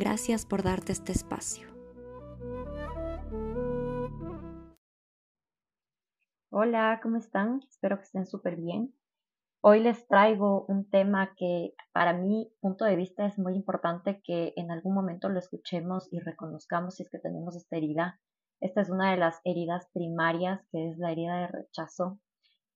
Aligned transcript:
Gracias 0.00 0.46
por 0.46 0.62
darte 0.62 0.90
este 0.92 1.12
espacio. 1.12 1.68
Hola, 6.50 6.98
¿cómo 7.02 7.18
están? 7.18 7.60
Espero 7.68 7.98
que 7.98 8.04
estén 8.04 8.26
súper 8.26 8.56
bien. 8.56 8.94
Hoy 9.60 9.80
les 9.80 10.08
traigo 10.08 10.64
un 10.66 10.88
tema 10.90 11.34
que 11.36 11.74
para 11.92 12.14
mi 12.14 12.50
punto 12.60 12.86
de 12.86 12.96
vista 12.96 13.26
es 13.26 13.38
muy 13.38 13.54
importante 13.54 14.22
que 14.24 14.54
en 14.56 14.72
algún 14.72 14.94
momento 14.94 15.28
lo 15.28 15.38
escuchemos 15.38 16.08
y 16.10 16.18
reconozcamos 16.18 16.96
si 16.96 17.04
es 17.04 17.10
que 17.10 17.18
tenemos 17.18 17.54
esta 17.54 17.76
herida 17.76 18.18
esta 18.60 18.82
es 18.82 18.90
una 18.90 19.10
de 19.10 19.16
las 19.16 19.40
heridas 19.44 19.88
primarias, 19.94 20.60
que 20.70 20.90
es 20.90 20.98
la 20.98 21.12
herida 21.12 21.40
de 21.40 21.46
rechazo. 21.46 22.20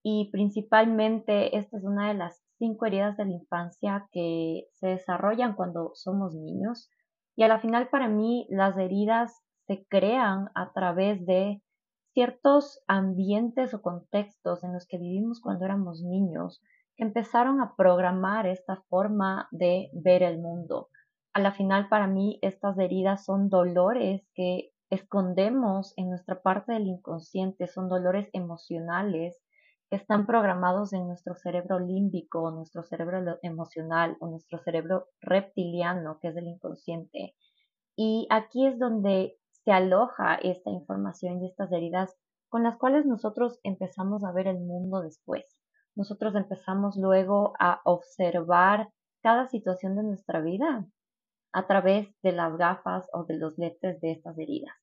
Y 0.03 0.31
principalmente 0.31 1.57
esta 1.59 1.77
es 1.77 1.85
una 1.85 2.09
de 2.09 2.15
las 2.15 2.43
cinco 2.59 2.87
heridas 2.87 3.17
de 3.19 3.27
la 3.27 3.33
infancia 3.33 4.09
que 4.11 4.67
se 4.73 4.89
desarrollan 4.89 5.55
cuando 5.55 5.91
somos 5.95 6.35
niños. 6.35 6.89
Y 7.37 7.43
a 7.43 7.49
la 7.49 7.59
final 7.59 7.89
para 7.89 8.09
mí 8.09 8.47
las 8.51 8.77
heridas 8.77 9.43
se 9.67 9.87
crean 9.89 10.51
a 10.55 10.73
través 10.73 11.25
de 11.27 11.63
ciertos 12.13 12.83
ambientes 12.87 13.75
o 13.75 13.83
contextos 13.83 14.63
en 14.63 14.73
los 14.73 14.87
que 14.87 14.99
vivimos 14.99 15.41
cuando 15.41 15.65
éramos 15.65 16.03
niños 16.03 16.63
que 16.97 17.05
empezaron 17.05 17.61
a 17.61 17.75
programar 17.77 18.47
esta 18.47 18.77
forma 18.89 19.49
de 19.51 19.91
ver 19.93 20.23
el 20.23 20.39
mundo. 20.39 20.89
A 21.33 21.41
la 21.41 21.53
final 21.53 21.89
para 21.89 22.07
mí 22.07 22.39
estas 22.43 22.79
heridas 22.79 23.25
son 23.25 23.49
dolores 23.49 24.23
que 24.35 24.71
escondemos 24.91 25.93
en 25.97 26.11
nuestra 26.11 26.41
parte 26.41 26.73
del 26.73 26.87
inconsciente 26.87 27.67
son 27.67 27.89
dolores 27.89 28.29
emocionales 28.33 29.43
que 29.95 30.01
están 30.01 30.27
programados 30.27 30.93
en 30.93 31.07
nuestro 31.07 31.37
cerebro 31.37 31.79
límbico, 31.79 32.51
nuestro 32.51 32.83
cerebro 32.83 33.39
emocional 33.43 34.17
o 34.19 34.27
nuestro 34.27 34.59
cerebro 34.59 35.07
reptiliano, 35.21 36.19
que 36.21 36.29
es 36.29 36.37
el 36.37 36.49
inconsciente. 36.49 37.37
Y 37.95 38.27
aquí 38.29 38.67
es 38.67 38.77
donde 38.81 39.39
se 39.53 39.71
aloja 39.71 40.35
esta 40.35 40.71
información 40.71 41.41
y 41.41 41.47
estas 41.47 41.71
heridas 41.71 42.13
con 42.49 42.65
las 42.65 42.77
cuales 42.77 43.07
nosotros 43.07 43.61
empezamos 43.63 44.25
a 44.25 44.33
ver 44.33 44.49
el 44.49 44.59
mundo 44.59 45.01
después. 45.01 45.45
Nosotros 45.95 46.35
empezamos 46.35 46.97
luego 46.97 47.53
a 47.61 47.81
observar 47.85 48.89
cada 49.23 49.47
situación 49.47 49.95
de 49.95 50.03
nuestra 50.03 50.41
vida 50.41 50.89
a 51.53 51.67
través 51.69 52.09
de 52.25 52.33
las 52.33 52.57
gafas 52.57 53.09
o 53.13 53.23
de 53.27 53.37
los 53.37 53.57
lentes 53.59 54.01
de 54.01 54.11
estas 54.11 54.37
heridas. 54.41 54.75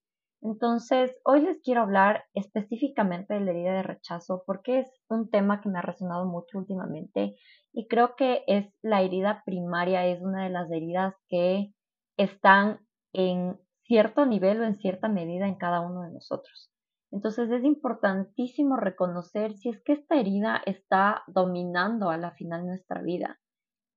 Entonces, 0.44 1.16
hoy 1.24 1.42
les 1.42 1.62
quiero 1.62 1.82
hablar 1.82 2.26
específicamente 2.34 3.36
de 3.36 3.42
la 3.42 3.52
herida 3.52 3.74
de 3.74 3.84
rechazo 3.84 4.44
porque 4.48 4.80
es 4.80 4.88
un 5.08 5.30
tema 5.30 5.62
que 5.62 5.70
me 5.70 5.78
ha 5.78 5.84
resonado 5.84 6.26
mucho 6.26 6.58
últimamente 6.58 7.36
y 7.72 7.88
creo 7.88 8.16
que 8.16 8.44
es 8.48 8.66
la 8.82 9.04
herida 9.04 9.44
primaria, 9.46 10.08
es 10.08 10.22
una 10.22 10.44
de 10.44 10.50
las 10.50 10.72
heridas 10.72 11.14
que 11.28 11.74
están 12.18 12.80
en 13.14 13.60
cierto 13.84 14.26
nivel 14.26 14.62
o 14.62 14.64
en 14.64 14.78
cierta 14.78 15.10
medida 15.10 15.48
en 15.48 15.56
cada 15.56 15.82
uno 15.82 16.02
de 16.02 16.12
nosotros. 16.12 16.72
Entonces 17.12 17.52
es 17.52 17.64
importantísimo 17.64 18.78
reconocer 18.78 19.54
si 19.54 19.70
es 19.70 19.84
que 19.84 19.94
esta 19.94 20.16
herida 20.16 20.62
está 20.66 21.24
dominando 21.28 22.10
a 22.10 22.18
la 22.18 22.32
final 22.32 22.66
nuestra 22.66 23.02
vida. 23.02 23.40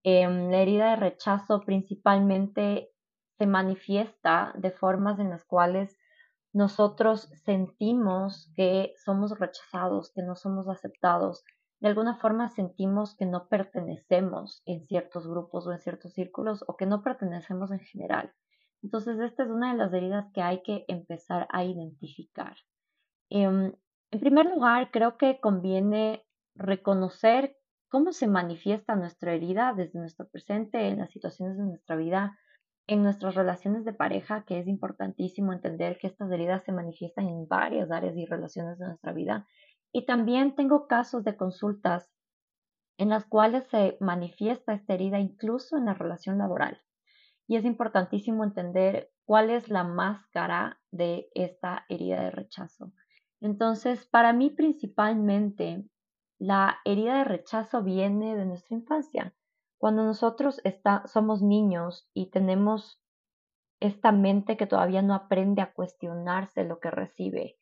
Em, 0.02 0.50
la 0.50 0.58
herida 0.58 0.90
de 0.90 0.96
rechazo 0.96 1.60
principalmente 1.60 2.90
se 3.38 3.46
manifiesta 3.46 4.52
de 4.58 4.70
formas 4.72 5.18
en 5.18 5.30
las 5.30 5.44
cuales 5.44 5.96
nosotros 6.54 7.28
sentimos 7.44 8.50
que 8.54 8.94
somos 9.04 9.36
rechazados, 9.38 10.12
que 10.12 10.22
no 10.22 10.36
somos 10.36 10.68
aceptados, 10.68 11.44
de 11.80 11.88
alguna 11.88 12.16
forma 12.16 12.48
sentimos 12.48 13.16
que 13.16 13.26
no 13.26 13.48
pertenecemos 13.48 14.62
en 14.64 14.86
ciertos 14.86 15.26
grupos 15.26 15.66
o 15.66 15.72
en 15.72 15.80
ciertos 15.80 16.14
círculos 16.14 16.64
o 16.68 16.76
que 16.76 16.86
no 16.86 17.02
pertenecemos 17.02 17.72
en 17.72 17.80
general. 17.80 18.32
Entonces, 18.82 19.18
esta 19.18 19.42
es 19.42 19.50
una 19.50 19.72
de 19.72 19.78
las 19.78 19.92
heridas 19.92 20.26
que 20.32 20.42
hay 20.42 20.62
que 20.62 20.84
empezar 20.86 21.48
a 21.50 21.64
identificar. 21.64 22.54
Em, 23.30 23.72
en 24.12 24.20
primer 24.20 24.46
lugar, 24.46 24.90
creo 24.92 25.16
que 25.16 25.40
conviene 25.40 26.24
reconocer 26.54 27.56
cómo 27.88 28.12
se 28.12 28.28
manifiesta 28.28 28.94
nuestra 28.94 29.32
herida 29.32 29.74
desde 29.76 29.98
nuestro 29.98 30.28
presente 30.28 30.86
en 30.86 30.98
las 30.98 31.10
situaciones 31.10 31.56
de 31.56 31.64
nuestra 31.64 31.96
vida 31.96 32.38
en 32.86 33.02
nuestras 33.02 33.34
relaciones 33.34 33.84
de 33.84 33.92
pareja, 33.92 34.44
que 34.44 34.58
es 34.58 34.66
importantísimo 34.66 35.52
entender 35.52 35.98
que 35.98 36.06
estas 36.06 36.30
heridas 36.30 36.64
se 36.64 36.72
manifiestan 36.72 37.28
en 37.28 37.48
varias 37.48 37.90
áreas 37.90 38.16
y 38.16 38.26
relaciones 38.26 38.78
de 38.78 38.86
nuestra 38.86 39.12
vida. 39.12 39.46
Y 39.92 40.06
también 40.06 40.54
tengo 40.54 40.86
casos 40.86 41.24
de 41.24 41.36
consultas 41.36 42.12
en 42.98 43.08
las 43.08 43.24
cuales 43.24 43.64
se 43.68 43.96
manifiesta 44.00 44.74
esta 44.74 44.94
herida 44.94 45.18
incluso 45.18 45.76
en 45.76 45.86
la 45.86 45.94
relación 45.94 46.38
laboral. 46.38 46.80
Y 47.46 47.56
es 47.56 47.64
importantísimo 47.64 48.44
entender 48.44 49.10
cuál 49.24 49.50
es 49.50 49.68
la 49.68 49.84
máscara 49.84 50.80
de 50.90 51.28
esta 51.34 51.84
herida 51.88 52.22
de 52.22 52.30
rechazo. 52.30 52.92
Entonces, 53.40 54.06
para 54.06 54.32
mí 54.32 54.50
principalmente, 54.50 55.84
la 56.38 56.78
herida 56.84 57.18
de 57.18 57.24
rechazo 57.24 57.82
viene 57.82 58.36
de 58.36 58.46
nuestra 58.46 58.76
infancia. 58.76 59.34
Cuando 59.84 60.02
nosotros 60.02 60.62
está, 60.64 61.06
somos 61.06 61.42
niños 61.42 62.08
y 62.14 62.30
tenemos 62.30 63.02
esta 63.80 64.12
mente 64.12 64.56
que 64.56 64.66
todavía 64.66 65.02
no 65.02 65.12
aprende 65.12 65.60
a 65.60 65.74
cuestionarse 65.74 66.64
lo 66.64 66.80
que 66.80 66.90
recibe, 66.90 67.58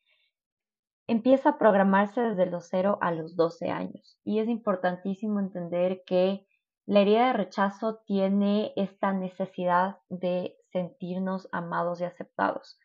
empieza 1.09 1.49
a 1.49 1.59
programarse 1.59 2.21
desde 2.21 2.47
los 2.47 2.69
0 2.69 2.99
a 3.01 3.11
los 3.11 3.35
12 3.35 3.71
años. 3.71 4.21
Y 4.23 4.39
es 4.39 4.49
importantísimo 4.49 5.41
entender 5.41 6.05
que 6.07 6.47
la 6.87 7.01
herida 7.01 7.27
de 7.27 7.33
rechazo 7.33 8.05
tiene 8.07 8.73
esta 8.77 9.13
necesidad 9.13 9.97
de 10.09 10.57
sentirnos 10.71 11.49
amados 11.51 12.01
y 12.01 12.05
aceptados. 12.05 12.79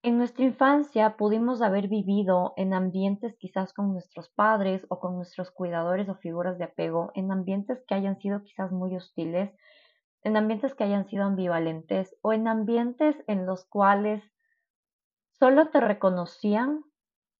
En 0.00 0.16
nuestra 0.16 0.44
infancia 0.44 1.16
pudimos 1.16 1.60
haber 1.60 1.88
vivido 1.88 2.54
en 2.56 2.72
ambientes 2.72 3.36
quizás 3.36 3.72
con 3.72 3.92
nuestros 3.92 4.28
padres 4.28 4.86
o 4.90 5.00
con 5.00 5.16
nuestros 5.16 5.50
cuidadores 5.50 6.08
o 6.08 6.14
figuras 6.14 6.56
de 6.56 6.64
apego, 6.64 7.10
en 7.16 7.32
ambientes 7.32 7.82
que 7.86 7.96
hayan 7.96 8.16
sido 8.20 8.44
quizás 8.44 8.70
muy 8.70 8.94
hostiles, 8.94 9.50
en 10.22 10.36
ambientes 10.36 10.76
que 10.76 10.84
hayan 10.84 11.08
sido 11.08 11.24
ambivalentes 11.24 12.16
o 12.22 12.32
en 12.32 12.46
ambientes 12.46 13.16
en 13.26 13.44
los 13.44 13.64
cuales 13.64 14.22
solo 15.40 15.70
te 15.70 15.80
reconocían 15.80 16.84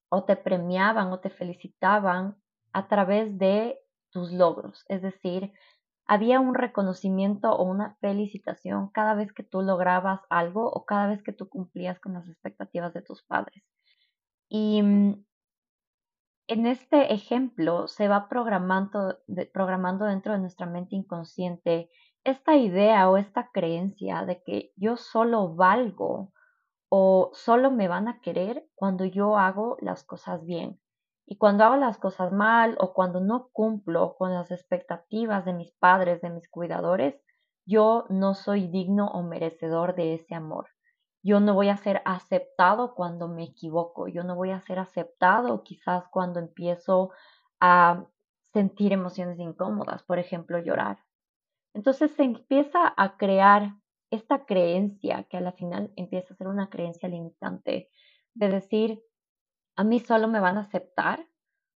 o 0.08 0.24
te 0.24 0.34
premiaban 0.34 1.12
o 1.12 1.20
te 1.20 1.30
felicitaban 1.30 2.42
a 2.72 2.88
través 2.88 3.38
de 3.38 3.78
tus 4.10 4.32
logros, 4.32 4.84
es 4.88 5.02
decir, 5.02 5.52
había 6.08 6.40
un 6.40 6.54
reconocimiento 6.54 7.50
o 7.52 7.64
una 7.64 7.96
felicitación 8.00 8.88
cada 8.88 9.14
vez 9.14 9.32
que 9.32 9.42
tú 9.42 9.60
lograbas 9.60 10.20
algo 10.30 10.68
o 10.68 10.86
cada 10.86 11.06
vez 11.06 11.22
que 11.22 11.34
tú 11.34 11.48
cumplías 11.48 12.00
con 12.00 12.14
las 12.14 12.26
expectativas 12.26 12.94
de 12.94 13.02
tus 13.02 13.22
padres. 13.22 13.62
Y 14.48 14.82
mm, 14.82 15.24
en 16.48 16.66
este 16.66 17.12
ejemplo 17.12 17.88
se 17.88 18.08
va 18.08 18.28
programando, 18.30 19.18
programando 19.52 20.06
dentro 20.06 20.32
de 20.32 20.38
nuestra 20.38 20.66
mente 20.66 20.96
inconsciente 20.96 21.90
esta 22.24 22.56
idea 22.56 23.10
o 23.10 23.18
esta 23.18 23.50
creencia 23.52 24.24
de 24.24 24.42
que 24.42 24.72
yo 24.76 24.96
solo 24.96 25.54
valgo 25.54 26.32
o 26.88 27.30
solo 27.34 27.70
me 27.70 27.86
van 27.86 28.08
a 28.08 28.20
querer 28.22 28.66
cuando 28.74 29.04
yo 29.04 29.36
hago 29.36 29.76
las 29.82 30.04
cosas 30.04 30.42
bien. 30.46 30.80
Y 31.30 31.36
cuando 31.36 31.64
hago 31.64 31.76
las 31.76 31.98
cosas 31.98 32.32
mal 32.32 32.74
o 32.80 32.94
cuando 32.94 33.20
no 33.20 33.50
cumplo 33.52 34.16
con 34.16 34.32
las 34.32 34.50
expectativas 34.50 35.44
de 35.44 35.52
mis 35.52 35.72
padres, 35.72 36.22
de 36.22 36.30
mis 36.30 36.48
cuidadores, 36.48 37.20
yo 37.66 38.06
no 38.08 38.32
soy 38.32 38.66
digno 38.66 39.08
o 39.08 39.22
merecedor 39.22 39.94
de 39.94 40.14
ese 40.14 40.34
amor. 40.34 40.70
Yo 41.22 41.38
no 41.40 41.52
voy 41.52 41.68
a 41.68 41.76
ser 41.76 42.00
aceptado 42.06 42.94
cuando 42.94 43.28
me 43.28 43.44
equivoco. 43.44 44.08
Yo 44.08 44.24
no 44.24 44.36
voy 44.36 44.52
a 44.52 44.60
ser 44.62 44.78
aceptado 44.78 45.62
quizás 45.64 46.08
cuando 46.10 46.40
empiezo 46.40 47.10
a 47.60 48.06
sentir 48.54 48.94
emociones 48.94 49.38
incómodas, 49.38 50.02
por 50.04 50.18
ejemplo, 50.18 50.58
llorar. 50.58 51.00
Entonces 51.74 52.10
se 52.12 52.22
empieza 52.22 52.94
a 52.96 53.18
crear 53.18 53.74
esta 54.10 54.46
creencia 54.46 55.24
que 55.24 55.36
a 55.36 55.42
la 55.42 55.52
final 55.52 55.92
empieza 55.96 56.32
a 56.32 56.36
ser 56.38 56.48
una 56.48 56.70
creencia 56.70 57.06
limitante 57.10 57.90
de 58.32 58.48
decir, 58.48 59.02
a 59.78 59.84
mí 59.84 60.00
solo 60.00 60.26
me 60.26 60.40
van 60.40 60.58
a 60.58 60.62
aceptar 60.62 61.28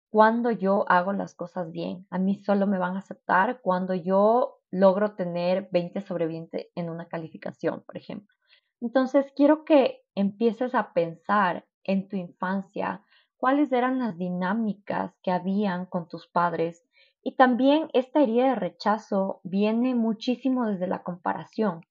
cuando 0.09 0.49
yo 0.49 0.85
hago 0.89 1.13
las 1.13 1.35
cosas 1.35 1.71
bien. 1.71 2.07
A 2.09 2.17
mí 2.17 2.33
solo 2.33 2.65
me 2.65 2.79
van 2.79 2.95
a 2.95 2.99
aceptar 2.99 3.61
cuando 3.61 3.93
yo 3.93 4.57
logro 4.71 5.13
tener 5.13 5.69
20 5.71 6.01
sobre 6.01 6.25
20 6.25 6.71
en 6.73 6.89
una 6.89 7.07
calificación, 7.07 7.83
por 7.85 7.97
ejemplo. 7.97 8.35
Entonces, 8.81 9.31
quiero 9.35 9.65
que 9.65 10.01
empieces 10.15 10.73
a 10.73 10.93
pensar 10.93 11.67
en 11.83 12.09
tu 12.09 12.15
infancia, 12.15 13.03
cuáles 13.37 13.71
eran 13.71 13.99
las 13.99 14.17
dinámicas 14.17 15.13
que 15.21 15.29
habían 15.29 15.85
con 15.85 16.07
tus 16.07 16.27
padres. 16.27 16.83
Y 17.21 17.35
también 17.35 17.87
esta 17.93 18.23
herida 18.23 18.49
de 18.49 18.55
rechazo 18.55 19.41
viene 19.43 19.93
muchísimo 19.93 20.65
desde 20.65 20.87
la 20.87 21.03
comparación. 21.03 21.85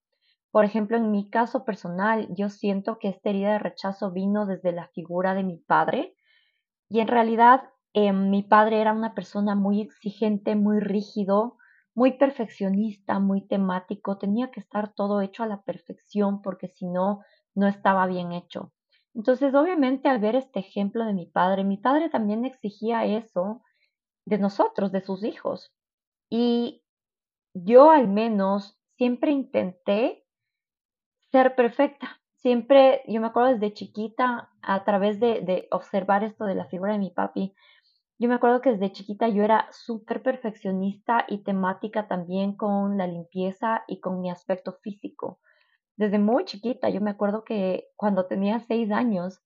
Por 0.50 0.64
ejemplo, 0.64 0.96
en 0.96 1.10
mi 1.10 1.30
caso 1.30 1.64
personal, 1.64 2.28
yo 2.34 2.48
siento 2.48 2.98
que 2.98 3.08
esta 3.08 3.30
herida 3.30 3.52
de 3.52 3.58
rechazo 3.60 4.10
vino 4.10 4.46
desde 4.46 4.72
la 4.72 4.88
figura 4.88 5.34
de 5.34 5.44
mi 5.44 5.58
padre. 5.58 6.16
Y 6.88 7.00
en 7.00 7.08
realidad, 7.08 7.62
em, 7.92 8.30
mi 8.30 8.42
padre 8.42 8.80
era 8.80 8.92
una 8.92 9.14
persona 9.14 9.54
muy 9.54 9.80
exigente, 9.80 10.56
muy 10.56 10.80
rígido, 10.80 11.56
muy 11.94 12.12
perfeccionista, 12.12 13.18
muy 13.18 13.46
temático, 13.46 14.18
tenía 14.18 14.50
que 14.50 14.60
estar 14.60 14.92
todo 14.94 15.20
hecho 15.20 15.42
a 15.42 15.46
la 15.46 15.62
perfección 15.62 16.40
porque 16.42 16.68
si 16.68 16.86
no, 16.86 17.20
no 17.54 17.66
estaba 17.66 18.06
bien 18.06 18.32
hecho. 18.32 18.72
Entonces, 19.14 19.54
obviamente, 19.54 20.08
al 20.08 20.20
ver 20.20 20.36
este 20.36 20.60
ejemplo 20.60 21.04
de 21.04 21.14
mi 21.14 21.26
padre, 21.26 21.64
mi 21.64 21.76
padre 21.76 22.08
también 22.08 22.44
exigía 22.44 23.04
eso 23.04 23.62
de 24.24 24.38
nosotros, 24.38 24.92
de 24.92 25.00
sus 25.00 25.24
hijos. 25.24 25.72
Y 26.30 26.84
yo 27.54 27.90
al 27.90 28.08
menos 28.08 28.78
siempre 28.96 29.32
intenté 29.32 30.19
ser 31.30 31.54
perfecta. 31.54 32.20
Siempre, 32.36 33.02
yo 33.06 33.20
me 33.20 33.28
acuerdo 33.28 33.52
desde 33.52 33.74
chiquita, 33.74 34.50
a 34.62 34.84
través 34.84 35.20
de, 35.20 35.68
observar 35.70 36.24
esto 36.24 36.44
de 36.44 36.54
la 36.54 36.66
figura 36.66 36.92
de 36.92 36.98
mi 36.98 37.10
papi, 37.10 37.54
yo 38.18 38.28
me 38.28 38.34
acuerdo 38.34 38.60
que 38.60 38.72
desde 38.72 38.92
chiquita 38.92 39.28
yo 39.28 39.42
era 39.42 39.66
súper 39.70 40.22
perfeccionista 40.22 41.24
y 41.28 41.42
temática 41.42 42.06
también 42.06 42.54
con 42.54 42.98
la 42.98 43.06
limpieza 43.06 43.82
y 43.86 44.00
con 44.00 44.20
mi 44.20 44.30
aspecto 44.30 44.74
físico. 44.82 45.40
Desde 45.96 46.18
muy 46.18 46.44
chiquita, 46.44 46.90
yo 46.90 47.00
me 47.00 47.10
acuerdo 47.10 47.44
que 47.44 47.88
cuando 47.96 48.26
tenía 48.26 48.60
seis 48.60 48.90
años, 48.90 49.40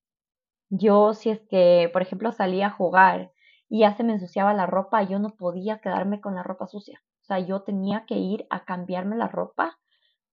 yo 0.71 1.15
si 1.15 1.31
es 1.31 1.41
que, 1.49 1.89
por 1.93 2.03
ejemplo, 2.03 2.33
salía 2.33 2.69
a 2.69 2.71
jugar 2.71 3.33
y 3.69 3.81
ya 3.81 3.95
se 3.97 4.05
me 4.05 4.15
ensuciaba 4.15 4.55
la 4.55 4.67
ropa, 4.67 5.03
yo 5.03 5.19
no 5.19 5.31
podía 5.31 5.79
quedarme 5.81 6.21
con 6.21 6.35
la 6.35 6.43
ropa 6.43 6.67
sucia. 6.67 7.01
O 7.23 7.25
sea, 7.27 7.39
yo 7.39 7.63
tenía 7.63 8.05
que 8.07 8.17
ir 8.17 8.47
a 8.51 8.65
cambiarme 8.65 9.17
la 9.17 9.29
ropa 9.29 9.79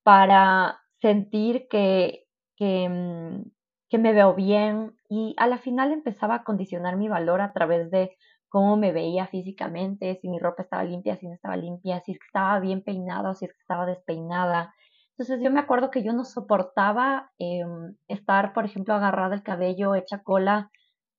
para 0.03 0.81
sentir 1.01 1.67
que, 1.69 2.25
que, 2.55 2.87
mm, 2.89 3.51
que 3.89 3.97
me 3.97 4.13
veo 4.13 4.33
bien 4.35 4.95
y 5.09 5.35
a 5.37 5.47
la 5.47 5.57
final 5.57 5.91
empezaba 5.91 6.35
a 6.35 6.43
condicionar 6.43 6.97
mi 6.97 7.09
valor 7.09 7.41
a 7.41 7.53
través 7.53 7.91
de 7.91 8.15
cómo 8.49 8.77
me 8.77 8.91
veía 8.91 9.27
físicamente, 9.27 10.19
si 10.21 10.29
mi 10.29 10.39
ropa 10.39 10.63
estaba 10.63 10.83
limpia, 10.83 11.15
si 11.17 11.27
no 11.27 11.33
estaba 11.33 11.55
limpia, 11.57 12.01
si 12.01 12.11
estaba 12.13 12.59
bien 12.59 12.83
peinada 12.83 13.31
o 13.31 13.33
si 13.33 13.45
estaba 13.45 13.85
despeinada. 13.85 14.73
Entonces 15.11 15.41
yo 15.43 15.51
me 15.51 15.59
acuerdo 15.59 15.91
que 15.91 16.03
yo 16.03 16.13
no 16.13 16.25
soportaba 16.25 17.31
em, 17.39 17.95
estar, 18.07 18.53
por 18.53 18.65
ejemplo, 18.65 18.93
agarrada 18.93 19.35
el 19.35 19.43
cabello, 19.43 19.95
hecha 19.95 20.23
cola 20.23 20.69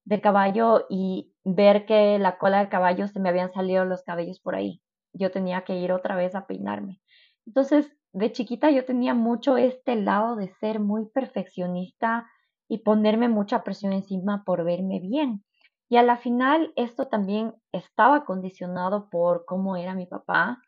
del 0.04 0.20
caballo 0.20 0.86
y 0.90 1.32
ver 1.44 1.86
que 1.86 2.18
la 2.18 2.38
cola 2.38 2.58
del 2.58 2.68
caballo 2.68 3.08
se 3.08 3.20
me 3.20 3.28
habían 3.28 3.52
salido 3.52 3.84
los 3.84 4.02
cabellos 4.02 4.40
por 4.40 4.54
ahí. 4.54 4.82
Yo 5.12 5.30
tenía 5.30 5.62
que 5.62 5.76
ir 5.76 5.92
otra 5.92 6.16
vez 6.16 6.34
a 6.34 6.46
peinarme. 6.46 7.00
Entonces, 7.46 7.92
de 8.12 8.32
chiquita 8.32 8.70
yo 8.70 8.84
tenía 8.84 9.14
mucho 9.14 9.56
este 9.56 9.96
lado 9.96 10.36
de 10.36 10.48
ser 10.60 10.80
muy 10.80 11.06
perfeccionista 11.06 12.30
y 12.68 12.78
ponerme 12.78 13.28
mucha 13.28 13.64
presión 13.64 13.92
encima 13.92 14.44
por 14.44 14.64
verme 14.64 15.00
bien. 15.00 15.44
Y 15.88 15.96
a 15.96 16.02
la 16.02 16.16
final 16.16 16.72
esto 16.76 17.08
también 17.08 17.54
estaba 17.72 18.24
condicionado 18.24 19.10
por 19.10 19.44
cómo 19.44 19.76
era 19.76 19.94
mi 19.94 20.06
papá, 20.06 20.62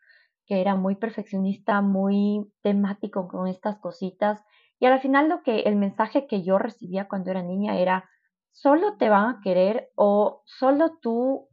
que 0.45 0.61
era 0.61 0.75
muy 0.75 0.95
perfeccionista, 0.95 1.81
muy 1.81 2.51
temático 2.61 3.27
con 3.27 3.47
estas 3.47 3.79
cositas. 3.79 4.43
Y 4.79 4.85
a 4.85 4.91
la 4.91 4.99
final 4.99 5.29
lo 5.29 5.41
que 5.41 5.61
el 5.61 5.75
mensaje 5.75 6.27
que 6.27 6.43
yo 6.43 6.57
recibía 6.59 7.07
cuando 7.07 7.31
era 7.31 7.41
niña 7.41 7.79
era 7.79 8.09
solo 8.51 8.97
te 8.97 9.09
van 9.09 9.29
a 9.29 9.39
querer 9.41 9.89
o 9.95 10.43
solo 10.45 10.97
tú 11.01 11.47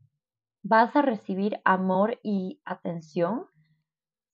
vas 0.62 0.94
a 0.94 1.02
recibir 1.02 1.60
amor 1.64 2.18
y 2.22 2.60
atención 2.64 3.46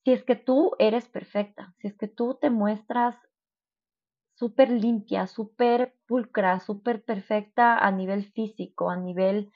si 0.04 0.12
es 0.12 0.24
que 0.24 0.36
tú 0.36 0.72
eres 0.78 1.08
perfecta, 1.08 1.74
si 1.78 1.88
es 1.88 1.96
que 1.96 2.08
tú 2.08 2.38
te 2.40 2.50
muestras 2.50 3.16
súper 4.34 4.70
limpia, 4.70 5.26
súper 5.26 5.94
pulcra, 6.06 6.60
súper 6.60 7.04
perfecta 7.04 7.76
a 7.76 7.90
nivel 7.90 8.24
físico, 8.32 8.90
a 8.90 8.96
nivel 8.96 9.50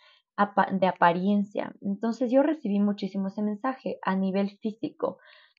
de 0.72 0.86
apariencia. 0.88 1.72
Entonces 1.80 2.32
yo 2.32 2.42
recibí 2.42 2.80
muchísimo 2.80 3.28
ese 3.28 3.42
mensaje 3.42 3.98
a 4.02 4.16
nivel 4.16 4.58
físico, 4.58 5.18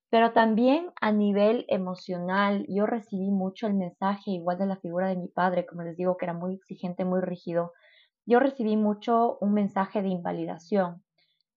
pero 0.09 0.33
también 0.33 0.91
a 0.99 1.11
nivel 1.11 1.65
emocional. 1.69 2.65
Yo 2.67 2.85
recibí 2.85 3.31
mucho 3.31 3.67
el 3.67 3.75
mensaje 3.75 4.31
igual 4.31 4.57
de 4.57 4.65
la 4.65 4.75
figura 4.75 5.07
de 5.07 5.15
mi 5.15 5.29
padre, 5.29 5.65
como 5.65 5.83
les 5.83 5.95
digo, 5.95 6.17
que 6.17 6.25
era 6.25 6.33
muy 6.33 6.55
exigente, 6.55 7.05
muy 7.05 7.21
rígido. 7.21 7.71
Yo 8.25 8.39
recibí 8.39 8.75
mucho 8.75 9.37
un 9.39 9.53
mensaje 9.53 10.01
de 10.01 10.09
invalidación. 10.09 11.01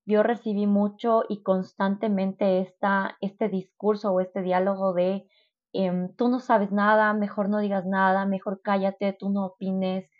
Yo 0.06 0.22
recibí 0.22 0.66
mucho 0.66 1.24
y 1.28 1.42
constantemente 1.42 2.60
esta, 2.60 3.18
este 3.20 3.48
discurso 3.48 4.12
o 4.12 4.20
este 4.20 4.40
diálogo 4.40 4.94
de 4.94 5.26
Em, 5.78 6.14
tú 6.16 6.28
no 6.28 6.40
sabes 6.40 6.72
nada, 6.72 7.12
mejor 7.12 7.50
no 7.50 7.58
digas 7.58 7.84
nada, 7.84 8.24
mejor 8.24 8.62
cállate, 8.62 9.12
tú 9.12 9.28
no 9.28 9.44
opines. 9.44 10.10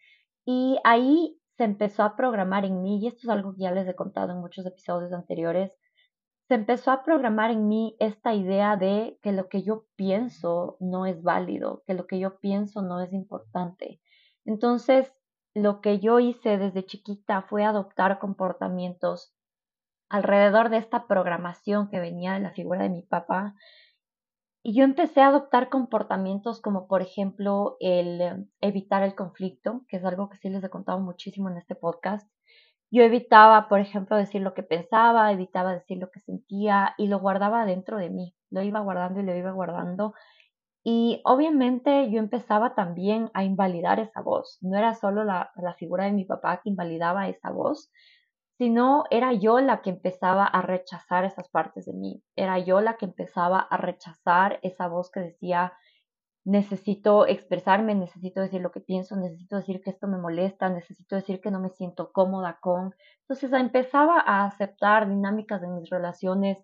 Y 0.45 0.79
ahí 0.85 1.41
se 1.57 1.65
empezó 1.65 2.03
a 2.03 2.15
programar 2.15 2.67
en 2.67 2.83
mí, 2.83 2.99
y 3.01 3.07
esto 3.09 3.21
es 3.25 3.29
algo 3.31 3.55
que 3.55 3.63
ya 3.63 3.73
les 3.73 3.89
he 3.89 3.95
contado 3.95 4.33
en 4.33 4.41
muchos 4.41 4.67
episodios 4.67 5.13
anteriores, 5.15 5.73
se 6.49 6.55
empezó 6.55 6.91
a 6.91 7.03
programar 7.03 7.51
en 7.51 7.69
mí 7.69 7.97
esta 8.01 8.35
idea 8.35 8.77
de 8.77 9.19
que 9.23 9.33
lo 9.33 9.49
que 9.49 9.63
yo 9.63 9.87
pienso 9.97 10.77
no 10.79 11.07
es 11.07 11.23
válido, 11.23 11.83
que 11.87 11.95
lo 11.95 12.07
que 12.07 12.19
yo 12.19 12.39
pienso 12.39 12.83
no 12.83 13.01
es 13.01 13.13
importante. 13.15 14.01
Entonces, 14.45 15.13
lo 15.55 15.81
que 15.81 16.01
yo 16.01 16.21
hice 16.21 16.59
desde 16.59 16.85
chiquita 16.85 17.43
fue 17.49 17.65
adoptar 17.65 18.19
comportamientos 18.19 19.35
alrededor 20.09 20.71
de 20.71 20.79
esta 20.79 21.07
programación 21.07 21.89
que 21.89 22.01
venía 22.01 22.35
de 22.35 22.41
la 22.41 22.53
figura 22.53 22.83
de 22.83 22.91
mi 22.91 23.03
papá 23.03 23.55
y 24.69 24.75
yo 24.75 24.83
empecé 24.83 25.21
a 25.21 25.29
adoptar 25.29 25.69
comportamientos 25.69 26.61
como, 26.61 26.89
por 26.89 27.01
ejemplo, 27.01 27.77
el 27.79 28.21
em, 28.21 28.49
evitar 28.61 29.05
el 29.05 29.15
conflicto, 29.15 29.83
que 29.87 29.99
es 29.99 30.05
algo 30.05 30.29
que 30.29 30.39
sí 30.39 30.49
les 30.49 30.65
he 30.65 30.69
contado 30.69 30.99
muchísimo 30.99 31.49
en 31.49 31.57
este 31.57 31.77
podcast. 31.77 32.29
Yo 32.91 33.05
evitaba, 33.05 33.69
por 33.69 33.79
ejemplo, 33.79 34.17
decir 34.17 34.43
lo 34.43 34.55
que 34.55 34.65
pensaba, 34.65 35.31
evitaba 35.31 35.73
decir 35.73 35.99
lo 35.99 36.11
que 36.11 36.19
sentía 36.19 36.97
y 36.99 37.07
lo 37.07 37.21
guardaba 37.21 37.65
dentro 37.65 37.97
de 37.97 38.11
mí. 38.11 38.35
Lo 38.51 38.61
iba 38.61 38.81
guardando 38.81 39.21
y 39.21 39.23
lo 39.23 39.37
iba 39.37 39.53
guardando. 39.53 40.15
Y 40.83 41.21
obviamente 41.25 42.11
yo 42.11 42.19
empezaba 42.19 42.75
también 42.75 43.31
a 43.35 43.45
invalidar 43.45 44.01
esa 44.01 44.21
voz. 44.21 44.59
No 44.63 44.77
era 44.77 44.95
solo 44.95 45.23
la, 45.23 45.53
la 45.55 45.75
figura 45.75 46.07
de 46.07 46.13
mi 46.13 46.25
papá 46.25 46.61
que 46.61 46.71
invalidaba 46.71 47.29
esa 47.29 47.51
voz, 47.51 47.93
sino 48.59 49.05
era 49.11 49.33
yo 49.33 49.61
la 49.61 49.83
que 49.83 49.91
empezaba 49.91 50.47
a 50.47 50.63
rechazar 50.63 51.25
esas 51.25 51.49
partes 51.49 51.87
de 51.87 51.93
mí, 51.93 52.23
era 52.37 52.59
yo 52.59 52.81
la 52.81 52.97
que 52.97 53.07
empezaba 53.07 53.59
a 53.59 53.77
rechazar 53.77 54.59
esa 54.63 54.89
voz 54.89 55.11
que 55.11 55.21
decía, 55.21 55.75
necesito 56.47 57.27
expresarme, 57.27 57.95
necesito 57.95 58.41
decir 58.41 58.61
lo 58.61 58.71
que 58.71 58.81
pienso, 58.81 59.17
necesito 59.17 59.57
decir 59.57 59.83
que 59.83 59.91
esto 59.91 60.07
me 60.07 60.17
molesta, 60.17 60.69
necesito 60.69 61.17
decir 61.17 61.41
que 61.41 61.51
no 61.51 61.61
me 61.61 61.71
siento 61.71 62.13
cómoda 62.13 62.59
con. 62.61 62.95
Entonces 63.23 63.53
empezaba 63.53 64.21
a 64.21 64.47
aceptar 64.47 65.09
dinámicas 65.09 65.61
de 65.61 65.69
mis 65.69 65.91
relaciones 65.91 66.59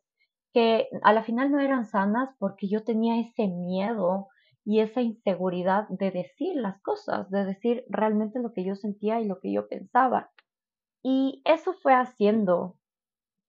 que 0.55 0.89
a 1.03 1.13
la 1.13 1.25
final 1.25 1.51
no 1.51 1.61
eran 1.61 1.85
sanas 1.85 2.31
porque 2.39 2.69
yo 2.69 2.85
tenía 2.85 3.21
ese 3.21 3.49
miedo 3.49 4.29
y 4.65 4.81
esa 4.81 5.01
inseguridad 5.01 5.89
de 5.89 6.13
decir 6.13 6.55
las 6.55 6.81
cosas, 6.83 7.29
de 7.31 7.45
decir 7.45 7.85
realmente 7.89 8.39
lo 8.39 8.53
que 8.53 8.65
yo 8.65 8.77
sentía 8.77 9.21
y 9.21 9.27
lo 9.27 9.41
que 9.41 9.53
yo 9.53 9.67
pensaba. 9.67 10.31
Y 11.03 11.43
eso 11.45 11.73
fue 11.75 11.95
haciendo 11.95 12.79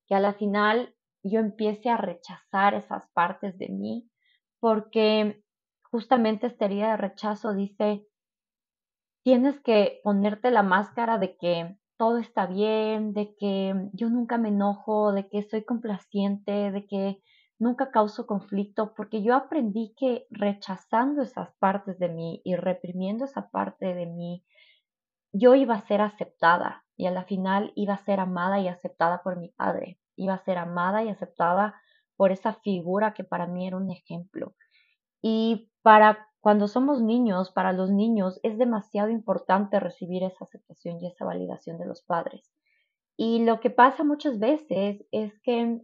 que 0.07 0.15
a 0.15 0.19
la 0.19 0.33
final 0.33 0.95
yo 1.23 1.39
empiece 1.39 1.89
a 1.89 1.97
rechazar 1.97 2.73
esas 2.73 3.07
partes 3.13 3.57
de 3.57 3.69
mí, 3.69 4.09
porque 4.59 5.43
justamente 5.91 6.47
esta 6.47 6.65
herida 6.65 6.91
de 6.91 6.97
rechazo 6.97 7.53
dice, 7.53 8.05
tienes 9.23 9.59
que 9.61 10.01
ponerte 10.03 10.51
la 10.51 10.63
máscara 10.63 11.17
de 11.17 11.37
que 11.37 11.77
todo 11.97 12.17
está 12.17 12.47
bien, 12.47 13.13
de 13.13 13.35
que 13.37 13.73
yo 13.93 14.09
nunca 14.09 14.37
me 14.37 14.49
enojo, 14.49 15.13
de 15.13 15.29
que 15.29 15.43
soy 15.43 15.63
complaciente, 15.63 16.71
de 16.71 16.85
que 16.87 17.21
nunca 17.59 17.91
causo 17.91 18.25
conflicto, 18.27 18.93
porque 18.95 19.23
yo 19.23 19.35
aprendí 19.35 19.93
que 19.95 20.25
rechazando 20.29 21.21
esas 21.21 21.53
partes 21.59 21.99
de 21.99 22.09
mí 22.09 22.41
y 22.43 22.55
reprimiendo 22.55 23.25
esa 23.25 23.49
parte 23.49 23.93
de 23.93 24.05
mí, 24.07 24.43
yo 25.31 25.55
iba 25.55 25.75
a 25.75 25.87
ser 25.87 26.01
aceptada, 26.01 26.83
y 27.03 27.05
a 27.05 27.11
la 27.11 27.25
final 27.25 27.73
iba 27.75 27.95
a 27.95 28.05
ser 28.05 28.21
amada 28.21 28.61
y 28.61 28.69
aceptada 28.69 29.23
por 29.23 29.37
mi 29.37 29.49
padre, 29.49 29.99
iba 30.15 30.35
a 30.35 30.43
ser 30.45 30.57
amada 30.57 31.03
y 31.03 31.09
aceptada 31.09 31.75
por 32.15 32.31
esa 32.31 32.53
figura 32.53 33.13
que 33.13 33.25
para 33.25 33.45
mí 33.45 33.67
era 33.67 33.75
un 33.75 33.91
ejemplo. 33.91 34.55
Y 35.21 35.69
para 35.81 36.29
cuando 36.39 36.69
somos 36.69 37.01
niños, 37.01 37.51
para 37.51 37.73
los 37.73 37.91
niños 37.91 38.39
es 38.41 38.57
demasiado 38.57 39.09
importante 39.09 39.81
recibir 39.81 40.23
esa 40.23 40.45
aceptación 40.45 41.01
y 41.01 41.07
esa 41.07 41.25
validación 41.25 41.77
de 41.77 41.87
los 41.87 42.03
padres. 42.03 42.49
Y 43.17 43.43
lo 43.43 43.59
que 43.59 43.69
pasa 43.69 44.05
muchas 44.05 44.39
veces 44.39 45.03
es 45.11 45.37
que 45.41 45.81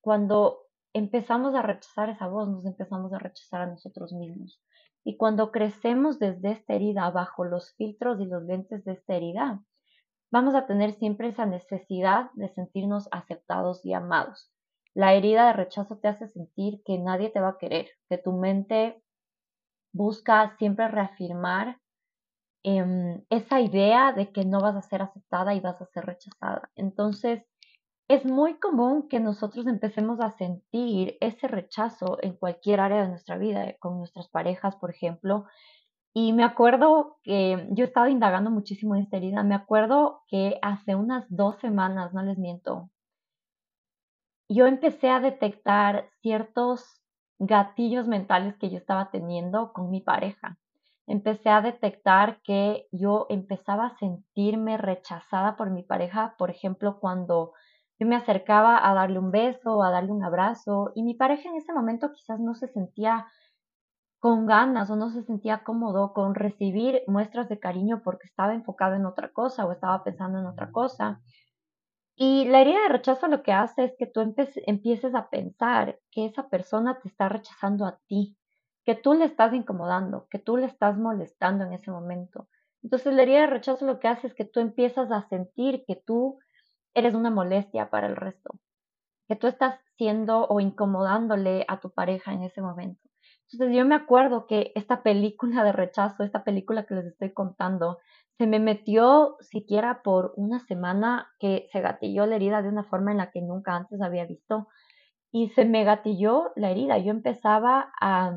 cuando 0.00 0.68
empezamos 0.92 1.56
a 1.56 1.62
rechazar 1.62 2.10
esa 2.10 2.28
voz, 2.28 2.48
nos 2.48 2.64
empezamos 2.64 3.12
a 3.12 3.18
rechazar 3.18 3.62
a 3.62 3.66
nosotros 3.66 4.12
mismos. 4.12 4.62
Y 5.02 5.16
cuando 5.16 5.50
crecemos 5.50 6.20
desde 6.20 6.52
esta 6.52 6.74
herida, 6.74 7.10
bajo 7.10 7.44
los 7.44 7.74
filtros 7.74 8.20
y 8.20 8.26
los 8.26 8.44
lentes 8.44 8.84
de 8.84 8.92
esta 8.92 9.16
herida, 9.16 9.64
vamos 10.30 10.54
a 10.54 10.66
tener 10.66 10.92
siempre 10.94 11.28
esa 11.28 11.46
necesidad 11.46 12.30
de 12.34 12.48
sentirnos 12.48 13.08
aceptados 13.12 13.84
y 13.84 13.92
amados. 13.92 14.50
La 14.94 15.14
herida 15.14 15.46
de 15.46 15.52
rechazo 15.52 15.98
te 15.98 16.08
hace 16.08 16.28
sentir 16.28 16.82
que 16.84 16.98
nadie 16.98 17.30
te 17.30 17.40
va 17.40 17.50
a 17.50 17.58
querer, 17.58 17.88
que 18.08 18.18
tu 18.18 18.32
mente 18.32 19.02
busca 19.92 20.56
siempre 20.58 20.88
reafirmar 20.88 21.78
em, 22.62 23.24
esa 23.30 23.60
idea 23.60 24.12
de 24.12 24.32
que 24.32 24.44
no 24.44 24.60
vas 24.60 24.76
a 24.76 24.82
ser 24.82 25.02
aceptada 25.02 25.54
y 25.54 25.60
vas 25.60 25.80
a 25.80 25.86
ser 25.86 26.04
rechazada. 26.06 26.70
Entonces, 26.74 27.42
es 28.08 28.24
muy 28.24 28.58
común 28.58 29.08
que 29.08 29.20
nosotros 29.20 29.68
empecemos 29.68 30.20
a 30.20 30.36
sentir 30.36 31.16
ese 31.20 31.46
rechazo 31.46 32.18
en 32.22 32.34
cualquier 32.34 32.80
área 32.80 33.02
de 33.02 33.08
nuestra 33.08 33.38
vida, 33.38 33.76
con 33.78 33.98
nuestras 33.98 34.28
parejas, 34.28 34.74
por 34.76 34.90
ejemplo. 34.90 35.46
Y 36.12 36.32
me 36.32 36.44
acuerdo 36.44 37.18
que 37.22 37.68
yo 37.70 37.84
he 37.84 37.86
estado 37.86 38.08
indagando 38.08 38.50
muchísimo 38.50 38.96
en 38.96 39.02
esta 39.02 39.16
herida. 39.16 39.42
Me 39.44 39.54
acuerdo 39.54 40.22
que 40.26 40.58
hace 40.62 40.94
unas 40.94 41.24
dos 41.28 41.58
semanas, 41.60 42.12
no 42.12 42.22
les 42.22 42.36
miento, 42.38 42.90
yo 44.48 44.66
empecé 44.66 45.10
a 45.10 45.20
detectar 45.20 46.10
ciertos 46.22 47.00
gatillos 47.38 48.08
mentales 48.08 48.56
que 48.58 48.68
yo 48.68 48.78
estaba 48.78 49.10
teniendo 49.10 49.72
con 49.72 49.90
mi 49.90 50.00
pareja. 50.00 50.58
Empecé 51.06 51.50
a 51.50 51.60
detectar 51.60 52.40
que 52.42 52.88
yo 52.90 53.26
empezaba 53.30 53.86
a 53.86 53.96
sentirme 53.98 54.76
rechazada 54.76 55.56
por 55.56 55.70
mi 55.70 55.84
pareja, 55.84 56.34
por 56.36 56.50
ejemplo, 56.50 56.98
cuando 56.98 57.52
yo 58.00 58.06
me 58.08 58.16
acercaba 58.16 58.88
a 58.88 58.92
darle 58.92 59.20
un 59.20 59.30
beso, 59.30 59.84
a 59.84 59.90
darle 59.90 60.10
un 60.10 60.24
abrazo, 60.24 60.90
y 60.96 61.04
mi 61.04 61.14
pareja 61.14 61.48
en 61.48 61.56
ese 61.56 61.72
momento 61.72 62.12
quizás 62.12 62.40
no 62.40 62.54
se 62.54 62.66
sentía 62.66 63.26
con 64.20 64.44
ganas 64.44 64.90
o 64.90 64.96
no 64.96 65.10
se 65.10 65.22
sentía 65.22 65.64
cómodo 65.64 66.12
con 66.12 66.34
recibir 66.34 67.02
muestras 67.06 67.48
de 67.48 67.58
cariño 67.58 68.02
porque 68.04 68.26
estaba 68.26 68.54
enfocado 68.54 68.94
en 68.94 69.06
otra 69.06 69.32
cosa 69.32 69.64
o 69.64 69.72
estaba 69.72 70.04
pensando 70.04 70.38
en 70.38 70.46
otra 70.46 70.70
cosa. 70.70 71.22
Y 72.16 72.44
la 72.44 72.60
herida 72.60 72.82
de 72.82 72.90
rechazo 72.90 73.28
lo 73.28 73.42
que 73.42 73.52
hace 73.52 73.84
es 73.84 73.94
que 73.98 74.06
tú 74.06 74.20
empieces 74.20 75.14
a 75.14 75.30
pensar 75.30 75.98
que 76.10 76.26
esa 76.26 76.50
persona 76.50 77.00
te 77.00 77.08
está 77.08 77.30
rechazando 77.30 77.86
a 77.86 77.98
ti, 78.08 78.36
que 78.84 78.94
tú 78.94 79.14
le 79.14 79.24
estás 79.24 79.54
incomodando, 79.54 80.26
que 80.30 80.38
tú 80.38 80.58
le 80.58 80.66
estás 80.66 80.98
molestando 80.98 81.64
en 81.64 81.72
ese 81.72 81.90
momento. 81.90 82.46
Entonces 82.82 83.14
la 83.14 83.22
herida 83.22 83.40
de 83.40 83.46
rechazo 83.46 83.86
lo 83.86 83.98
que 84.00 84.08
hace 84.08 84.26
es 84.26 84.34
que 84.34 84.44
tú 84.44 84.60
empiezas 84.60 85.10
a 85.10 85.26
sentir 85.30 85.82
que 85.86 85.96
tú 85.96 86.38
eres 86.92 87.14
una 87.14 87.30
molestia 87.30 87.88
para 87.88 88.06
el 88.06 88.16
resto, 88.16 88.50
que 89.28 89.36
tú 89.36 89.46
estás 89.46 89.80
siendo 89.96 90.46
o 90.46 90.60
incomodándole 90.60 91.64
a 91.68 91.80
tu 91.80 91.90
pareja 91.90 92.34
en 92.34 92.42
ese 92.42 92.60
momento. 92.60 93.09
Entonces 93.52 93.76
yo 93.76 93.84
me 93.84 93.94
acuerdo 93.96 94.46
que 94.46 94.72
esta 94.74 95.02
película 95.02 95.64
de 95.64 95.72
rechazo, 95.72 96.22
esta 96.22 96.44
película 96.44 96.84
que 96.86 96.94
les 96.94 97.06
estoy 97.06 97.32
contando, 97.32 97.98
se 98.38 98.46
me 98.46 98.60
metió 98.60 99.36
siquiera 99.40 100.02
por 100.02 100.32
una 100.36 100.60
semana 100.60 101.28
que 101.38 101.68
se 101.72 101.80
gatilló 101.80 102.26
la 102.26 102.36
herida 102.36 102.62
de 102.62 102.68
una 102.68 102.84
forma 102.84 103.10
en 103.10 103.18
la 103.18 103.30
que 103.30 103.42
nunca 103.42 103.74
antes 103.76 104.00
había 104.00 104.24
visto 104.24 104.68
y 105.32 105.50
se 105.50 105.64
me 105.64 105.84
gatilló 105.84 106.52
la 106.56 106.70
herida. 106.70 106.98
Yo 106.98 107.10
empezaba 107.10 107.92
a, 108.00 108.32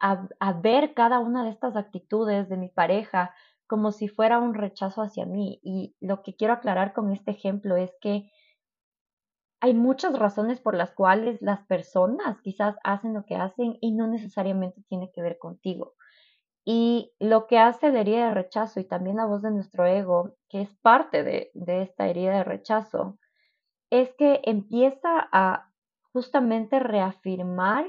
a, 0.00 0.28
a 0.40 0.52
ver 0.52 0.94
cada 0.94 1.18
una 1.20 1.44
de 1.44 1.50
estas 1.50 1.76
actitudes 1.76 2.48
de 2.48 2.56
mi 2.56 2.68
pareja 2.68 3.34
como 3.66 3.92
si 3.92 4.08
fuera 4.08 4.38
un 4.38 4.54
rechazo 4.54 5.02
hacia 5.02 5.26
mí. 5.26 5.60
Y 5.62 5.96
lo 6.00 6.22
que 6.22 6.36
quiero 6.36 6.54
aclarar 6.54 6.92
con 6.92 7.12
este 7.12 7.32
ejemplo 7.32 7.76
es 7.76 7.92
que 8.00 8.30
hay 9.60 9.74
muchas 9.74 10.18
razones 10.18 10.60
por 10.60 10.74
las 10.74 10.92
cuales 10.92 11.40
las 11.40 11.64
personas 11.66 12.40
quizás 12.42 12.76
hacen 12.84 13.14
lo 13.14 13.24
que 13.24 13.36
hacen 13.36 13.78
y 13.80 13.92
no 13.92 14.06
necesariamente 14.06 14.82
tiene 14.88 15.10
que 15.12 15.22
ver 15.22 15.38
contigo. 15.38 15.94
Y 16.64 17.12
lo 17.20 17.46
que 17.46 17.58
hace 17.58 17.92
la 17.92 18.00
herida 18.00 18.28
de 18.28 18.34
rechazo 18.34 18.80
y 18.80 18.84
también 18.84 19.16
la 19.16 19.24
voz 19.24 19.40
de 19.42 19.52
nuestro 19.52 19.86
ego, 19.86 20.34
que 20.48 20.62
es 20.62 20.74
parte 20.82 21.22
de, 21.22 21.52
esta 21.54 22.08
herida 22.08 22.38
de 22.38 22.44
rechazo, 22.44 23.18
es 23.88 24.12
que 24.14 24.40
empieza 24.44 25.28
a 25.32 25.70
justamente 26.12 26.80
reafirmar 26.80 27.86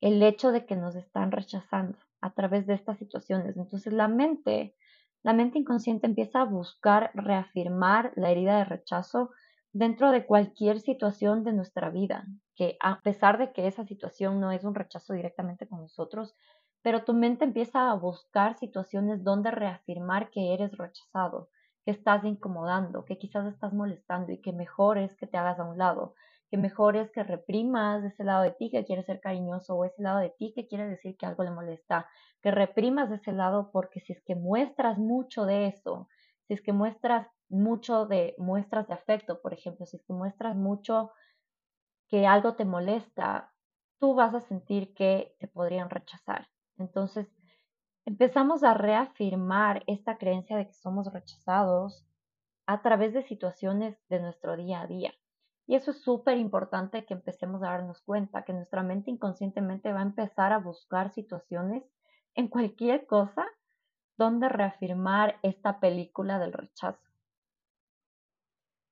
el 0.00 0.22
hecho 0.22 0.52
de 0.52 0.64
que 0.64 0.74
nos 0.74 0.96
están 0.96 1.32
rechazando 1.32 1.98
a 2.20 2.32
través 2.32 2.66
de 2.66 2.74
estas 2.74 2.98
situaciones. 2.98 3.56
Entonces 3.56 3.92
la 3.92 4.08
mente, 4.08 4.74
la 5.22 5.34
mente 5.34 5.58
inconsciente 5.58 6.06
empieza 6.06 6.40
a 6.40 6.44
buscar 6.44 7.10
reafirmar 7.12 8.12
la 8.16 8.30
herida 8.30 8.56
de 8.56 8.64
rechazo 8.64 9.30
dentro 9.76 10.10
de 10.10 10.24
cualquier 10.24 10.80
situación 10.80 11.44
de 11.44 11.52
nuestra 11.52 11.90
vida, 11.90 12.24
que 12.54 12.78
a 12.80 13.00
pesar 13.02 13.36
de 13.36 13.52
que 13.52 13.66
esa 13.66 13.84
situación 13.84 14.40
no 14.40 14.50
es 14.50 14.64
un 14.64 14.74
rechazo 14.74 15.12
directamente 15.12 15.68
con 15.68 15.80
nosotros, 15.82 16.34
pero 16.80 17.04
tu 17.04 17.12
mente 17.12 17.44
empieza 17.44 17.90
a 17.90 17.94
buscar 17.94 18.56
situaciones 18.56 19.22
donde 19.22 19.50
reafirmar 19.50 20.30
que 20.30 20.54
eres 20.54 20.76
rechazado, 20.78 21.50
que 21.84 21.90
estás 21.90 22.24
incomodando, 22.24 23.04
que 23.04 23.18
quizás 23.18 23.46
estás 23.46 23.74
molestando 23.74 24.32
y 24.32 24.40
que 24.40 24.52
mejor 24.52 24.96
es 24.96 25.14
que 25.14 25.26
te 25.26 25.36
hagas 25.36 25.58
a 25.58 25.64
un 25.64 25.76
lado 25.76 26.14
que 26.48 26.56
mejor 26.56 26.96
es 26.96 27.10
que 27.10 27.24
reprimas 27.24 28.04
ese 28.04 28.24
lado 28.24 28.44
de 28.44 28.52
ti 28.52 28.70
que 28.70 28.84
quiere 28.84 29.02
ser 29.02 29.20
cariñoso 29.20 29.74
o 29.74 29.84
ese 29.84 30.02
lado 30.02 30.20
de 30.20 30.30
ti 30.30 30.52
que 30.54 30.66
quiere 30.66 30.86
decir 30.86 31.16
que 31.16 31.26
algo 31.26 31.42
le 31.42 31.50
molesta, 31.50 32.08
que 32.40 32.50
reprimas 32.50 33.10
ese 33.10 33.32
lado 33.32 33.70
porque 33.72 34.00
si 34.00 34.12
es 34.12 34.22
que 34.22 34.36
muestras 34.36 34.98
mucho 34.98 35.44
de 35.44 35.66
eso, 35.66 36.08
si 36.46 36.54
es 36.54 36.62
que 36.62 36.72
muestras 36.72 37.26
mucho 37.48 38.06
de 38.06 38.34
muestras 38.38 38.88
de 38.88 38.94
afecto, 38.94 39.40
por 39.40 39.52
ejemplo, 39.52 39.86
si 39.86 39.98
que 39.98 40.12
muestras 40.12 40.56
mucho 40.56 41.12
que 42.08 42.26
algo 42.26 42.54
te 42.54 42.64
molesta, 42.64 43.52
tú 43.98 44.14
vas 44.14 44.34
a 44.34 44.40
sentir 44.40 44.94
que 44.94 45.36
te 45.38 45.48
podrían 45.48 45.90
rechazar. 45.90 46.48
Entonces, 46.78 47.28
empezamos 48.04 48.62
a 48.62 48.74
reafirmar 48.74 49.82
esta 49.86 50.18
creencia 50.18 50.56
de 50.56 50.66
que 50.66 50.74
somos 50.74 51.12
rechazados 51.12 52.06
a 52.66 52.82
través 52.82 53.14
de 53.14 53.22
situaciones 53.22 53.96
de 54.08 54.20
nuestro 54.20 54.56
día 54.56 54.82
a 54.82 54.86
día. 54.86 55.12
Y 55.66 55.74
eso 55.74 55.90
es 55.90 56.00
súper 56.02 56.38
importante 56.38 57.04
que 57.04 57.14
empecemos 57.14 57.62
a 57.62 57.70
darnos 57.70 58.00
cuenta, 58.02 58.44
que 58.44 58.52
nuestra 58.52 58.82
mente 58.82 59.10
inconscientemente 59.10 59.92
va 59.92 60.00
a 60.00 60.04
empezar 60.04 60.52
a 60.52 60.58
buscar 60.58 61.12
situaciones 61.12 61.82
en 62.34 62.48
cualquier 62.48 63.06
cosa 63.06 63.46
donde 64.16 64.48
reafirmar 64.48 65.38
esta 65.42 65.80
película 65.80 66.38
del 66.38 66.52
rechazo. 66.52 67.00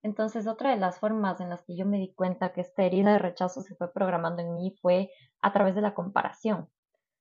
Entonces, 0.05 0.47
otra 0.47 0.71
de 0.71 0.77
las 0.77 0.99
formas 0.99 1.41
en 1.41 1.49
las 1.49 1.63
que 1.63 1.75
yo 1.77 1.87
me 1.87 1.97
di 1.97 2.13
cuenta 2.13 2.53
que 2.53 2.61
esta 2.61 2.83
herida 2.83 3.13
de 3.13 3.19
rechazo 3.19 3.63
se 3.63 3.75
fue 3.75 3.91
programando 3.91 4.43
en 4.43 4.55
mí 4.55 4.77
fue 4.83 5.11
a 5.41 5.51
través 5.51 5.75
de 5.75 5.81
la 5.81 5.95
comparación. 5.95 6.69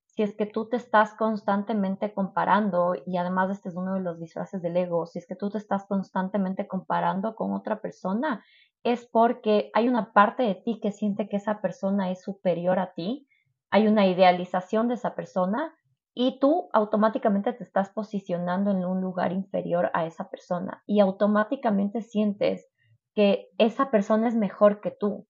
Si 0.05 0.21
es 0.21 0.35
que 0.35 0.45
tú 0.45 0.67
te 0.67 0.75
estás 0.75 1.13
constantemente 1.13 2.13
comparando, 2.13 2.93
y 3.05 3.15
además 3.15 3.49
este 3.51 3.69
es 3.69 3.75
uno 3.75 3.93
de 3.93 4.01
los 4.01 4.19
disfraces 4.19 4.61
del 4.61 4.75
ego, 4.75 5.05
si 5.05 5.17
es 5.17 5.25
que 5.25 5.37
tú 5.37 5.49
te 5.49 5.59
estás 5.59 5.85
constantemente 5.85 6.67
comparando 6.67 7.37
con 7.37 7.53
otra 7.53 7.79
persona, 7.79 8.43
es 8.83 9.05
porque 9.05 9.71
hay 9.73 9.87
una 9.87 10.11
parte 10.11 10.43
de 10.43 10.55
ti 10.55 10.81
que 10.81 10.91
siente 10.91 11.29
que 11.29 11.37
esa 11.37 11.61
persona 11.61 12.11
es 12.11 12.21
superior 12.21 12.79
a 12.79 12.93
ti, 12.93 13.29
hay 13.69 13.87
una 13.87 14.07
idealización 14.07 14.89
de 14.89 14.95
esa 14.95 15.15
persona 15.15 15.73
y 16.13 16.37
tú 16.39 16.69
automáticamente 16.73 17.53
te 17.53 17.63
estás 17.63 17.91
posicionando 17.91 18.71
en 18.71 18.83
un 18.83 18.99
lugar 18.99 19.31
inferior 19.31 19.89
a 19.93 20.05
esa 20.05 20.29
persona 20.29 20.83
y 20.85 20.99
automáticamente 20.99 22.01
sientes 22.01 22.72
que 23.13 23.49
esa 23.57 23.91
persona 23.91 24.27
es 24.27 24.35
mejor 24.35 24.81
que 24.81 24.91
tú, 24.91 25.27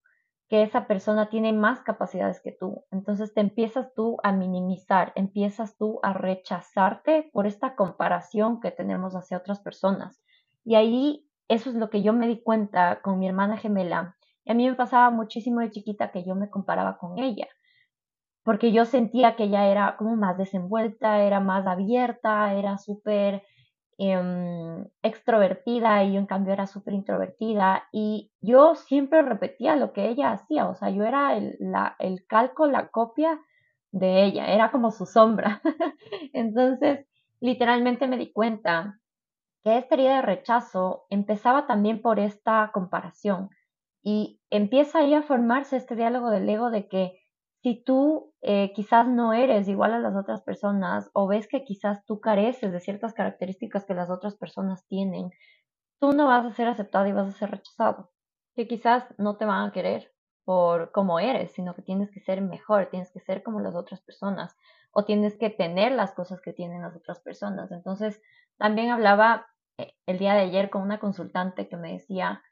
que 0.50 0.63
esa 0.63 0.88
persona 0.88 1.30
tiene 1.30 1.54
más 1.54 1.82
capacidades 1.82 2.42
que 2.42 2.52
tú. 2.52 2.86
Entonces 2.92 3.34
te 3.34 3.42
empiezas 3.42 3.94
tú 3.96 4.18
a 4.24 4.32
minimizar, 4.32 5.12
empiezas 5.16 5.78
tú 5.78 6.00
a 6.04 6.13
rechazarte 6.13 7.30
por 7.34 7.48
esta 7.48 7.75
comparación 7.75 8.60
que 8.60 8.72
tenemos 8.72 9.16
hacia 9.16 9.38
otras 9.38 9.60
personas. 9.60 10.22
Y 10.63 10.75
ahí 10.75 11.28
eso 11.48 11.70
es 11.70 11.75
lo 11.75 11.90
que 11.90 12.02
yo 12.02 12.13
me 12.13 12.28
di 12.28 12.42
cuenta 12.42 13.02
con 13.02 13.20
mi 13.20 13.28
hermana 13.28 13.58
gemela. 13.58 14.16
Y 14.46 14.52
a 14.52 14.54
mí 14.54 14.70
me 14.70 14.75
pasaba 14.75 15.10
muchísimo 15.10 15.62
de 15.62 15.72
chiquita 15.72 16.12
que 16.12 16.24
yo 16.24 16.36
me 16.36 16.50
comparaba 16.50 16.98
con 16.98 17.18
ella, 17.18 17.48
porque 18.44 18.72
yo 18.72 18.86
sentía 18.86 19.36
que 19.36 19.46
ella 19.46 19.68
era 19.68 19.96
como 19.98 20.16
más 20.16 20.38
desenvuelta, 20.38 21.22
era 21.22 21.40
más 21.40 21.66
abierta, 21.66 22.54
era 22.54 22.78
súper 22.78 23.44
em, 23.97 24.85
extrovertida 25.01 26.03
y 26.03 26.13
yo 26.13 26.19
en 26.19 26.25
cambio 26.25 26.53
era 26.53 26.67
súper 26.67 26.93
introvertida 26.93 27.88
y 27.91 28.31
yo 28.41 28.75
siempre 28.75 29.21
repetía 29.21 29.75
lo 29.75 29.93
que 29.93 30.09
ella 30.09 30.31
hacía, 30.31 30.67
o 30.67 30.75
sea, 30.75 30.89
yo 30.89 31.03
era 31.03 31.35
el, 31.38 31.55
la, 31.59 31.95
el 32.00 32.25
calco, 32.27 32.67
la 32.67 32.89
copia 32.89 33.39
de 33.91 34.25
ella, 34.25 34.47
era 34.53 34.71
como 34.71 34.91
su 34.91 35.05
sombra. 35.05 35.62
Entonces, 36.33 37.05
literalmente 37.39 38.07
me 38.07 38.17
di 38.17 38.31
cuenta 38.31 39.00
que 39.63 39.77
esta 39.77 39.95
herida 39.95 40.17
de 40.17 40.21
rechazo 40.23 41.05
empezaba 41.09 41.67
también 41.67 42.01
por 42.01 42.19
esta 42.19 42.71
comparación 42.73 43.50
y 44.03 44.41
empieza 44.50 45.00
ahí 45.00 45.13
a 45.13 45.23
formarse 45.23 45.77
este 45.77 45.95
diálogo 45.95 46.29
del 46.29 46.50
ego 46.50 46.69
de 46.69 46.88
que 46.88 47.23
si 47.63 47.82
tú 47.82 48.34
eh, 48.41 48.74
quizás 48.75 49.08
no 49.08 49.32
eres 49.32 49.70
igual 49.70 49.93
a 49.93 50.00
las 50.00 50.15
otras 50.17 50.41
personas 50.41 51.10
o 51.13 51.27
ves 51.27 51.48
que 51.48 51.63
quizás 51.63 52.03
tú 52.05 52.20
careces 52.20 52.74
de 52.74 52.82
ciertas 52.82 53.13
características 53.13 53.86
que 53.86 53.93
las 53.93 54.10
otras 54.10 54.36
personas 54.36 54.86
tienen, 54.88 55.32
tú 55.98 56.12
no 56.12 56.27
vas 56.27 56.46
a 56.46 56.51
ser 56.51 56.67
aceptado 56.67 57.08
y 57.08 57.13
vas 57.13 57.29
a 57.29 57.38
ser 57.39 57.51
rechazado, 57.51 58.12
que 58.53 58.67
quizás 58.67 59.05
no 59.17 59.38
te 59.38 59.46
van 59.46 59.70
a 59.70 59.72
querer 59.72 60.12
por 60.43 60.91
cómo 60.91 61.22
eres, 61.22 61.53
sino 61.53 61.74
que 61.74 61.82
tienes 61.82 62.12
que 62.12 62.20
ser 62.20 62.41
mejor, 62.41 62.89
tienes 62.91 63.13
que 63.13 63.22
ser 63.22 63.43
como 63.43 63.62
las 63.62 63.75
otras 63.75 64.01
personas 64.01 64.58
o 64.91 65.05
tienes 65.05 65.38
que 65.38 65.50
tener 65.50 65.93
las 65.93 66.12
cosas 66.12 66.41
que 66.41 66.51
tienen 66.51 66.82
las 66.82 66.98
otras 66.98 67.22
personas. 67.22 67.72
Entonces, 67.72 68.22
también 68.58 68.91
hablaba 68.91 69.48
eh, 69.77 69.93
el 70.05 70.17
día 70.17 70.34
de 70.34 70.41
ayer 70.41 70.70
con 70.70 70.82
una 70.82 71.00
consultante 71.00 71.70
que 71.70 71.77
me 71.77 71.93
decía, 71.93 72.43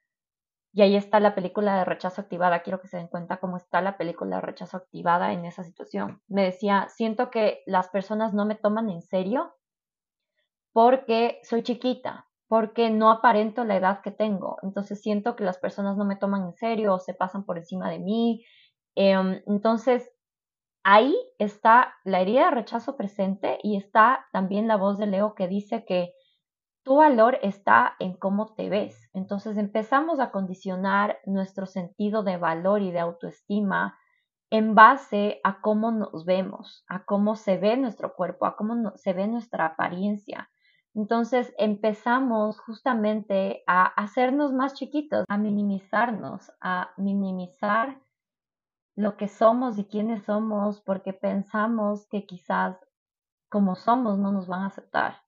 y 0.74 0.82
ahí 0.82 0.96
está 0.96 1.20
la 1.20 1.36
película 1.36 1.78
de 1.78 1.86
rechazo 1.86 2.22
activada, 2.22 2.62
quiero 2.62 2.80
que 2.80 2.88
se 2.88 2.98
den 2.98 3.08
cuenta 3.08 3.38
cómo 3.38 3.58
está 3.58 3.82
la 3.82 3.98
película 3.98 4.38
de 4.38 4.42
rechazo 4.42 4.78
activada 4.78 5.34
en 5.34 5.46
esa 5.46 5.64
situación. 5.64 6.22
Me 6.28 6.44
decía, 6.44 6.88
siento 6.90 7.30
que 7.30 7.62
las 7.66 7.90
personas 7.90 8.34
no 8.34 8.46
me 8.46 8.56
toman 8.56 8.90
en 8.90 9.02
serio 9.02 9.54
porque 10.72 11.40
soy 11.44 11.64
chiquita, 11.64 12.28
porque 12.48 12.90
no 12.90 13.12
aparento 13.12 13.66
la 13.66 13.76
edad 13.76 14.02
que 14.02 14.12
tengo. 14.12 14.58
Entonces 14.64 15.02
siento 15.02 15.36
que 15.36 15.44
las 15.44 15.58
personas 15.58 15.98
no 15.98 16.06
me 16.06 16.16
toman 16.16 16.46
en 16.46 16.54
serio 16.54 16.94
o 16.94 17.00
se 17.00 17.14
pasan 17.14 17.44
por 17.44 17.58
encima 17.58 17.90
de 17.90 18.00
mí. 18.00 18.46
Em, 18.96 19.42
entonces, 19.48 20.10
ahí 20.84 21.14
está 21.38 21.94
la 22.06 22.22
herida 22.22 22.46
de 22.46 22.52
rechazo 22.52 22.96
presente 22.96 23.60
y 23.62 23.76
está 23.76 24.26
también 24.32 24.68
la 24.68 24.78
voz 24.78 24.98
de 24.98 25.08
Leo 25.08 25.36
que 25.36 25.50
dice 25.50 25.84
que 25.86 26.14
tu 26.84 26.96
valor 26.96 27.38
está 27.42 27.96
en 28.00 28.14
cómo 28.14 28.54
te 28.54 28.70
ves. 28.70 29.10
Entonces 29.14 29.58
empezamos 29.58 30.20
a 30.20 30.32
condicionar 30.32 31.20
nuestro 31.26 31.66
sentido 31.66 32.24
de 32.24 32.38
valor 32.38 32.82
y 32.82 32.92
de 32.92 33.00
autoestima 33.00 33.98
en 34.50 34.76
base 34.76 35.40
a 35.44 35.62
cómo 35.62 35.92
nos 35.92 36.26
vemos, 36.26 36.84
a 36.88 37.06
cómo 37.06 37.36
se 37.36 37.58
ve 37.58 37.78
nuestro 37.78 38.16
cuerpo, 38.16 38.46
a 38.46 38.56
cómo 38.56 38.92
se 38.96 39.14
ve 39.14 39.28
nuestra 39.28 39.66
apariencia. 39.66 40.50
Entonces 40.94 41.54
empezamos 41.58 42.60
justamente 42.60 43.64
a 43.66 43.86
hacernos 43.86 44.52
más 44.52 44.74
chiquitos, 44.74 45.24
a 45.30 45.38
minimizarnos, 45.38 46.52
a 46.60 46.92
minimizar 46.98 48.02
lo 48.96 49.16
que 49.16 49.30
somos 49.30 49.78
y 49.78 49.86
quiénes 49.86 50.24
somos 50.26 50.82
porque 50.82 51.14
pensamos 51.14 52.08
que 52.08 52.26
quizás 52.26 52.78
como 53.50 53.76
somos 53.76 54.18
no 54.18 54.34
nos 54.34 54.48
van 54.48 54.64
a 54.64 54.68
aceptar, 54.68 55.21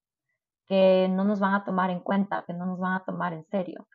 que 0.74 1.08
no 1.08 1.24
nos 1.24 1.39
van 1.39 1.53
a 1.53 1.63
tomar 1.63 1.92
en 1.92 2.00
cuenta, 2.00 2.44
que 2.48 2.53
no 2.53 2.65
nos 2.65 2.80
van 2.80 2.94
a 2.94 3.06
tomar 3.06 3.32
en 3.32 3.46
serio. 3.46 3.88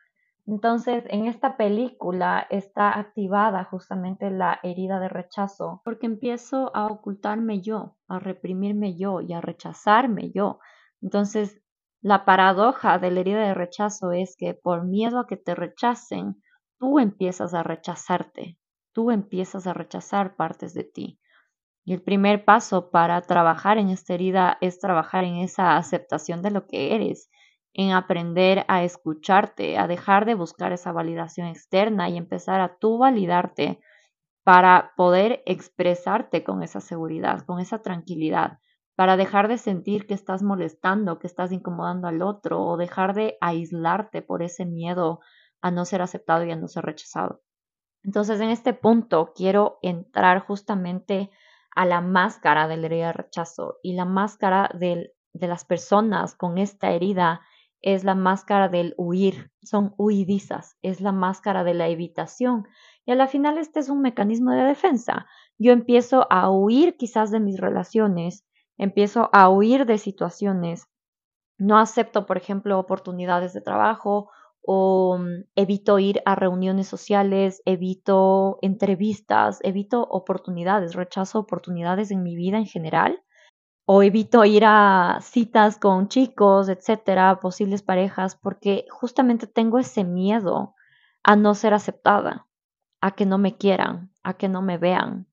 Entonces, 0.47 1.03
en 1.09 1.25
esta 1.25 1.57
película 1.57 2.47
está 2.49 2.97
activada 2.97 3.65
justamente 3.65 4.31
la 4.31 4.61
herida 4.63 5.01
de 5.01 5.09
rechazo, 5.09 5.81
porque 5.83 6.05
empiezo 6.05 6.73
a 6.73 6.87
ocultarme 6.87 7.59
yo, 7.59 7.97
a 8.07 8.19
reprimirme 8.19 8.95
yo 8.95 9.19
y 9.19 9.33
a 9.33 9.41
rechazarme 9.41 10.31
yo. 10.31 10.59
Entonces, 11.01 11.61
la 12.01 12.23
paradoja 12.23 12.97
de 12.97 13.11
la 13.11 13.19
herida 13.19 13.45
de 13.45 13.53
rechazo 13.53 14.13
es 14.13 14.37
que 14.37 14.53
por 14.53 14.85
miedo 14.85 15.19
a 15.19 15.27
que 15.27 15.35
te 15.35 15.55
rechacen, 15.55 16.41
tú 16.79 16.97
empiezas 16.97 17.53
a 17.53 17.61
rechazarte, 17.61 18.57
tú 18.93 19.11
empiezas 19.11 19.67
a 19.67 19.73
rechazar 19.73 20.37
partes 20.37 20.73
de 20.73 20.85
ti. 20.85 21.19
Y 21.85 21.93
el 21.93 22.01
primer 22.01 22.45
paso 22.45 22.91
para 22.91 23.21
trabajar 23.21 23.77
en 23.77 23.89
esta 23.89 24.13
herida 24.13 24.57
es 24.61 24.79
trabajar 24.79 25.23
en 25.23 25.37
esa 25.37 25.77
aceptación 25.77 26.41
de 26.41 26.51
lo 26.51 26.67
que 26.67 26.95
eres, 26.95 27.29
en 27.73 27.91
aprender 27.91 28.65
a 28.67 28.83
escucharte, 28.83 29.77
a 29.77 29.87
dejar 29.87 30.25
de 30.25 30.35
buscar 30.35 30.71
esa 30.71 30.91
validación 30.91 31.47
externa 31.47 32.09
y 32.09 32.17
empezar 32.17 32.61
a 32.61 32.77
tú 32.77 32.97
validarte 32.97 33.79
para 34.43 34.93
poder 34.97 35.43
expresarte 35.45 36.43
con 36.43 36.63
esa 36.63 36.81
seguridad, 36.81 37.45
con 37.45 37.59
esa 37.59 37.81
tranquilidad 37.81 38.59
para 38.99 39.15
dejar 39.15 39.47
de 39.47 39.57
sentir 39.57 40.05
que 40.07 40.13
estás 40.13 40.43
molestando, 40.43 41.19
que 41.19 41.27
estás 41.27 41.53
incomodando 41.53 42.09
al 42.09 42.21
otro 42.21 42.61
o 42.61 42.75
dejar 42.75 43.13
de 43.13 43.37
aislarte 43.39 44.21
por 44.21 44.43
ese 44.43 44.65
miedo 44.65 45.21
a 45.61 45.71
no 45.71 45.85
ser 45.85 46.01
aceptado 46.01 46.43
y 46.43 46.51
a 46.51 46.57
no 46.57 46.67
ser 46.67 46.83
rechazado. 46.83 47.41
Entonces, 48.03 48.41
en 48.41 48.49
este 48.49 48.73
punto 48.73 49.31
quiero 49.33 49.79
entrar 49.83 50.39
justamente 50.39 51.31
a 51.79 51.85
la 51.85 52.01
máscara 52.01 52.67
de 52.67 52.75
la 52.75 52.87
herida 52.87 53.07
de 53.07 53.13
rechazo 53.13 53.79
y 53.81 53.93
la 53.93 54.03
máscara 54.03 54.69
de 54.73 55.13
las 55.33 55.63
personas 55.63 56.35
con 56.35 56.57
esta 56.57 56.91
herida 56.91 57.39
es 57.81 58.03
la 58.03 58.15
máscara 58.15 58.67
del 58.67 58.95
huir, 58.97 59.49
son 59.63 59.93
huidizas, 59.97 60.75
es 60.81 60.99
la 60.99 61.13
máscara 61.13 61.63
de 61.63 61.73
la 61.73 61.87
evitación. 61.87 62.67
Y 63.05 63.13
a 63.13 63.15
la 63.15 63.27
final 63.27 63.57
este 63.57 63.79
es 63.79 63.87
un 63.87 64.01
mecanismo 64.01 64.51
de 64.51 64.63
defensa. 64.63 65.25
Yo 65.57 65.71
empiezo 65.71 66.27
a 66.29 66.51
huir 66.51 66.97
quizás 66.97 67.31
de 67.31 67.39
mis 67.39 67.57
relaciones, 67.57 68.45
empiezo 68.77 69.29
a 69.31 69.47
huir 69.47 69.85
de 69.85 69.99
situaciones, 69.99 70.89
no 71.57 71.79
acepto, 71.79 72.25
por 72.25 72.35
ejemplo, 72.35 72.77
oportunidades 72.77 73.53
de 73.53 73.61
trabajo 73.61 74.29
o 74.61 75.17
mm, 75.19 75.45
evito 75.55 75.99
ir 75.99 76.21
a 76.25 76.35
reuniones 76.35 76.87
sociales, 76.87 77.61
evito 77.65 78.59
entrevistas, 78.61 79.59
evito 79.63 80.01
oportunidades, 80.01 80.93
rechazo 80.93 81.39
oportunidades 81.39 82.11
en 82.11 82.23
mi 82.23 82.35
vida 82.35 82.57
en 82.57 82.65
general 82.65 83.23
o 83.85 84.03
evito 84.03 84.45
ir 84.45 84.63
a 84.65 85.19
citas 85.21 85.77
con 85.79 86.09
chicos, 86.09 86.69
etcétera, 86.69 87.39
posibles 87.39 87.81
parejas, 87.81 88.35
porque 88.35 88.85
justamente 88.91 89.47
tengo 89.47 89.79
ese 89.79 90.03
miedo 90.03 90.75
a 91.23 91.35
no 91.35 91.55
ser 91.55 91.73
aceptada, 91.73 92.47
a 93.01 93.11
que 93.11 93.25
no 93.25 93.39
me 93.39 93.57
quieran, 93.57 94.11
a 94.23 94.35
que 94.35 94.47
no 94.47 94.61
me 94.61 94.77
vean, 94.77 95.29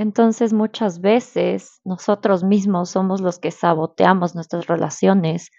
entonces 0.00 0.54
muchas 0.54 1.02
veces 1.02 1.82
nosotros 1.84 2.42
mismos 2.42 2.88
somos 2.88 3.20
los 3.20 3.38
que 3.38 3.50
saboteamos 3.50 4.34
nuestras 4.34 4.66
relaciones 4.66 5.50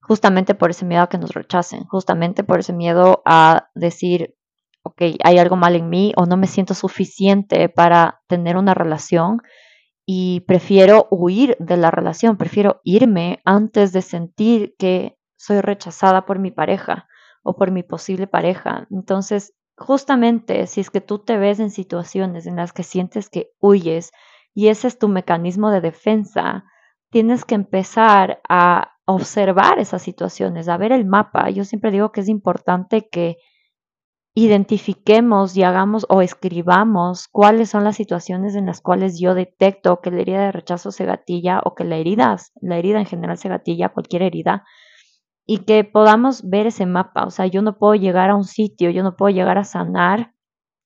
justamente 0.00 0.54
por 0.54 0.70
ese 0.70 0.84
miedo 0.84 1.02
a 1.02 1.08
que 1.08 1.18
nos 1.18 1.32
rechacen, 1.32 1.84
justamente 1.84 2.44
por 2.44 2.60
ese 2.60 2.72
miedo 2.72 3.22
a 3.24 3.68
decir, 3.74 4.34
ok, 4.82 5.02
hay 5.22 5.38
algo 5.38 5.56
mal 5.56 5.76
en 5.76 5.88
mí 5.88 6.12
o 6.16 6.26
no 6.26 6.36
me 6.36 6.46
siento 6.46 6.74
suficiente 6.74 7.68
para 7.68 8.22
tener 8.26 8.56
una 8.56 8.74
relación 8.74 9.42
y 10.06 10.40
prefiero 10.40 11.06
huir 11.10 11.56
de 11.58 11.76
la 11.76 11.90
relación, 11.90 12.38
prefiero 12.38 12.80
irme 12.84 13.40
antes 13.44 13.92
de 13.92 14.00
sentir 14.00 14.74
que 14.78 15.18
soy 15.36 15.60
rechazada 15.60 16.24
por 16.24 16.38
mi 16.38 16.50
pareja 16.50 17.06
o 17.42 17.56
por 17.56 17.70
mi 17.70 17.82
posible 17.82 18.26
pareja. 18.26 18.86
Entonces, 18.90 19.54
justamente 19.76 20.66
si 20.66 20.80
es 20.80 20.90
que 20.90 21.00
tú 21.00 21.18
te 21.18 21.36
ves 21.36 21.60
en 21.60 21.70
situaciones 21.70 22.46
en 22.46 22.56
las 22.56 22.72
que 22.72 22.82
sientes 22.82 23.28
que 23.28 23.50
huyes 23.60 24.10
y 24.54 24.68
ese 24.68 24.88
es 24.88 24.98
tu 24.98 25.08
mecanismo 25.08 25.70
de 25.70 25.80
defensa, 25.80 26.64
tienes 27.10 27.44
que 27.44 27.54
empezar 27.54 28.40
a 28.48 28.97
observar 29.08 29.78
esas 29.78 30.02
situaciones, 30.02 30.68
a 30.68 30.76
ver 30.76 30.92
el 30.92 31.06
mapa. 31.06 31.48
Yo 31.48 31.64
siempre 31.64 31.90
digo 31.90 32.12
que 32.12 32.20
es 32.20 32.28
importante 32.28 33.08
que 33.08 33.38
identifiquemos 34.34 35.56
y 35.56 35.62
hagamos 35.62 36.04
o 36.10 36.20
escribamos 36.20 37.26
cuáles 37.26 37.70
son 37.70 37.84
las 37.84 37.96
situaciones 37.96 38.54
en 38.54 38.66
las 38.66 38.82
cuales 38.82 39.18
yo 39.18 39.34
detecto 39.34 40.02
que 40.02 40.10
la 40.10 40.20
herida 40.20 40.44
de 40.44 40.52
rechazo 40.52 40.92
se 40.92 41.06
gatilla 41.06 41.60
o 41.64 41.74
que 41.74 41.84
la 41.84 41.96
herida, 41.96 42.36
la 42.60 42.76
herida 42.76 42.98
en 43.00 43.06
general 43.06 43.38
se 43.38 43.48
gatilla, 43.48 43.88
cualquier 43.88 44.22
herida, 44.22 44.64
y 45.46 45.60
que 45.64 45.84
podamos 45.84 46.46
ver 46.46 46.66
ese 46.66 46.84
mapa. 46.84 47.24
O 47.24 47.30
sea, 47.30 47.46
yo 47.46 47.62
no 47.62 47.78
puedo 47.78 47.94
llegar 47.94 48.28
a 48.28 48.36
un 48.36 48.44
sitio, 48.44 48.90
yo 48.90 49.02
no 49.02 49.16
puedo 49.16 49.34
llegar 49.34 49.56
a 49.56 49.64
sanar 49.64 50.34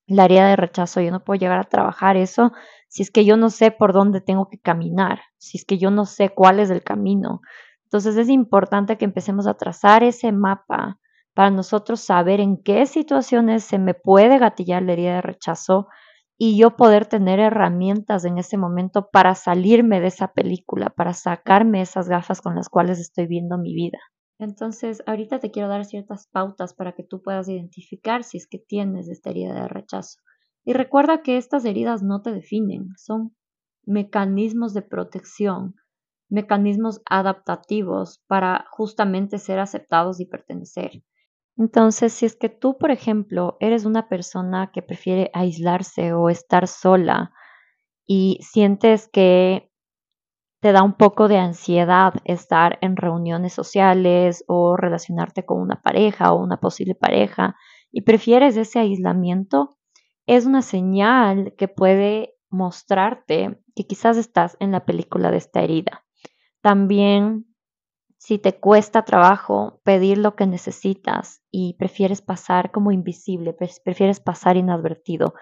la 0.06 0.24
área 0.24 0.46
de 0.46 0.54
rechazo, 0.54 1.00
yo 1.00 1.10
no 1.10 1.24
puedo 1.24 1.40
llegar 1.40 1.58
a 1.58 1.64
trabajar 1.64 2.16
eso 2.16 2.52
si 2.86 3.02
es 3.02 3.10
que 3.10 3.24
yo 3.24 3.38
no 3.38 3.48
sé 3.48 3.70
por 3.70 3.94
dónde 3.94 4.20
tengo 4.20 4.48
que 4.50 4.58
caminar, 4.58 5.22
si 5.38 5.56
es 5.56 5.64
que 5.64 5.78
yo 5.78 5.90
no 5.90 6.04
sé 6.04 6.28
cuál 6.28 6.60
es 6.60 6.68
el 6.68 6.82
camino. 6.84 7.40
Entonces 7.92 8.16
es 8.16 8.30
importante 8.30 8.96
que 8.96 9.04
empecemos 9.04 9.46
a 9.46 9.52
trazar 9.52 10.02
ese 10.02 10.32
mapa 10.32 10.98
para 11.34 11.50
nosotros 11.50 12.00
saber 12.00 12.40
en 12.40 12.56
qué 12.56 12.86
situaciones 12.86 13.64
se 13.64 13.78
me 13.78 13.92
puede 13.92 14.38
gatillar 14.38 14.82
la 14.82 14.94
herida 14.94 15.16
de 15.16 15.20
rechazo 15.20 15.88
y 16.38 16.56
yo 16.56 16.74
poder 16.74 17.04
tener 17.04 17.38
herramientas 17.38 18.24
en 18.24 18.38
ese 18.38 18.56
momento 18.56 19.10
para 19.12 19.34
salirme 19.34 20.00
de 20.00 20.06
esa 20.06 20.32
película, 20.32 20.88
para 20.88 21.12
sacarme 21.12 21.82
esas 21.82 22.08
gafas 22.08 22.40
con 22.40 22.54
las 22.54 22.70
cuales 22.70 22.98
estoy 22.98 23.26
viendo 23.26 23.58
mi 23.58 23.74
vida. 23.74 23.98
Entonces, 24.38 25.02
ahorita 25.04 25.38
te 25.38 25.50
quiero 25.50 25.68
dar 25.68 25.84
ciertas 25.84 26.28
pautas 26.28 26.72
para 26.72 26.92
que 26.92 27.04
tú 27.04 27.20
puedas 27.20 27.46
identificar 27.46 28.24
si 28.24 28.38
es 28.38 28.46
que 28.48 28.58
tienes 28.58 29.06
esta 29.10 29.28
herida 29.28 29.52
de 29.52 29.68
rechazo. 29.68 30.18
Y 30.64 30.72
recuerda 30.72 31.22
que 31.22 31.36
estas 31.36 31.66
heridas 31.66 32.02
no 32.02 32.22
te 32.22 32.32
definen, 32.32 32.88
son 32.96 33.36
mecanismos 33.84 34.72
de 34.72 34.80
protección, 34.80 35.74
mecanismos 36.32 37.02
adaptativos 37.04 38.22
para 38.26 38.64
justamente 38.70 39.38
ser 39.38 39.58
aceptados 39.58 40.18
y 40.18 40.26
pertenecer. 40.26 41.02
Entonces, 41.58 42.12
si 42.14 42.26
es 42.26 42.34
que 42.34 42.48
tú, 42.48 42.78
por 42.78 42.90
ejemplo, 42.90 43.58
eres 43.60 43.84
una 43.84 44.08
persona 44.08 44.70
que 44.72 44.82
prefiere 44.82 45.30
aislarse 45.34 46.14
o 46.14 46.30
estar 46.30 46.66
sola 46.66 47.32
y 48.06 48.38
sientes 48.40 49.08
que 49.12 49.70
te 50.60 50.72
da 50.72 50.82
un 50.82 50.94
poco 50.94 51.28
de 51.28 51.38
ansiedad 51.38 52.14
estar 52.24 52.78
en 52.80 52.96
reuniones 52.96 53.52
sociales 53.52 54.44
o 54.46 54.76
relacionarte 54.76 55.44
con 55.44 55.60
una 55.60 55.82
pareja 55.82 56.32
o 56.32 56.42
una 56.42 56.58
posible 56.58 56.94
pareja 56.94 57.56
y 57.90 58.02
prefieres 58.02 58.56
ese 58.56 58.78
aislamiento, 58.78 59.76
es 60.26 60.46
una 60.46 60.62
señal 60.62 61.54
que 61.58 61.68
puede 61.68 62.36
mostrarte 62.48 63.60
que 63.74 63.86
quizás 63.86 64.16
estás 64.16 64.56
en 64.60 64.72
la 64.72 64.86
película 64.86 65.30
de 65.30 65.38
esta 65.38 65.62
herida. 65.62 66.04
También, 66.62 67.52
si 68.18 68.38
te 68.38 68.60
cuesta 68.60 69.04
trabajo 69.04 69.80
pedir 69.84 70.18
lo 70.18 70.36
que 70.36 70.46
necesitas 70.46 71.42
y 71.50 71.74
prefieres 71.74 72.22
pasar 72.22 72.70
como 72.70 72.92
invisible, 72.92 73.52
prefieres 73.52 74.20
pasar 74.20 74.56
inadvertido, 74.56 75.34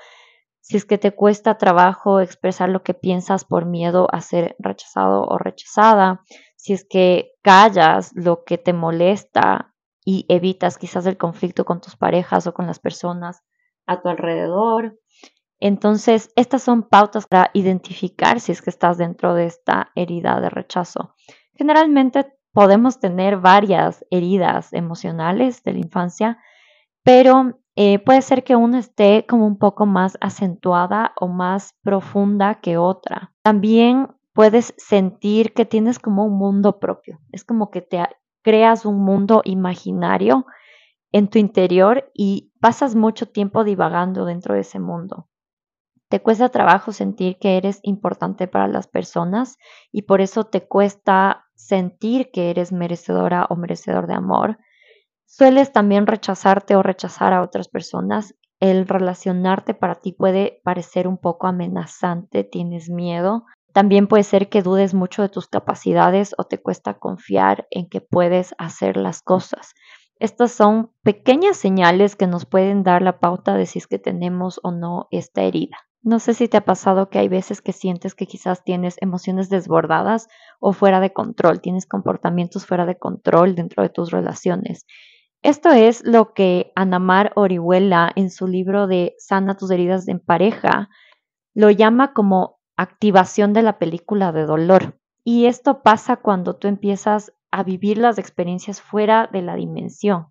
si 0.62 0.78
es 0.78 0.86
que 0.86 0.98
te 0.98 1.12
cuesta 1.12 1.58
trabajo 1.58 2.20
expresar 2.20 2.70
lo 2.70 2.82
que 2.82 2.94
piensas 2.94 3.44
por 3.44 3.66
miedo 3.66 4.08
a 4.12 4.20
ser 4.22 4.56
rechazado 4.58 5.24
o 5.24 5.38
rechazada, 5.38 6.22
si 6.56 6.72
es 6.72 6.86
que 6.88 7.32
callas 7.42 8.12
lo 8.14 8.44
que 8.44 8.58
te 8.58 8.72
molesta 8.72 9.74
y 10.04 10.26
evitas 10.28 10.78
quizás 10.78 11.06
el 11.06 11.18
conflicto 11.18 11.64
con 11.66 11.80
tus 11.80 11.96
parejas 11.96 12.46
o 12.46 12.54
con 12.54 12.66
las 12.66 12.78
personas 12.78 13.42
a 13.86 14.00
tu 14.00 14.08
alrededor. 14.08 14.98
Entonces, 15.60 16.32
estas 16.36 16.62
son 16.62 16.82
pautas 16.82 17.26
para 17.26 17.50
identificar 17.52 18.40
si 18.40 18.52
es 18.52 18.62
que 18.62 18.70
estás 18.70 18.96
dentro 18.96 19.34
de 19.34 19.46
esta 19.46 19.92
herida 19.94 20.40
de 20.40 20.48
rechazo. 20.48 21.14
Generalmente 21.54 22.32
podemos 22.52 22.98
tener 22.98 23.36
varias 23.36 24.04
heridas 24.10 24.72
emocionales 24.72 25.62
de 25.62 25.74
la 25.74 25.78
infancia, 25.78 26.38
pero 27.04 27.60
eh, 27.76 27.98
puede 27.98 28.22
ser 28.22 28.42
que 28.42 28.56
una 28.56 28.78
esté 28.78 29.26
como 29.26 29.46
un 29.46 29.58
poco 29.58 29.86
más 29.86 30.16
acentuada 30.20 31.12
o 31.20 31.28
más 31.28 31.74
profunda 31.82 32.56
que 32.56 32.78
otra. 32.78 33.32
También 33.42 34.08
puedes 34.32 34.74
sentir 34.78 35.52
que 35.52 35.64
tienes 35.64 35.98
como 35.98 36.24
un 36.24 36.38
mundo 36.38 36.78
propio. 36.78 37.20
Es 37.32 37.44
como 37.44 37.70
que 37.70 37.82
te 37.82 38.02
creas 38.42 38.86
un 38.86 39.04
mundo 39.04 39.42
imaginario 39.44 40.46
en 41.12 41.28
tu 41.28 41.38
interior 41.38 42.10
y 42.14 42.52
pasas 42.60 42.94
mucho 42.94 43.26
tiempo 43.26 43.64
divagando 43.64 44.24
dentro 44.24 44.54
de 44.54 44.60
ese 44.60 44.78
mundo. 44.78 45.28
Te 46.10 46.20
cuesta 46.20 46.48
trabajo 46.48 46.90
sentir 46.90 47.38
que 47.38 47.56
eres 47.56 47.78
importante 47.84 48.48
para 48.48 48.66
las 48.66 48.88
personas 48.88 49.58
y 49.92 50.02
por 50.02 50.20
eso 50.20 50.42
te 50.42 50.66
cuesta 50.66 51.46
sentir 51.54 52.32
que 52.32 52.50
eres 52.50 52.72
merecedora 52.72 53.46
o 53.48 53.54
merecedor 53.54 54.08
de 54.08 54.14
amor. 54.14 54.58
Sueles 55.26 55.72
también 55.72 56.08
rechazarte 56.08 56.74
o 56.74 56.82
rechazar 56.82 57.32
a 57.32 57.42
otras 57.42 57.68
personas. 57.68 58.34
El 58.58 58.88
relacionarte 58.88 59.72
para 59.72 59.94
ti 59.94 60.10
puede 60.10 60.60
parecer 60.64 61.06
un 61.06 61.16
poco 61.16 61.46
amenazante, 61.46 62.42
tienes 62.42 62.90
miedo. 62.90 63.44
También 63.72 64.08
puede 64.08 64.24
ser 64.24 64.48
que 64.48 64.62
dudes 64.62 64.94
mucho 64.94 65.22
de 65.22 65.28
tus 65.28 65.46
capacidades 65.46 66.34
o 66.38 66.42
te 66.42 66.60
cuesta 66.60 66.98
confiar 66.98 67.68
en 67.70 67.88
que 67.88 68.00
puedes 68.00 68.52
hacer 68.58 68.96
las 68.96 69.22
cosas. 69.22 69.74
Estas 70.18 70.50
son 70.50 70.90
pequeñas 71.04 71.56
señales 71.56 72.16
que 72.16 72.26
nos 72.26 72.46
pueden 72.46 72.82
dar 72.82 73.00
la 73.00 73.20
pauta 73.20 73.54
de 73.54 73.66
si 73.66 73.78
es 73.78 73.86
que 73.86 74.00
tenemos 74.00 74.58
o 74.64 74.72
no 74.72 75.06
esta 75.12 75.42
herida. 75.42 75.76
No 76.02 76.18
sé 76.18 76.32
si 76.32 76.48
te 76.48 76.56
ha 76.56 76.64
pasado 76.64 77.10
que 77.10 77.18
hay 77.18 77.28
veces 77.28 77.60
que 77.60 77.72
sientes 77.72 78.14
que 78.14 78.26
quizás 78.26 78.64
tienes 78.64 78.96
emociones 79.00 79.50
desbordadas 79.50 80.28
o 80.58 80.72
fuera 80.72 80.98
de 80.98 81.12
control, 81.12 81.60
tienes 81.60 81.86
comportamientos 81.86 82.64
fuera 82.64 82.86
de 82.86 82.98
control 82.98 83.54
dentro 83.54 83.82
de 83.82 83.90
tus 83.90 84.10
relaciones. 84.10 84.86
Esto 85.42 85.70
es 85.70 86.02
lo 86.06 86.32
que 86.32 86.72
Anamar 86.74 87.32
Orihuela 87.34 88.12
en 88.16 88.30
su 88.30 88.46
libro 88.46 88.86
de 88.86 89.14
Sana 89.18 89.56
tus 89.56 89.70
heridas 89.70 90.08
en 90.08 90.20
pareja 90.20 90.88
lo 91.54 91.70
llama 91.70 92.12
como 92.14 92.60
activación 92.76 93.52
de 93.52 93.62
la 93.62 93.78
película 93.78 94.32
de 94.32 94.46
dolor. 94.46 94.98
Y 95.22 95.46
esto 95.46 95.82
pasa 95.82 96.16
cuando 96.16 96.56
tú 96.56 96.68
empiezas 96.68 97.32
a 97.50 97.62
vivir 97.62 97.98
las 97.98 98.18
experiencias 98.18 98.80
fuera 98.80 99.28
de 99.30 99.42
la 99.42 99.54
dimensión. 99.54 100.28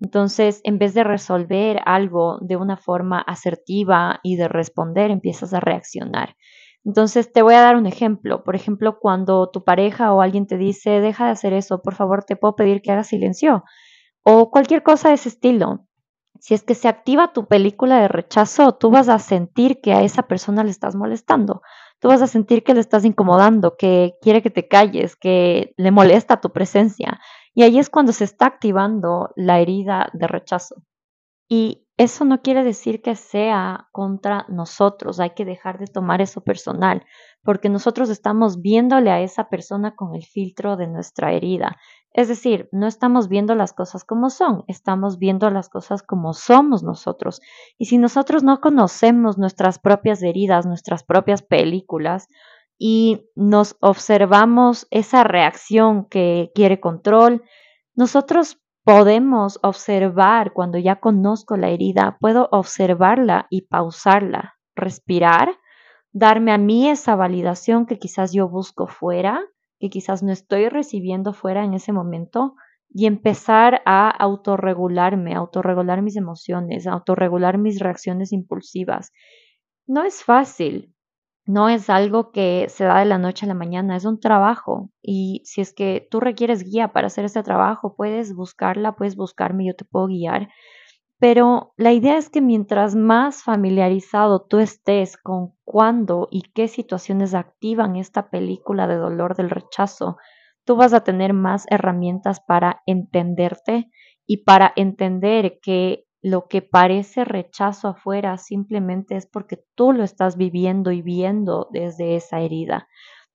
Entonces, 0.00 0.60
en 0.64 0.78
vez 0.78 0.94
de 0.94 1.04
resolver 1.04 1.80
algo 1.84 2.38
de 2.40 2.56
una 2.56 2.76
forma 2.76 3.20
asertiva 3.20 4.20
y 4.22 4.36
de 4.36 4.48
responder, 4.48 5.10
empiezas 5.10 5.54
a 5.54 5.60
reaccionar. 5.60 6.36
Entonces, 6.84 7.32
te 7.32 7.42
voy 7.42 7.54
a 7.54 7.60
dar 7.62 7.76
un 7.76 7.86
ejemplo. 7.86 8.44
Por 8.44 8.54
ejemplo, 8.54 8.98
cuando 9.00 9.50
tu 9.50 9.64
pareja 9.64 10.12
o 10.12 10.20
alguien 10.22 10.46
te 10.46 10.56
dice, 10.56 11.00
deja 11.00 11.26
de 11.26 11.32
hacer 11.32 11.52
eso, 11.52 11.82
por 11.82 11.94
favor, 11.94 12.24
te 12.24 12.36
puedo 12.36 12.54
pedir 12.56 12.80
que 12.80 12.92
hagas 12.92 13.08
silencio. 13.08 13.64
O 14.22 14.50
cualquier 14.50 14.82
cosa 14.82 15.08
de 15.08 15.16
ese 15.16 15.30
estilo. 15.30 15.86
Si 16.40 16.54
es 16.54 16.62
que 16.62 16.74
se 16.76 16.88
activa 16.88 17.32
tu 17.32 17.48
película 17.48 18.00
de 18.00 18.08
rechazo, 18.08 18.74
tú 18.74 18.90
vas 18.90 19.08
a 19.08 19.18
sentir 19.18 19.80
que 19.80 19.92
a 19.94 20.02
esa 20.02 20.22
persona 20.24 20.64
le 20.64 20.70
estás 20.70 20.94
molestando 20.94 21.62
tú 22.00 22.08
vas 22.08 22.22
a 22.22 22.26
sentir 22.26 22.62
que 22.62 22.74
le 22.74 22.80
estás 22.80 23.04
incomodando, 23.04 23.76
que 23.76 24.14
quiere 24.22 24.42
que 24.42 24.50
te 24.50 24.68
calles, 24.68 25.16
que 25.16 25.72
le 25.76 25.90
molesta 25.90 26.40
tu 26.40 26.52
presencia. 26.52 27.20
Y 27.58 27.64
ahí 27.64 27.80
es 27.80 27.90
cuando 27.90 28.12
se 28.12 28.22
está 28.22 28.46
activando 28.46 29.30
la 29.34 29.58
herida 29.58 30.10
de 30.12 30.28
rechazo. 30.28 30.76
Y 31.48 31.88
eso 31.96 32.24
no 32.24 32.40
quiere 32.40 32.62
decir 32.62 33.02
que 33.02 33.16
sea 33.16 33.88
contra 33.90 34.46
nosotros, 34.48 35.18
hay 35.18 35.30
que 35.30 35.44
dejar 35.44 35.80
de 35.80 35.88
tomar 35.88 36.20
eso 36.20 36.40
personal, 36.40 37.04
porque 37.42 37.68
nosotros 37.68 38.10
estamos 38.10 38.62
viéndole 38.62 39.10
a 39.10 39.22
esa 39.22 39.48
persona 39.48 39.96
con 39.96 40.14
el 40.14 40.24
filtro 40.24 40.76
de 40.76 40.86
nuestra 40.86 41.32
herida. 41.32 41.78
Es 42.12 42.28
decir, 42.28 42.68
no 42.70 42.86
estamos 42.86 43.26
viendo 43.26 43.56
las 43.56 43.72
cosas 43.72 44.04
como 44.04 44.30
son, 44.30 44.62
estamos 44.68 45.18
viendo 45.18 45.50
las 45.50 45.68
cosas 45.68 46.04
como 46.04 46.34
somos 46.34 46.84
nosotros. 46.84 47.40
Y 47.76 47.86
si 47.86 47.98
nosotros 47.98 48.44
no 48.44 48.60
conocemos 48.60 49.36
nuestras 49.36 49.80
propias 49.80 50.22
heridas, 50.22 50.64
nuestras 50.64 51.02
propias 51.02 51.42
películas, 51.42 52.28
y 52.78 53.28
nos 53.34 53.76
observamos 53.80 54.86
esa 54.90 55.24
reacción 55.24 56.06
que 56.08 56.50
quiere 56.54 56.80
control, 56.80 57.42
nosotros 57.94 58.60
podemos 58.84 59.58
observar 59.62 60.52
cuando 60.52 60.78
ya 60.78 60.96
conozco 60.96 61.56
la 61.56 61.68
herida, 61.68 62.16
puedo 62.20 62.48
observarla 62.52 63.46
y 63.50 63.62
pausarla, 63.62 64.54
respirar, 64.74 65.58
darme 66.12 66.52
a 66.52 66.58
mí 66.58 66.88
esa 66.88 67.16
validación 67.16 67.84
que 67.84 67.98
quizás 67.98 68.32
yo 68.32 68.48
busco 68.48 68.86
fuera 68.86 69.44
que 69.78 69.90
quizás 69.90 70.22
no 70.22 70.32
estoy 70.32 70.68
recibiendo 70.68 71.32
fuera 71.32 71.64
en 71.64 71.74
ese 71.74 71.92
momento 71.92 72.54
y 72.90 73.06
empezar 73.06 73.82
a 73.84 74.10
autorregularme, 74.10 75.34
autorregular 75.34 76.02
mis 76.02 76.16
emociones, 76.16 76.86
autorregular 76.86 77.58
mis 77.58 77.78
reacciones 77.78 78.32
impulsivas. 78.32 79.12
No 79.86 80.04
es 80.04 80.24
fácil, 80.24 80.94
no 81.48 81.70
es 81.70 81.88
algo 81.88 82.30
que 82.30 82.66
se 82.68 82.84
da 82.84 82.98
de 82.98 83.06
la 83.06 83.16
noche 83.16 83.46
a 83.46 83.48
la 83.48 83.54
mañana, 83.54 83.96
es 83.96 84.04
un 84.04 84.20
trabajo. 84.20 84.90
Y 85.02 85.40
si 85.46 85.62
es 85.62 85.72
que 85.72 86.06
tú 86.10 86.20
requieres 86.20 86.62
guía 86.62 86.92
para 86.92 87.06
hacer 87.06 87.24
ese 87.24 87.42
trabajo, 87.42 87.96
puedes 87.96 88.34
buscarla, 88.34 88.96
puedes 88.96 89.16
buscarme, 89.16 89.66
yo 89.66 89.74
te 89.74 89.86
puedo 89.86 90.08
guiar. 90.08 90.50
Pero 91.18 91.72
la 91.78 91.92
idea 91.94 92.18
es 92.18 92.28
que 92.28 92.42
mientras 92.42 92.94
más 92.94 93.42
familiarizado 93.44 94.42
tú 94.42 94.58
estés 94.58 95.16
con 95.16 95.54
cuándo 95.64 96.28
y 96.30 96.42
qué 96.54 96.68
situaciones 96.68 97.32
activan 97.32 97.96
esta 97.96 98.28
película 98.28 98.86
de 98.86 98.96
dolor 98.96 99.34
del 99.34 99.48
rechazo, 99.48 100.18
tú 100.66 100.76
vas 100.76 100.92
a 100.92 101.02
tener 101.02 101.32
más 101.32 101.64
herramientas 101.70 102.40
para 102.40 102.82
entenderte 102.84 103.90
y 104.26 104.44
para 104.44 104.70
entender 104.76 105.60
que 105.62 106.04
lo 106.22 106.48
que 106.48 106.62
parece 106.62 107.24
rechazo 107.24 107.88
afuera 107.88 108.36
simplemente 108.38 109.16
es 109.16 109.26
porque 109.26 109.64
tú 109.74 109.92
lo 109.92 110.04
estás 110.04 110.36
viviendo 110.36 110.90
y 110.92 111.02
viendo 111.02 111.68
desde 111.70 112.16
esa 112.16 112.40
herida. 112.40 112.88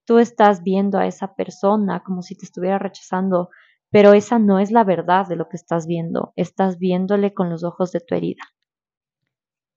Tú 0.04 0.18
estás 0.18 0.62
viendo 0.62 0.98
a 0.98 1.06
esa 1.06 1.34
persona 1.34 2.02
como 2.04 2.22
si 2.22 2.36
te 2.36 2.44
estuviera 2.44 2.78
rechazando 2.78 3.48
pero 3.94 4.12
esa 4.12 4.40
no 4.40 4.58
es 4.58 4.72
la 4.72 4.82
verdad 4.82 5.28
de 5.28 5.36
lo 5.36 5.48
que 5.48 5.56
estás 5.56 5.86
viendo, 5.86 6.32
estás 6.34 6.80
viéndole 6.80 7.32
con 7.32 7.48
los 7.48 7.62
ojos 7.62 7.92
de 7.92 8.00
tu 8.00 8.16
herida. 8.16 8.42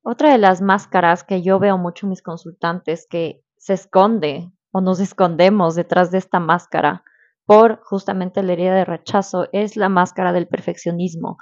Otra 0.01 0.31
de 0.31 0.39
las 0.39 0.59
máscaras 0.59 1.23
que 1.23 1.43
yo 1.43 1.59
veo 1.59 1.77
mucho 1.77 2.07
en 2.07 2.09
mis 2.09 2.23
consultantes 2.23 3.05
que 3.07 3.43
se 3.57 3.73
esconde 3.73 4.51
o 4.71 4.81
nos 4.81 4.99
escondemos 5.01 5.75
detrás 5.75 6.09
de 6.09 6.17
esta 6.17 6.39
máscara 6.39 7.03
por 7.45 7.79
justamente 7.83 8.41
la 8.41 8.53
herida 8.53 8.73
de 8.73 8.85
rechazo 8.85 9.49
es 9.51 9.77
la 9.77 9.87
máscara 9.87 10.33
del 10.33 10.47
perfeccionismo, 10.47 11.37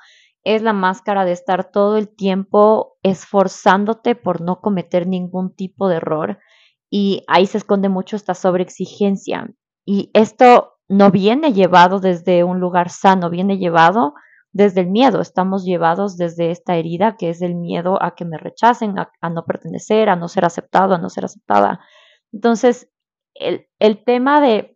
es 0.45 0.61
la 0.61 0.73
máscara 0.73 1.25
de 1.25 1.33
estar 1.33 1.71
todo 1.71 1.97
el 1.97 2.07
tiempo 2.07 2.97
esforzándote 3.03 4.15
por 4.15 4.41
no 4.41 4.61
cometer 4.61 5.07
ningún 5.07 5.53
tipo 5.53 5.89
de 5.89 5.97
error 5.97 6.39
y 6.89 7.23
ahí 7.27 7.47
se 7.47 7.57
esconde 7.57 7.89
mucho 7.89 8.15
esta 8.15 8.35
sobreexigencia. 8.35 9.49
Y 9.85 10.11
esto 10.13 10.77
no 10.87 11.11
viene 11.11 11.51
llevado 11.51 11.99
desde 11.99 12.43
un 12.43 12.59
lugar 12.59 12.89
sano, 12.89 13.29
viene 13.29 13.57
llevado 13.57 14.13
desde 14.51 14.81
el 14.81 14.87
miedo. 14.87 15.19
Estamos 15.19 15.65
llevados 15.65 16.15
desde 16.15 16.51
esta 16.51 16.75
herida 16.75 17.17
que 17.17 17.29
es 17.29 17.41
el 17.41 17.55
miedo 17.55 18.01
a 18.01 18.15
que 18.15 18.23
me 18.23 18.37
rechacen, 18.37 18.95
a, 18.99 19.29
no 19.29 19.45
pertenecer, 19.45 20.09
a 20.09 20.15
no 20.15 20.27
ser 20.27 20.45
aceptado, 20.45 20.93
a 20.93 20.99
no 20.99 21.09
ser 21.09 21.25
aceptada. 21.25 21.79
Entonces, 22.31 22.89
el, 23.33 23.67
el 23.79 24.03
tema 24.03 24.41
de 24.41 24.74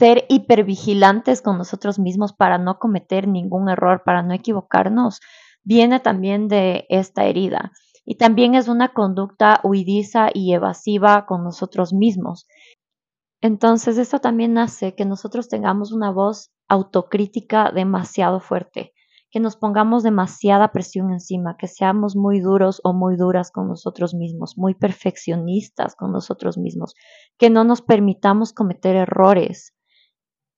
ser 0.00 0.24
hipervigilantes 0.30 1.42
con 1.42 1.58
nosotros 1.58 1.98
mismos 1.98 2.32
para 2.32 2.56
no 2.56 2.78
cometer 2.78 3.28
ningún 3.28 3.68
error, 3.68 4.00
para 4.02 4.22
no 4.22 4.32
equivocarnos, 4.32 5.20
viene 5.62 6.00
también 6.00 6.48
de 6.48 6.86
esta 6.88 7.26
herida. 7.26 7.72
Y 8.06 8.14
también 8.16 8.54
es 8.54 8.66
una 8.68 8.94
conducta 8.94 9.60
huidiza 9.62 10.30
y 10.32 10.54
evasiva 10.54 11.26
con 11.26 11.44
nosotros 11.44 11.92
mismos. 11.92 12.46
Entonces, 13.42 13.98
esto 13.98 14.20
también 14.20 14.56
hace 14.56 14.94
que 14.94 15.04
nosotros 15.04 15.50
tengamos 15.50 15.92
una 15.92 16.10
voz 16.10 16.50
autocrítica 16.66 17.70
demasiado 17.70 18.40
fuerte, 18.40 18.94
que 19.30 19.38
nos 19.38 19.56
pongamos 19.56 20.02
demasiada 20.02 20.72
presión 20.72 21.12
encima, 21.12 21.58
que 21.58 21.68
seamos 21.68 22.16
muy 22.16 22.40
duros 22.40 22.80
o 22.84 22.94
muy 22.94 23.16
duras 23.18 23.52
con 23.52 23.68
nosotros 23.68 24.14
mismos, 24.14 24.56
muy 24.56 24.74
perfeccionistas 24.74 25.94
con 25.94 26.10
nosotros 26.10 26.56
mismos, 26.56 26.94
que 27.36 27.50
no 27.50 27.64
nos 27.64 27.82
permitamos 27.82 28.54
cometer 28.54 28.96
errores. 28.96 29.74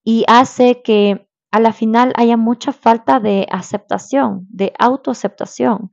Y 0.04 0.24
hace 0.28 0.82
que 0.82 1.28
a 1.50 1.60
la 1.60 1.72
final 1.72 2.12
haya 2.16 2.36
mucha 2.36 2.72
falta 2.72 3.20
de 3.20 3.46
aceptación, 3.50 4.46
de 4.48 4.72
autoaceptación. 4.78 5.90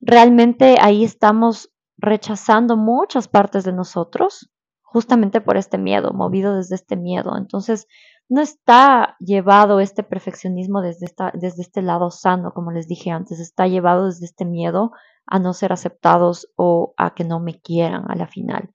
Realmente 0.00 0.76
ahí 0.80 1.04
estamos 1.04 1.72
rechazando 1.98 2.76
muchas 2.76 3.28
partes 3.28 3.64
de 3.64 3.72
nosotros 3.72 4.50
justamente 4.82 5.40
por 5.40 5.56
este 5.56 5.76
miedo, 5.76 6.12
movido 6.12 6.56
desde 6.56 6.76
este 6.76 6.96
miedo. 6.96 7.36
Entonces, 7.36 7.86
no 8.28 8.40
está 8.40 9.16
llevado 9.20 9.80
este 9.80 10.02
perfeccionismo 10.02 10.80
desde, 10.80 11.06
esta, 11.06 11.32
desde 11.34 11.62
este 11.62 11.82
lado 11.82 12.10
sano, 12.10 12.52
como 12.52 12.72
les 12.72 12.88
dije 12.88 13.10
antes, 13.10 13.40
está 13.40 13.66
llevado 13.66 14.06
desde 14.06 14.26
este 14.26 14.44
miedo 14.44 14.92
a 15.26 15.38
no 15.38 15.52
ser 15.52 15.72
aceptados 15.72 16.48
o 16.56 16.94
a 16.96 17.14
que 17.14 17.24
no 17.24 17.40
me 17.40 17.60
quieran 17.60 18.04
a 18.08 18.14
la 18.14 18.26
final. 18.26 18.70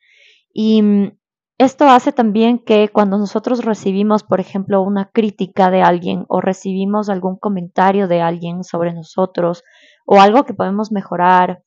Y 0.54 0.82
mm, 0.82 1.18
esto 1.64 1.86
hace 1.88 2.12
también 2.12 2.60
que 2.60 2.90
cuando 2.90 3.18
nosotros 3.18 3.64
recibimos, 3.64 4.24
por 4.24 4.40
ejemplo, 4.40 4.82
una 4.82 5.12
crítica 5.12 5.70
de 5.70 5.82
alguien 5.82 6.26
o 6.28 6.42
recibimos 6.42 7.10
algún 7.10 7.38
comentario 7.38 8.08
de 8.08 8.22
alguien 8.22 8.64
sobre 8.64 8.94
nosotros 8.94 9.64
o 10.06 10.20
algo 10.20 10.44
que 10.44 10.54
podemos 10.54 10.92
mejorar, 10.92 11.64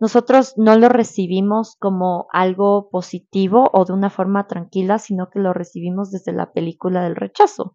nosotros 0.00 0.54
no 0.56 0.76
lo 0.76 0.88
recibimos 0.88 1.76
como 1.78 2.26
algo 2.32 2.88
positivo 2.90 3.70
o 3.72 3.84
de 3.84 3.92
una 3.92 4.10
forma 4.10 4.46
tranquila, 4.46 4.98
sino 4.98 5.30
que 5.30 5.38
lo 5.38 5.52
recibimos 5.52 6.10
desde 6.10 6.32
la 6.32 6.52
película 6.52 7.02
del 7.02 7.14
rechazo. 7.14 7.74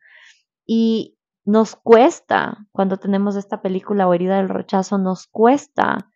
Y 0.65 1.17
nos 1.45 1.75
cuesta, 1.75 2.67
cuando 2.71 2.97
tenemos 2.97 3.35
esta 3.35 3.61
película 3.61 4.07
o 4.07 4.13
herida 4.13 4.37
del 4.37 4.49
rechazo, 4.49 4.97
nos 4.97 5.27
cuesta 5.27 6.09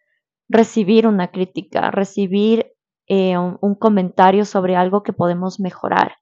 recibir 0.50 1.08
una 1.08 1.32
crítica, 1.32 1.90
recibir 1.90 2.73
eh, 3.08 3.38
un, 3.38 3.76
comentario 3.76 4.46
sobre 4.46 4.76
algo 4.76 5.04
que 5.04 5.14
podemos 5.14 5.60
mejorar. 5.60 6.14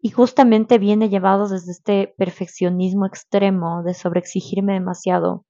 Y 0.00 0.10
justamente 0.10 0.78
viene 0.78 1.08
llevado 1.08 1.48
desde 1.48 1.72
este 1.72 2.14
perfeccionismo 2.16 3.06
extremo 3.06 3.82
de 3.82 3.94
sobreexigirme 3.94 4.74
demasiado. 4.74 5.44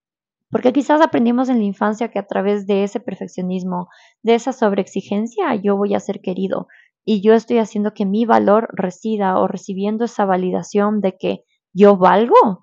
Porque 0.50 0.72
quizás 0.72 1.00
aprendimos 1.02 1.48
en 1.48 1.58
la 1.58 1.64
infancia 1.64 2.08
que 2.08 2.18
a 2.18 2.26
través 2.26 2.66
de 2.66 2.84
ese 2.84 3.00
perfeccionismo, 3.00 3.88
de 4.22 4.34
esa 4.34 4.52
sobreexigencia, 4.52 5.54
yo 5.54 5.76
voy 5.76 5.94
a 5.94 6.00
ser 6.00 6.20
querido. 6.20 6.66
Y 7.04 7.22
yo 7.22 7.34
estoy 7.34 7.58
haciendo 7.58 7.92
que 7.92 8.06
mi 8.06 8.24
valor 8.24 8.68
resida 8.72 9.38
o 9.38 9.46
recibiendo 9.46 10.04
esa 10.04 10.24
validación 10.24 11.00
de 11.00 11.16
que 11.16 11.44
yo 11.74 11.96
valgo 11.96 12.60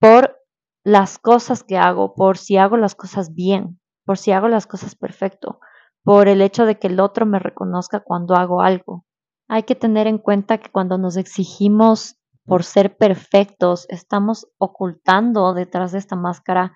por 0.00 0.38
las 0.84 1.18
cosas 1.18 1.64
que 1.64 1.76
hago, 1.76 2.14
por 2.14 2.38
si 2.38 2.56
hago 2.56 2.76
las 2.76 2.94
cosas 2.94 3.34
bien, 3.34 3.80
por 4.04 4.16
si 4.16 4.32
hago 4.32 4.48
las 4.48 4.66
cosas 4.66 4.94
perfecto, 4.94 5.60
por 6.08 6.26
el 6.26 6.40
hecho 6.40 6.64
de 6.64 6.78
que 6.78 6.86
el 6.86 7.00
otro 7.00 7.26
me 7.26 7.38
reconozca 7.38 8.00
cuando 8.00 8.34
hago 8.34 8.62
algo. 8.62 9.04
Hay 9.46 9.64
que 9.64 9.74
tener 9.74 10.06
en 10.06 10.16
cuenta 10.16 10.56
que 10.56 10.70
cuando 10.70 10.96
nos 10.96 11.18
exigimos 11.18 12.16
por 12.46 12.64
ser 12.64 12.96
perfectos, 12.96 13.84
estamos 13.90 14.48
ocultando 14.56 15.52
detrás 15.52 15.92
de 15.92 15.98
esta 15.98 16.16
máscara 16.16 16.72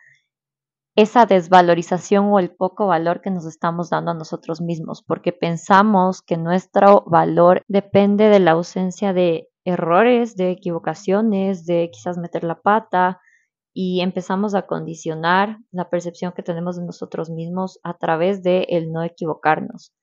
esa 0.96 1.24
desvalorización 1.24 2.26
o 2.26 2.40
el 2.40 2.54
poco 2.54 2.88
valor 2.88 3.22
que 3.22 3.30
nos 3.30 3.46
estamos 3.46 3.88
dando 3.88 4.10
a 4.10 4.14
nosotros 4.14 4.60
mismos, 4.60 5.02
porque 5.02 5.32
pensamos 5.32 6.20
que 6.20 6.36
nuestro 6.36 7.02
valor 7.06 7.62
depende 7.68 8.28
de 8.28 8.38
la 8.38 8.50
ausencia 8.50 9.14
de 9.14 9.48
errores, 9.64 10.36
de 10.36 10.50
equivocaciones, 10.50 11.64
de 11.64 11.88
quizás 11.90 12.18
meter 12.18 12.44
la 12.44 12.60
pata, 12.60 13.18
y 13.74 14.00
empezamos 14.00 14.54
a 14.54 14.66
condicionar 14.66 15.58
la 15.70 15.88
percepción 15.88 16.32
que 16.32 16.42
tenemos 16.42 16.76
de 16.76 16.84
nosotros 16.84 17.30
mismos 17.30 17.80
a 17.82 17.96
través 17.96 18.42
de 18.42 18.66
el 18.68 18.92
no 18.92 19.02
equivocarnos. 19.02 19.94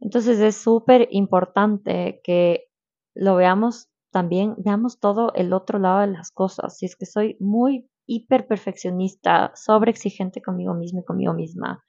Entonces 0.00 0.40
es 0.40 0.56
súper 0.56 1.08
importante 1.10 2.20
que 2.24 2.68
lo 3.14 3.36
veamos 3.36 3.88
también, 4.10 4.54
veamos 4.58 4.98
todo 4.98 5.32
el 5.34 5.52
otro 5.52 5.78
lado 5.78 6.00
de 6.00 6.08
las 6.08 6.30
cosas. 6.30 6.78
Si 6.78 6.86
es 6.86 6.96
que 6.96 7.06
soy 7.06 7.36
muy 7.38 7.88
hiper 8.06 8.46
perfeccionista, 8.46 9.52
sobre 9.54 9.90
exigente 9.90 10.40
conmigo 10.40 10.74
mismo 10.74 11.00
y 11.00 11.04
conmigo 11.04 11.34
misma, 11.34 11.84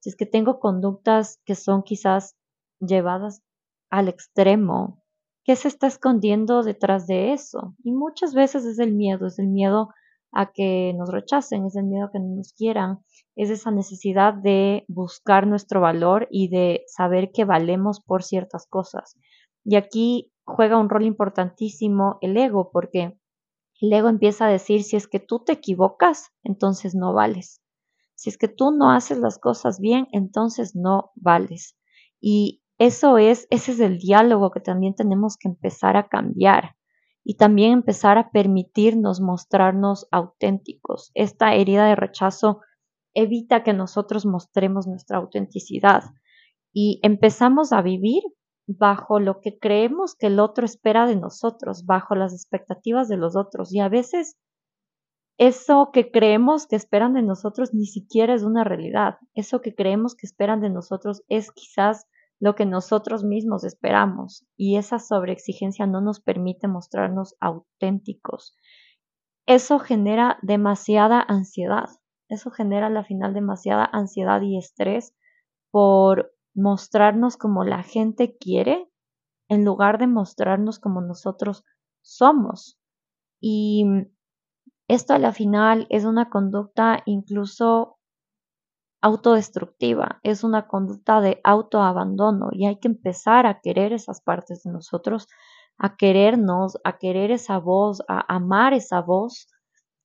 si 0.00 0.10
es 0.10 0.16
que 0.16 0.26
tengo 0.26 0.58
conductas 0.58 1.40
que 1.44 1.54
son 1.54 1.82
quizás 1.82 2.36
llevadas 2.80 3.42
al 3.88 4.08
extremo, 4.08 5.04
¿qué 5.44 5.54
se 5.54 5.68
está 5.68 5.86
escondiendo 5.86 6.62
detrás 6.62 7.06
de 7.06 7.32
eso? 7.32 7.74
Y 7.84 7.92
muchas 7.92 8.34
veces 8.34 8.64
es 8.64 8.80
el 8.80 8.92
miedo, 8.92 9.28
es 9.28 9.38
el 9.38 9.48
miedo 9.48 9.90
a 10.32 10.52
que 10.52 10.94
nos 10.96 11.10
rechacen, 11.10 11.66
es 11.66 11.76
el 11.76 11.84
miedo 11.84 12.06
a 12.06 12.10
que 12.10 12.18
no 12.18 12.36
nos 12.36 12.52
quieran, 12.54 13.00
es 13.36 13.50
esa 13.50 13.70
necesidad 13.70 14.34
de 14.34 14.84
buscar 14.88 15.46
nuestro 15.46 15.80
valor 15.80 16.26
y 16.30 16.48
de 16.48 16.82
saber 16.86 17.30
que 17.32 17.44
valemos 17.44 18.00
por 18.00 18.22
ciertas 18.22 18.66
cosas. 18.66 19.16
Y 19.64 19.76
aquí 19.76 20.32
juega 20.44 20.78
un 20.78 20.88
rol 20.88 21.04
importantísimo 21.04 22.18
el 22.20 22.36
ego, 22.36 22.70
porque 22.72 23.16
el 23.80 23.92
ego 23.92 24.08
empieza 24.08 24.46
a 24.46 24.50
decir, 24.50 24.82
si 24.82 24.96
es 24.96 25.06
que 25.06 25.20
tú 25.20 25.44
te 25.44 25.52
equivocas, 25.52 26.30
entonces 26.42 26.94
no 26.94 27.12
vales. 27.12 27.60
Si 28.14 28.30
es 28.30 28.38
que 28.38 28.48
tú 28.48 28.70
no 28.70 28.90
haces 28.90 29.18
las 29.18 29.38
cosas 29.38 29.80
bien, 29.80 30.08
entonces 30.12 30.74
no 30.74 31.10
vales. 31.14 31.76
Y 32.20 32.62
eso 32.78 33.18
es, 33.18 33.46
ese 33.50 33.72
es 33.72 33.80
el 33.80 33.98
diálogo 33.98 34.50
que 34.50 34.60
también 34.60 34.94
tenemos 34.94 35.36
que 35.36 35.48
empezar 35.48 35.96
a 35.96 36.08
cambiar 36.08 36.76
y 37.24 37.36
también 37.36 37.72
empezar 37.72 38.18
a 38.18 38.30
permitirnos 38.30 39.20
mostrarnos 39.20 40.08
auténticos. 40.10 41.10
Esta 41.14 41.54
herida 41.54 41.86
de 41.86 41.96
rechazo 41.96 42.60
evita 43.14 43.62
que 43.62 43.72
nosotros 43.72 44.26
mostremos 44.26 44.86
nuestra 44.86 45.18
autenticidad 45.18 46.02
y 46.72 47.00
empezamos 47.02 47.72
a 47.72 47.82
vivir 47.82 48.22
bajo 48.66 49.20
lo 49.20 49.40
que 49.40 49.58
creemos 49.58 50.14
que 50.14 50.28
el 50.28 50.40
otro 50.40 50.64
espera 50.64 51.06
de 51.06 51.16
nosotros, 51.16 51.84
bajo 51.84 52.14
las 52.14 52.32
expectativas 52.32 53.08
de 53.08 53.16
los 53.16 53.36
otros. 53.36 53.72
Y 53.72 53.80
a 53.80 53.88
veces 53.88 54.36
eso 55.38 55.90
que 55.92 56.10
creemos 56.10 56.66
que 56.66 56.76
esperan 56.76 57.14
de 57.14 57.22
nosotros 57.22 57.74
ni 57.74 57.86
siquiera 57.86 58.34
es 58.34 58.42
una 58.42 58.64
realidad. 58.64 59.18
Eso 59.34 59.60
que 59.60 59.74
creemos 59.74 60.14
que 60.14 60.26
esperan 60.26 60.60
de 60.60 60.70
nosotros 60.70 61.22
es 61.28 61.50
quizás 61.52 62.06
lo 62.42 62.56
que 62.56 62.66
nosotros 62.66 63.22
mismos 63.22 63.62
esperamos 63.62 64.44
y 64.56 64.76
esa 64.76 64.98
sobreexigencia 64.98 65.86
no 65.86 66.00
nos 66.00 66.18
permite 66.18 66.66
mostrarnos 66.66 67.36
auténticos. 67.38 68.56
Eso 69.46 69.78
genera 69.78 70.40
demasiada 70.42 71.20
ansiedad, 71.20 71.88
eso 72.28 72.50
genera 72.50 72.88
al 72.88 73.04
final 73.04 73.32
demasiada 73.32 73.84
ansiedad 73.84 74.42
y 74.42 74.58
estrés 74.58 75.14
por 75.70 76.34
mostrarnos 76.52 77.36
como 77.36 77.62
la 77.62 77.84
gente 77.84 78.36
quiere 78.36 78.90
en 79.48 79.64
lugar 79.64 79.98
de 79.98 80.08
mostrarnos 80.08 80.80
como 80.80 81.00
nosotros 81.00 81.62
somos. 82.00 82.76
Y 83.40 83.84
esto 84.88 85.14
a 85.14 85.20
la 85.20 85.30
final 85.30 85.86
es 85.90 86.04
una 86.04 86.28
conducta 86.28 87.04
incluso 87.06 88.00
autodestructiva, 89.02 90.20
es 90.22 90.44
una 90.44 90.68
conducta 90.68 91.20
de 91.20 91.40
autoabandono 91.44 92.48
y 92.52 92.66
hay 92.66 92.78
que 92.78 92.88
empezar 92.88 93.46
a 93.46 93.60
querer 93.60 93.92
esas 93.92 94.20
partes 94.22 94.62
de 94.62 94.70
nosotros, 94.70 95.26
a 95.76 95.96
querernos, 95.96 96.78
a 96.84 96.98
querer 96.98 97.32
esa 97.32 97.58
voz, 97.58 98.02
a 98.08 98.24
amar 98.34 98.72
esa 98.72 99.00
voz 99.02 99.48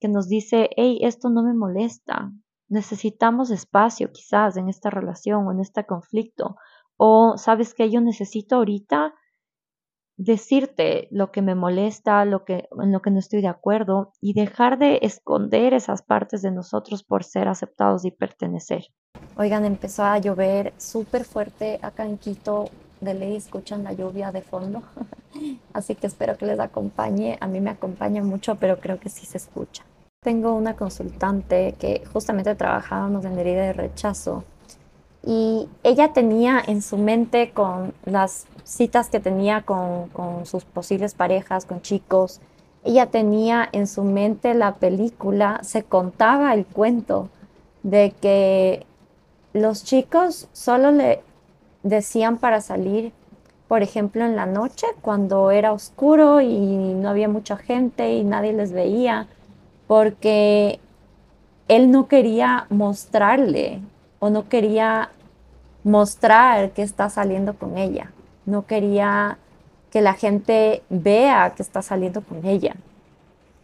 que 0.00 0.08
nos 0.08 0.28
dice, 0.28 0.70
hey, 0.76 0.98
esto 1.02 1.30
no 1.30 1.42
me 1.42 1.54
molesta, 1.54 2.32
necesitamos 2.68 3.50
espacio 3.50 4.10
quizás 4.12 4.56
en 4.56 4.68
esta 4.68 4.90
relación 4.90 5.46
o 5.46 5.52
en 5.52 5.60
este 5.60 5.86
conflicto, 5.86 6.56
o 6.96 7.36
sabes 7.36 7.74
que 7.74 7.90
yo 7.90 8.00
necesito 8.00 8.56
ahorita 8.56 9.14
decirte 10.18 11.08
lo 11.10 11.30
que 11.30 11.40
me 11.40 11.54
molesta, 11.54 12.24
lo 12.24 12.44
que, 12.44 12.68
en 12.78 12.92
lo 12.92 13.00
que 13.00 13.10
no 13.10 13.20
estoy 13.20 13.40
de 13.40 13.48
acuerdo 13.48 14.12
y 14.20 14.34
dejar 14.34 14.78
de 14.78 14.98
esconder 15.02 15.72
esas 15.72 16.02
partes 16.02 16.42
de 16.42 16.50
nosotros 16.50 17.04
por 17.04 17.24
ser 17.24 17.48
aceptados 17.48 18.04
y 18.04 18.10
pertenecer. 18.10 18.88
Oigan, 19.36 19.64
empezó 19.64 20.02
a 20.02 20.18
llover 20.18 20.74
súper 20.76 21.24
fuerte 21.24 21.78
acá 21.80 22.04
en 22.04 22.18
Quito. 22.18 22.68
De 23.00 23.14
ley 23.14 23.36
escuchan 23.36 23.84
la 23.84 23.92
lluvia 23.92 24.32
de 24.32 24.42
fondo. 24.42 24.82
Así 25.72 25.94
que 25.94 26.08
espero 26.08 26.36
que 26.36 26.46
les 26.46 26.58
acompañe. 26.58 27.38
A 27.40 27.46
mí 27.46 27.60
me 27.60 27.70
acompaña 27.70 28.22
mucho, 28.24 28.56
pero 28.56 28.80
creo 28.80 28.98
que 28.98 29.08
sí 29.08 29.24
se 29.24 29.38
escucha. 29.38 29.84
Tengo 30.20 30.52
una 30.52 30.74
consultante 30.74 31.76
que 31.78 32.02
justamente 32.12 32.56
trabajábamos 32.56 33.24
en 33.24 33.38
herida 33.38 33.62
de 33.62 33.72
rechazo 33.72 34.42
y 35.28 35.68
ella 35.82 36.14
tenía 36.14 36.62
en 36.66 36.80
su 36.80 36.96
mente 36.96 37.50
con 37.50 37.92
las 38.06 38.46
citas 38.64 39.10
que 39.10 39.20
tenía 39.20 39.60
con, 39.60 40.08
sus 40.46 40.64
posibles 40.64 41.12
parejas, 41.12 41.66
con 41.66 41.82
chicos, 41.82 42.40
ella 42.82 43.04
tenía 43.10 43.68
en 43.72 43.86
su 43.86 44.04
mente 44.04 44.54
la 44.54 44.76
película, 44.76 45.60
se 45.62 45.82
contaba 45.82 46.54
el 46.54 46.64
cuento 46.64 47.28
de 47.82 48.14
que 48.22 48.86
los 49.52 49.84
chicos 49.84 50.48
solo 50.54 50.92
le 50.92 51.20
decían 51.82 52.38
para 52.38 52.62
salir, 52.62 53.12
por 53.68 53.82
ejemplo, 53.82 54.24
en 54.24 54.34
la 54.34 54.46
noche, 54.46 54.86
cuando 55.02 55.50
era 55.50 55.74
oscuro 55.74 56.40
y 56.40 56.48
no 56.94 57.10
había 57.10 57.28
mucha 57.28 57.58
gente 57.58 58.14
y 58.14 58.24
nadie 58.24 58.54
les 58.54 58.72
veía, 58.72 59.28
porque 59.88 60.80
él 61.68 61.90
no 61.90 62.08
quería 62.08 62.66
mostrarle 62.70 63.82
o 64.20 64.30
no 64.30 64.48
quería 64.48 65.10
mostrar 65.88 66.72
que 66.72 66.82
está 66.82 67.08
saliendo 67.08 67.54
con 67.54 67.78
ella. 67.78 68.12
No 68.44 68.66
quería 68.66 69.38
que 69.90 70.02
la 70.02 70.12
gente 70.12 70.82
vea 70.90 71.54
que 71.56 71.62
está 71.62 71.80
saliendo 71.80 72.20
con 72.20 72.44
ella. 72.44 72.76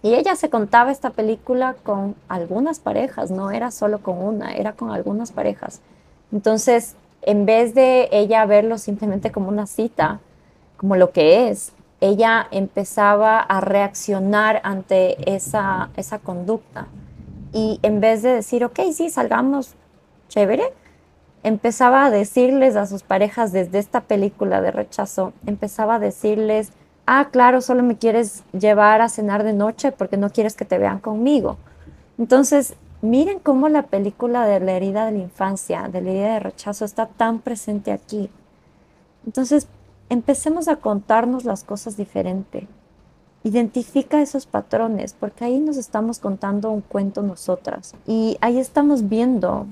Y 0.03 0.15
ella 0.15 0.35
se 0.35 0.49
contaba 0.51 0.91
esta 0.91 1.11
película 1.11 1.77
con 1.83 2.15
algunas 2.29 2.81
parejas, 2.81 3.31
no 3.31 3.51
era 3.51 3.71
solo 3.71 4.01
con 4.01 4.19
una, 4.19 4.55
era 4.55 4.73
con 4.73 4.91
algunas 4.91 5.33
parejas. 5.33 5.81
Entonces, 6.33 6.97
en 7.23 7.47
vez 7.47 7.75
de 7.75 8.09
ella 8.11 8.45
verlo 8.47 8.79
simplemente 8.79 9.31
como 9.31 9.49
una 9.49 9.67
cita, 9.67 10.21
como 10.77 10.97
lo 10.97 11.11
que 11.11 11.49
es, 11.49 11.73
ella 12.01 12.47
empezaba 12.51 13.39
a 13.41 13.61
reaccionar 13.61 14.61
ante 14.65 15.35
esa, 15.35 15.91
esa 15.97 16.19
conducta. 16.19 16.87
Y 17.53 17.81
en 17.83 18.01
vez 18.01 18.23
de 18.23 18.31
decir, 18.31 18.65
ok, 18.65 18.81
sí, 18.93 19.11
salgamos, 19.11 19.75
chévere, 20.29 20.73
empezaba 21.45 22.07
a 22.07 22.11
decirles 22.11 22.75
a 22.75 22.87
sus 22.87 23.03
parejas 23.03 23.53
desde 23.53 23.79
esta 23.79 24.01
película 24.01 24.63
de 24.63 24.73
rechazo, 24.73 25.35
empezaba 25.47 25.97
a 25.97 25.99
decirles, 25.99 26.73
ah, 27.07 27.29
claro, 27.31 27.61
solo 27.61 27.83
me 27.83 27.99
quieres 27.99 28.43
llevar 28.53 29.03
a 29.03 29.11
cenar 29.11 29.45
de 29.45 29.53
noche 29.53 29.93
porque 29.93 30.17
no 30.17 30.31
quieres 30.31 30.57
que 30.57 30.65
te 30.65 30.79
vean 30.79 31.01
conmigo. 31.01 31.59
Entonces, 32.17 32.75
miren 33.03 33.39
cómo 33.39 33.69
la 33.69 33.83
película 33.83 34.47
de 34.47 34.59
la 34.61 34.73
herida 34.73 35.05
de 35.05 35.13
la 35.13 35.19
infancia, 35.19 35.89
de 35.89 36.01
la 36.01 36.11
herida 36.11 36.33
de 36.33 36.41
rechazo, 36.41 36.87
está 36.87 37.07
tan 37.07 37.41
presente 37.41 37.93
aquí. 37.93 38.31
Entonces, 39.27 39.69
empecemos 40.09 40.67
a 40.69 40.77
contarnos 40.77 41.45
las 41.45 41.63
cosas 41.63 41.99
diferente. 41.99 42.67
Identifica 43.43 44.23
esos 44.23 44.47
patrones, 44.47 45.13
porque 45.13 45.45
ahí 45.45 45.61
nos 45.61 45.77
estamos 45.77 46.19
contando 46.21 46.71
un 46.71 46.81
cuento 46.81 47.21
nosotras. 47.21 47.95
Y 48.07 48.39
ahí 48.41 48.59
estamos 48.59 49.11
viendo 49.11 49.67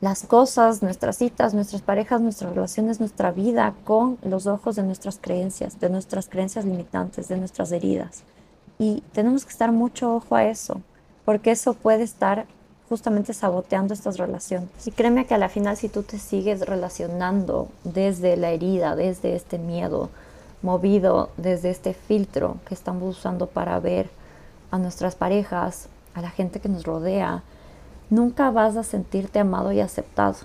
las 0.00 0.22
cosas, 0.22 0.82
nuestras 0.82 1.16
citas, 1.16 1.52
nuestras 1.52 1.82
parejas, 1.82 2.20
nuestras 2.20 2.54
relaciones, 2.54 3.00
nuestra 3.00 3.32
vida 3.32 3.74
con 3.84 4.18
los 4.22 4.46
ojos 4.46 4.76
de 4.76 4.82
nuestras 4.82 5.18
creencias, 5.20 5.78
de 5.78 5.90
nuestras 5.90 6.28
creencias 6.28 6.64
limitantes, 6.64 7.28
de 7.28 7.36
nuestras 7.36 7.70
heridas. 7.72 8.22
Y 8.78 9.02
tenemos 9.12 9.44
que 9.44 9.50
estar 9.50 9.72
mucho 9.72 10.14
ojo 10.14 10.36
a 10.36 10.44
eso, 10.44 10.80
porque 11.26 11.50
eso 11.50 11.74
puede 11.74 12.02
estar 12.02 12.46
justamente 12.88 13.34
saboteando 13.34 13.92
estas 13.92 14.16
relaciones. 14.16 14.70
Y 14.86 14.90
créeme 14.90 15.26
que 15.26 15.34
a 15.34 15.38
la 15.38 15.50
final 15.50 15.76
si 15.76 15.90
tú 15.90 16.02
te 16.02 16.18
sigues 16.18 16.62
relacionando 16.62 17.68
desde 17.84 18.36
la 18.36 18.50
herida, 18.50 18.96
desde 18.96 19.36
este 19.36 19.58
miedo, 19.58 20.08
movido 20.62 21.30
desde 21.36 21.70
este 21.70 21.92
filtro 21.92 22.56
que 22.66 22.74
estamos 22.74 23.18
usando 23.18 23.46
para 23.46 23.78
ver 23.80 24.10
a 24.70 24.78
nuestras 24.78 25.14
parejas, 25.14 25.88
a 26.14 26.22
la 26.22 26.30
gente 26.30 26.58
que 26.60 26.68
nos 26.68 26.84
rodea, 26.84 27.42
nunca 28.10 28.50
vas 28.50 28.76
a 28.76 28.82
sentirte 28.82 29.38
amado 29.38 29.72
y 29.72 29.80
aceptado. 29.80 30.36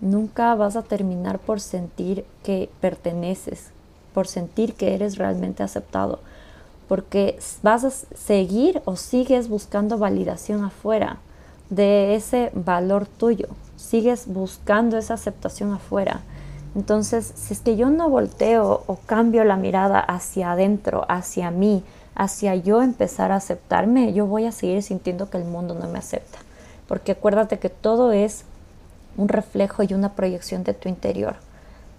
Nunca 0.00 0.54
vas 0.54 0.76
a 0.76 0.82
terminar 0.82 1.38
por 1.38 1.60
sentir 1.60 2.26
que 2.44 2.68
perteneces, 2.80 3.70
por 4.12 4.28
sentir 4.28 4.74
que 4.74 4.94
eres 4.94 5.16
realmente 5.16 5.62
aceptado, 5.62 6.20
porque 6.86 7.38
vas 7.62 7.84
a 7.84 7.90
seguir 7.90 8.82
o 8.84 8.96
sigues 8.96 9.48
buscando 9.48 9.96
validación 9.96 10.62
afuera 10.62 11.18
de 11.70 12.14
ese 12.14 12.50
valor 12.54 13.06
tuyo, 13.06 13.48
sigues 13.76 14.26
buscando 14.26 14.98
esa 14.98 15.14
aceptación 15.14 15.72
afuera. 15.72 16.20
Entonces, 16.74 17.32
si 17.34 17.54
es 17.54 17.60
que 17.60 17.76
yo 17.76 17.88
no 17.88 18.10
volteo 18.10 18.84
o 18.86 18.96
cambio 19.06 19.44
la 19.44 19.56
mirada 19.56 19.98
hacia 19.98 20.52
adentro, 20.52 21.06
hacia 21.08 21.50
mí, 21.50 21.82
hacia 22.14 22.54
yo 22.54 22.82
empezar 22.82 23.32
a 23.32 23.36
aceptarme, 23.36 24.12
yo 24.12 24.26
voy 24.26 24.44
a 24.44 24.52
seguir 24.52 24.82
sintiendo 24.82 25.30
que 25.30 25.38
el 25.38 25.46
mundo 25.46 25.74
no 25.74 25.88
me 25.88 25.98
acepta 25.98 26.45
porque 26.88 27.12
acuérdate 27.12 27.58
que 27.58 27.70
todo 27.70 28.12
es 28.12 28.44
un 29.16 29.28
reflejo 29.28 29.82
y 29.82 29.94
una 29.94 30.14
proyección 30.14 30.64
de 30.64 30.74
tu 30.74 30.88
interior. 30.88 31.36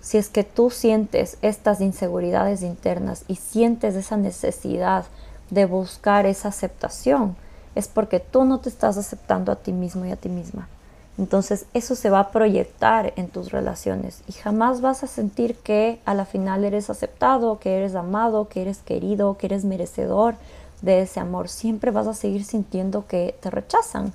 Si 0.02 0.17
es 0.17 0.30
que 0.30 0.43
tú 0.43 0.69
sientes 0.69 1.38
estas 1.41 1.82
inseguridades 1.82 2.62
internas 2.62 3.23
y 3.28 3.36
sientes 3.36 3.95
esa 3.95 4.17
necesidad 4.17 5.06
de 5.50 5.65
buscar 5.65 6.26
esa 6.26 6.50
aceptación, 6.50 7.36
es 7.76 7.88
porque 7.88 8.19
tú 8.19 8.45
no 8.45 8.60
te 8.60 8.69
estás 8.69 8.97
aceptando 8.97 9.52
a 9.52 9.58
ti 9.58 9.71
mismo 9.71 10.06
y 10.06 10.12
a 10.12 10.15
ti 10.15 10.30
misma. 10.30 10.67
Entonces 11.17 11.65
eso 11.73 11.95
se 11.95 12.12
va 12.12 12.19
a 12.19 12.32
proyectar 12.32 13.13
en 13.15 13.30
tus 13.30 13.52
relaciones 13.52 14.21
y 14.28 14.34
jamás 14.34 14.82
vas 14.82 15.04
a 15.04 15.08
sentir 15.08 15.56
que 15.56 16.00
a 16.06 16.13
la 16.13 16.26
final 16.26 16.63
eres 16.63 16.91
aceptado, 16.91 17.60
que 17.60 17.76
eres 17.76 17.95
amado, 17.95 18.47
que 18.50 18.62
eres 18.62 18.80
querido, 18.80 19.36
que 19.38 19.47
eres 19.47 19.65
merecedor 19.65 20.36
de 20.84 21.02
ese 21.02 21.19
amor. 21.19 21.50
Siempre 21.50 21.89
vas 21.89 22.06
a 22.06 22.13
seguir 22.13 22.43
sintiendo 22.43 23.08
que 23.08 23.36
te 23.41 23.50
rechazan 23.50 24.13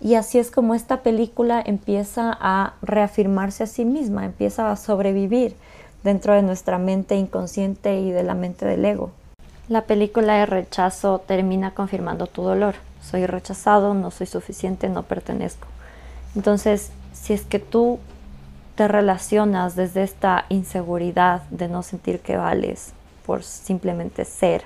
y 0.00 0.16
así 0.16 0.38
es 0.38 0.50
como 0.50 0.74
esta 0.74 1.02
película 1.02 1.62
empieza 1.64 2.36
a 2.40 2.74
reafirmarse 2.82 3.64
a 3.64 3.66
sí 3.66 3.84
misma, 3.84 4.24
empieza 4.24 4.70
a 4.70 4.76
sobrevivir 4.76 5.56
dentro 6.02 6.34
de 6.34 6.42
nuestra 6.42 6.78
mente 6.78 7.16
inconsciente 7.16 7.98
y 8.00 8.10
de 8.10 8.22
la 8.22 8.34
mente 8.34 8.66
del 8.66 8.84
ego. 8.84 9.10
La 9.68 9.82
película 9.82 10.34
de 10.34 10.46
rechazo 10.46 11.20
termina 11.26 11.72
confirmando 11.72 12.26
tu 12.26 12.42
dolor. 12.42 12.74
Soy 13.00 13.24
rechazado, 13.26 13.94
no 13.94 14.10
soy 14.10 14.26
suficiente, 14.26 14.90
no 14.90 15.04
pertenezco. 15.04 15.66
Entonces, 16.36 16.90
si 17.14 17.32
es 17.32 17.42
que 17.42 17.58
tú 17.58 17.98
te 18.74 18.88
relacionas 18.88 19.76
desde 19.76 20.02
esta 20.02 20.44
inseguridad 20.50 21.42
de 21.50 21.68
no 21.68 21.82
sentir 21.82 22.20
que 22.20 22.36
vales 22.36 22.92
por 23.24 23.42
simplemente 23.42 24.26
ser, 24.26 24.64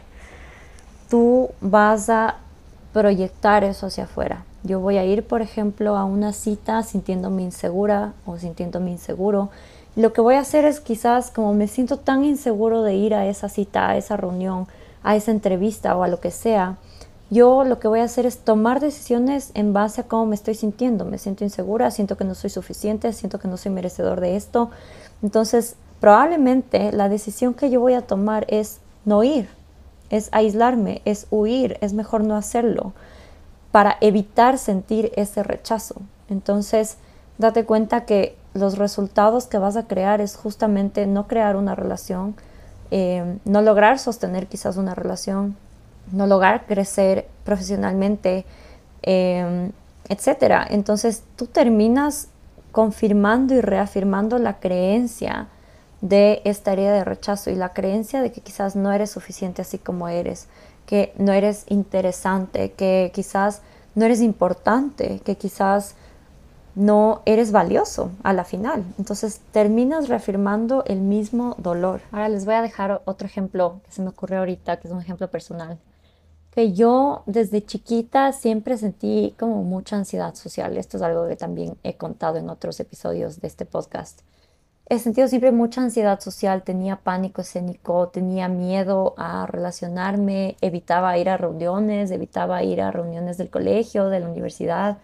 tú 1.08 1.50
vas 1.60 2.08
a 2.08 2.36
proyectar 2.92 3.62
eso 3.62 3.86
hacia 3.86 4.04
afuera. 4.04 4.44
Yo 4.68 4.80
voy 4.80 4.98
a 4.98 5.04
ir, 5.06 5.26
por 5.26 5.40
ejemplo, 5.40 5.96
a 5.96 6.04
una 6.04 6.34
cita 6.34 6.82
sintiéndome 6.82 7.40
insegura 7.40 8.12
o 8.26 8.36
sintiéndome 8.36 8.90
inseguro. 8.90 9.48
lo 9.96 10.12
que 10.12 10.20
voy 10.20 10.34
a 10.34 10.40
hacer 10.40 10.66
es 10.66 10.78
quizás 10.80 11.30
como 11.30 11.54
me 11.54 11.68
siento 11.68 11.96
tan 11.96 12.22
inseguro 12.22 12.82
de 12.82 12.94
ir 12.94 13.14
a 13.14 13.26
esa 13.26 13.48
cita, 13.48 13.88
a 13.88 13.96
esa 13.96 14.18
reunión, 14.18 14.66
a 15.02 15.16
esa 15.16 15.30
entrevista 15.30 15.96
o 15.96 16.02
a 16.02 16.08
lo 16.08 16.20
que 16.20 16.30
sea, 16.30 16.76
yo 17.30 17.64
lo 17.64 17.78
que 17.78 17.88
voy 17.88 18.00
a 18.00 18.04
hacer 18.04 18.26
es 18.26 18.40
tomar 18.40 18.78
decisiones 18.78 19.52
en 19.54 19.72
base 19.72 20.02
a 20.02 20.04
cómo 20.04 20.26
me 20.26 20.34
estoy 20.34 20.54
sintiendo. 20.54 21.06
Me 21.06 21.16
siento 21.16 21.44
insegura, 21.44 21.90
siento 21.90 22.18
que 22.18 22.24
no 22.24 22.34
soy 22.34 22.50
suficiente, 22.50 23.10
siento 23.14 23.38
que 23.38 23.48
no 23.48 23.56
soy 23.56 23.72
merecedor 23.72 24.20
de 24.20 24.36
esto. 24.36 24.70
Entonces, 25.22 25.76
probablemente 25.98 26.92
la 26.92 27.08
decisión 27.08 27.54
que 27.54 27.70
yo 27.70 27.80
voy 27.80 27.94
a 27.94 28.02
tomar 28.02 28.44
es 28.48 28.80
no 29.06 29.24
ir, 29.24 29.48
es 30.10 30.28
aislarme, 30.32 31.00
es 31.06 31.26
huir, 31.30 31.78
es 31.80 31.94
mejor 31.94 32.22
no 32.22 32.36
hacerlo 32.36 32.92
para 33.72 33.96
evitar 34.00 34.58
sentir 34.58 35.12
ese 35.16 35.42
rechazo. 35.42 35.96
Entonces, 36.28 36.96
date 37.38 37.64
cuenta 37.64 38.04
que 38.04 38.36
los 38.54 38.78
resultados 38.78 39.46
que 39.46 39.58
vas 39.58 39.76
a 39.76 39.86
crear 39.86 40.20
es 40.20 40.36
justamente 40.36 41.06
no 41.06 41.26
crear 41.26 41.56
una 41.56 41.74
relación, 41.74 42.34
eh, 42.90 43.38
no 43.44 43.62
lograr 43.62 43.98
sostener 43.98 44.46
quizás 44.46 44.76
una 44.76 44.94
relación, 44.94 45.56
no 46.12 46.26
lograr 46.26 46.66
crecer 46.66 47.28
profesionalmente, 47.44 48.44
eh, 49.02 49.70
etc. 50.08 50.66
Entonces, 50.70 51.22
tú 51.36 51.46
terminas 51.46 52.28
confirmando 52.72 53.54
y 53.54 53.60
reafirmando 53.60 54.38
la 54.38 54.58
creencia 54.58 55.48
de 56.00 56.40
esta 56.44 56.72
herida 56.72 56.92
de 56.92 57.04
rechazo 57.04 57.50
y 57.50 57.56
la 57.56 57.72
creencia 57.72 58.22
de 58.22 58.30
que 58.30 58.40
quizás 58.40 58.76
no 58.76 58.92
eres 58.92 59.10
suficiente 59.10 59.62
así 59.62 59.78
como 59.78 60.08
eres, 60.08 60.46
que 60.88 61.12
no 61.18 61.34
eres 61.34 61.66
interesante, 61.68 62.72
que 62.72 63.12
quizás 63.14 63.60
no 63.94 64.06
eres 64.06 64.22
importante, 64.22 65.20
que 65.22 65.36
quizás 65.36 65.96
no 66.74 67.20
eres 67.26 67.52
valioso 67.52 68.10
a 68.22 68.32
la 68.32 68.44
final. 68.44 68.86
Entonces 68.96 69.42
terminas 69.52 70.08
reafirmando 70.08 70.84
el 70.86 71.00
mismo 71.00 71.56
dolor. 71.58 72.00
Ahora 72.10 72.30
les 72.30 72.46
voy 72.46 72.54
a 72.54 72.62
dejar 72.62 73.02
otro 73.04 73.26
ejemplo 73.26 73.82
que 73.84 73.92
se 73.92 74.00
me 74.00 74.08
ocurrió 74.08 74.38
ahorita, 74.38 74.78
que 74.78 74.88
es 74.88 74.94
un 74.94 75.02
ejemplo 75.02 75.28
personal. 75.28 75.78
Que 76.52 76.72
yo 76.72 77.22
desde 77.26 77.62
chiquita 77.62 78.32
siempre 78.32 78.78
sentí 78.78 79.34
como 79.38 79.64
mucha 79.64 79.96
ansiedad 79.96 80.34
social. 80.36 80.78
Esto 80.78 80.96
es 80.96 81.02
algo 81.02 81.28
que 81.28 81.36
también 81.36 81.76
he 81.82 81.98
contado 81.98 82.38
en 82.38 82.48
otros 82.48 82.80
episodios 82.80 83.42
de 83.42 83.48
este 83.48 83.66
podcast 83.66 84.22
he 84.90 84.98
sentido 84.98 85.28
siempre 85.28 85.52
mucha 85.52 85.82
ansiedad 85.82 86.18
social, 86.20 86.62
tenía 86.62 86.96
pánico 86.96 87.42
escénico, 87.42 88.08
tenía 88.08 88.48
miedo 88.48 89.14
a 89.18 89.46
relacionarme, 89.46 90.56
evitaba 90.62 91.16
ir 91.18 91.28
a 91.28 91.36
reuniones, 91.36 92.10
evitaba 92.10 92.62
ir 92.62 92.80
a 92.80 92.90
reuniones 92.90 93.36
del 93.36 93.50
colegio, 93.50 94.08
de 94.08 94.20
la 94.20 94.28
universidad, 94.28 94.98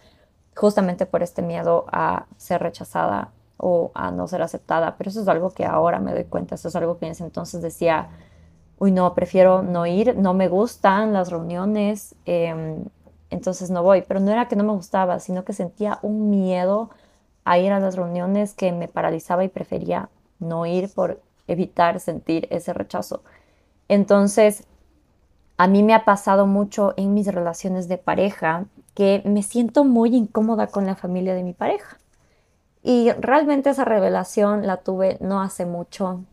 justamente 0.57 1.05
por 1.05 1.22
este 1.22 1.43
miedo 1.43 1.85
a 1.93 2.26
ser 2.39 2.62
rechazada 2.62 3.32
o 3.59 3.91
a 3.95 4.11
no 4.11 4.26
ser 4.26 4.41
aceptada. 4.41 4.97
Pero 4.97 5.11
eso 5.11 5.20
es 5.20 5.28
algo 5.28 5.51
que 5.51 5.66
ahora 5.66 5.99
me 5.99 6.12
doy 6.12 6.24
cuenta, 6.24 6.55
eso 6.55 6.68
es 6.68 6.76
algo 6.76 6.99
que 6.99 7.05
en 7.05 7.12
ese 7.12 7.24
entonces 7.24 7.61
decía, 7.61 8.09
uy, 8.78 8.91
no, 8.91 9.12
prefiero 9.14 9.62
no 9.62 9.85
ir, 9.85 10.16
no 10.16 10.32
me 10.32 10.49
gustan 10.49 11.12
las 11.12 11.30
reuniones, 11.30 12.14
em, 12.24 12.85
entonces 13.28 13.70
no 13.70 13.82
voy. 13.82 14.03
Pero 14.09 14.20
no 14.20 14.32
era 14.32 14.49
que 14.49 14.57
no 14.57 14.64
me 14.64 14.72
gustaba, 14.72 15.20
sino 15.20 15.45
que 15.45 15.53
sentía 15.53 15.99
un 16.01 16.30
miedo 16.30 16.89
a 17.45 17.59
ir 17.59 17.72
a 17.72 17.80
las 17.80 17.97
reuniones 17.97 18.55
que 18.55 18.72
me 18.72 18.88
paralizaba 18.88 19.45
y 19.45 19.49
prefería 19.49 20.09
no 20.38 20.66
ir 20.66 20.92
por 20.92 21.20
evitar 21.47 22.01
sentir 22.01 22.49
ese 22.51 22.72
rechazo. 22.72 23.22
Entonces, 23.88 24.64
a 25.57 25.66
mí 25.66 25.82
me 25.82 25.95
ha 25.95 26.05
pasado 26.05 26.47
mucho 26.47 26.95
en 26.97 27.14
mis 27.14 27.26
relaciones 27.26 27.88
de 27.88 27.99
pareja 27.99 28.64
que 28.95 29.22
me 29.24 29.42
siento 29.42 29.84
muy 29.84 30.14
incómoda 30.14 30.66
con 30.68 30.86
la 30.86 30.97
familia 30.97 31.34
de 31.34 31.42
mi 31.42 31.53
pareja. 31.53 31.99
Y 32.82 33.11
realmente 33.12 33.70
esa 33.70 33.84
revelación 33.84 34.66
la 34.66 34.78
tuve 34.78 35.16
no 35.20 35.40
hace 35.40 35.64
mucho. 35.64 36.24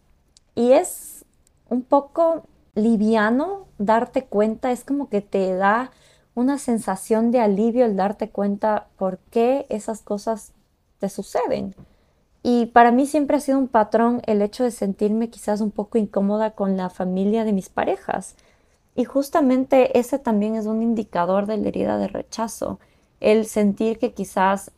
Y 0.55 0.73
es 0.73 1.25
un 1.69 1.81
poco 1.83 2.43
liviano 2.75 3.67
darte 3.77 4.25
cuenta, 4.25 4.71
es 4.71 4.83
como 4.83 5.09
que 5.09 5.21
te 5.21 5.53
da 5.55 5.91
una 6.35 6.57
sensación 6.57 7.31
de 7.31 7.39
alivio 7.39 7.85
el 7.85 7.95
darte 7.95 8.29
cuenta 8.29 8.87
por 8.97 9.17
qué 9.29 9.65
esas 9.69 10.01
cosas 10.01 10.53
te 11.01 11.09
suceden. 11.09 11.75
Y 12.43 12.67
para 12.67 12.91
mí 12.91 13.05
siempre 13.05 13.37
ha 13.37 13.39
sido 13.39 13.57
un 13.57 13.67
patrón 13.67 14.21
el 14.25 14.41
hecho 14.41 14.63
de 14.63 14.71
sentirme 14.71 15.29
quizás 15.29 15.61
un 15.61 15.71
poco 15.71 15.97
incómoda 15.97 16.51
con 16.51 16.77
la 16.77 16.89
familia 16.89 17.43
de 17.43 17.53
mis 17.53 17.69
parejas. 17.69 18.35
Y 18.95 19.03
justamente 19.05 19.97
ese 19.99 20.19
también 20.19 20.55
es 20.55 20.67
un 20.67 20.83
indicador 20.83 21.47
de 21.47 21.57
la 21.57 21.67
herida 21.67 21.97
de 21.97 22.07
rechazo, 22.07 22.79
el 23.19 23.45
sentir 23.45 23.99
que 23.99 24.13
quizás 24.13 24.71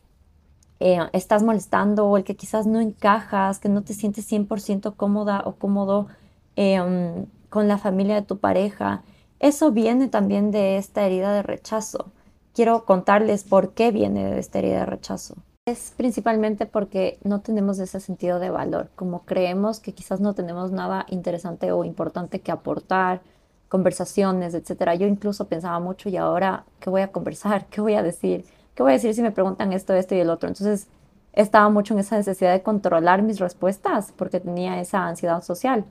eh, 0.80 1.00
estás 1.14 1.44
molestando 1.44 2.06
o 2.08 2.18
el 2.18 2.24
que 2.24 2.36
quizás 2.36 2.66
no 2.68 2.80
encajas, 2.80 3.60
que 3.60 3.70
no 3.70 3.84
te 3.84 3.94
sientes 3.94 4.32
100% 4.32 4.96
cómoda 4.96 5.44
o 5.46 5.56
cómodo 5.56 6.08
em, 6.56 7.26
con 7.50 7.68
la 7.68 7.78
familia 7.78 8.16
de 8.16 8.22
tu 8.24 8.40
pareja. 8.40 9.04
Eso 9.40 9.72
viene 9.72 10.08
también 10.08 10.52
de 10.52 10.78
esta 10.78 11.06
herida 11.06 11.34
de 11.34 11.44
rechazo. 11.44 12.12
Quiero 12.54 12.86
contarles 12.86 13.44
por 13.44 13.74
qué 13.74 13.92
viene 13.92 14.26
de 14.30 14.40
esta 14.40 14.60
herida 14.60 14.80
de 14.80 14.86
rechazo. 14.86 15.36
Es 15.66 15.94
principalmente 15.96 16.66
porque 16.66 17.18
no 17.24 17.40
tenemos 17.40 17.80
ese 17.80 18.02
sentido 18.02 18.38
de 18.40 18.50
valor, 18.50 18.90
como 18.96 19.24
creemos 19.24 19.80
que 19.80 19.94
quizás 19.94 20.20
no 20.20 20.34
tenemos 20.34 20.72
nada 20.72 21.06
interesante 21.08 21.72
o 21.72 21.86
importante 21.86 22.42
que 22.42 22.52
aportar, 22.52 23.22
conversaciones, 23.70 24.56
etcétera. 24.56 24.96
Yo 24.96 25.08
incluso 25.08 25.48
pensaba 25.48 25.80
mucho 25.80 26.10
y 26.10 26.18
ahora, 26.18 26.66
¿qué 26.82 26.90
voy 26.90 27.02
a 27.02 27.14
conversar? 27.14 27.66
¿Qué 27.70 27.80
voy 27.80 27.94
a 27.94 28.04
decir? 28.04 28.44
¿Qué 28.76 28.84
voy 28.84 28.92
a 28.92 28.96
decir 28.96 29.14
si 29.14 29.22
me 29.22 29.32
preguntan 29.32 29.72
esto, 29.72 29.94
esto 29.94 30.16
y 30.16 30.20
el 30.20 30.30
otro? 30.30 30.50
Entonces, 30.50 30.88
estaba 31.32 31.70
mucho 31.70 31.94
en 31.94 32.02
esa 32.02 32.18
necesidad 32.18 32.52
de 32.52 32.62
controlar 32.62 33.22
mis 33.22 33.40
respuestas 33.40 34.12
porque 34.18 34.42
tenía 34.42 34.82
esa 34.82 35.08
ansiedad 35.08 35.42
social 35.44 35.86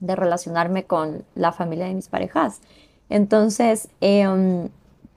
de 0.00 0.14
relacionarme 0.14 0.84
con 0.84 1.24
la 1.34 1.52
familia 1.52 1.86
de 1.86 1.94
mis 1.94 2.08
parejas. 2.08 2.60
Entonces, 3.08 3.88
em, 4.02 4.68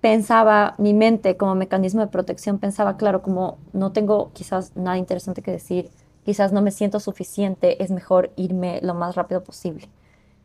pensaba, 0.01 0.75
mi 0.77 0.93
mente 0.93 1.37
como 1.37 1.55
mecanismo 1.55 2.01
de 2.01 2.07
protección 2.07 2.59
pensaba, 2.59 2.97
claro, 2.97 3.21
como 3.21 3.57
no 3.73 3.91
tengo 3.91 4.31
quizás 4.33 4.75
nada 4.75 4.97
interesante 4.97 5.41
que 5.41 5.51
decir, 5.51 5.89
quizás 6.25 6.51
no 6.51 6.61
me 6.61 6.71
siento 6.71 6.99
suficiente, 6.99 7.83
es 7.83 7.91
mejor 7.91 8.31
irme 8.35 8.79
lo 8.81 8.93
más 8.93 9.15
rápido 9.15 9.43
posible. 9.43 9.89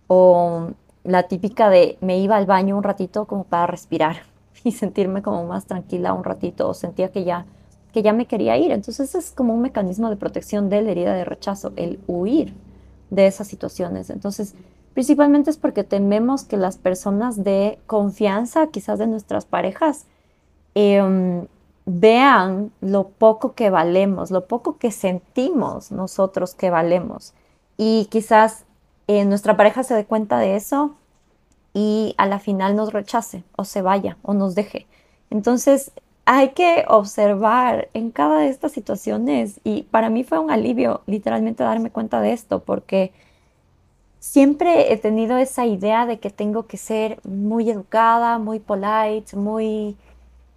O 0.06 0.70
la 1.04 1.24
típica 1.24 1.70
de 1.70 1.98
me 2.00 2.18
iba 2.18 2.36
al 2.36 2.46
baño 2.46 2.76
un 2.76 2.82
ratito 2.82 3.26
como 3.26 3.44
para 3.44 3.66
respirar 3.66 4.16
y 4.64 4.72
sentirme 4.72 5.22
como 5.22 5.44
más 5.46 5.66
tranquila 5.66 6.12
un 6.14 6.24
ratito 6.24 6.68
o 6.68 6.74
sentía 6.74 7.10
que 7.10 7.24
ya 7.24 7.46
que 7.94 8.02
ya 8.02 8.12
me 8.12 8.26
quería 8.26 8.56
ir. 8.58 8.72
Entonces 8.72 9.14
es 9.14 9.30
como 9.30 9.54
un 9.54 9.62
mecanismo 9.62 10.10
de 10.10 10.16
protección 10.16 10.68
de 10.68 10.82
la 10.82 10.90
herida 10.90 11.14
de 11.14 11.24
rechazo, 11.24 11.72
el 11.76 12.00
huir 12.08 12.52
de 13.10 13.28
esas 13.28 13.46
situaciones. 13.46 14.10
Entonces, 14.10 14.54
principalmente 14.94 15.50
es 15.50 15.56
porque 15.56 15.84
tememos 15.84 16.44
que 16.44 16.56
las 16.56 16.78
personas 16.78 17.44
de 17.44 17.78
confianza, 17.86 18.68
quizás 18.68 18.98
de 18.98 19.06
nuestras 19.06 19.44
parejas, 19.44 20.06
em, 20.74 21.46
vean 21.86 22.72
lo 22.80 23.08
poco 23.08 23.54
que 23.54 23.70
valemos, 23.70 24.30
lo 24.30 24.46
poco 24.46 24.78
que 24.78 24.90
sentimos 24.90 25.92
nosotros 25.92 26.54
que 26.54 26.70
valemos. 26.70 27.34
Y 27.76 28.06
quizás 28.06 28.64
eh, 29.06 29.24
nuestra 29.24 29.56
pareja 29.56 29.82
se 29.82 29.94
dé 29.94 30.06
cuenta 30.06 30.38
de 30.38 30.56
eso 30.56 30.94
y 31.74 32.14
a 32.16 32.26
la 32.26 32.38
final 32.38 32.76
nos 32.76 32.92
rechace 32.92 33.44
o 33.56 33.64
se 33.64 33.82
vaya 33.82 34.16
o 34.22 34.32
nos 34.32 34.54
deje. 34.54 34.86
Entonces 35.30 35.92
hay 36.24 36.50
que 36.50 36.84
observar 36.88 37.88
en 37.92 38.10
cada 38.10 38.38
de 38.38 38.48
estas 38.48 38.72
situaciones 38.72 39.60
y 39.64 39.82
para 39.82 40.08
mí 40.08 40.24
fue 40.24 40.38
un 40.38 40.50
alivio 40.50 41.02
literalmente 41.06 41.64
darme 41.64 41.90
cuenta 41.90 42.20
de 42.20 42.32
esto 42.32 42.60
porque 42.60 43.12
siempre 44.24 44.92
he 44.92 44.96
tenido 44.96 45.36
esa 45.36 45.66
idea 45.66 46.06
de 46.06 46.18
que 46.18 46.30
tengo 46.30 46.66
que 46.66 46.78
ser 46.78 47.20
muy 47.24 47.70
educada, 47.70 48.38
muy 48.38 48.58
polite, 48.58 49.36
muy 49.36 49.96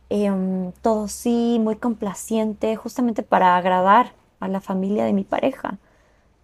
em, 0.09 0.71
todo 0.81 1.09
sí, 1.09 1.59
muy 1.61 1.75
complaciente, 1.75 2.77
justamente 2.77 3.23
para 3.23 3.57
agradar 3.57 4.13
a 4.39 4.47
la 4.47 4.61
familia 4.61 5.03
de 5.05 5.13
mi 5.13 5.25
pareja. 5.25 5.77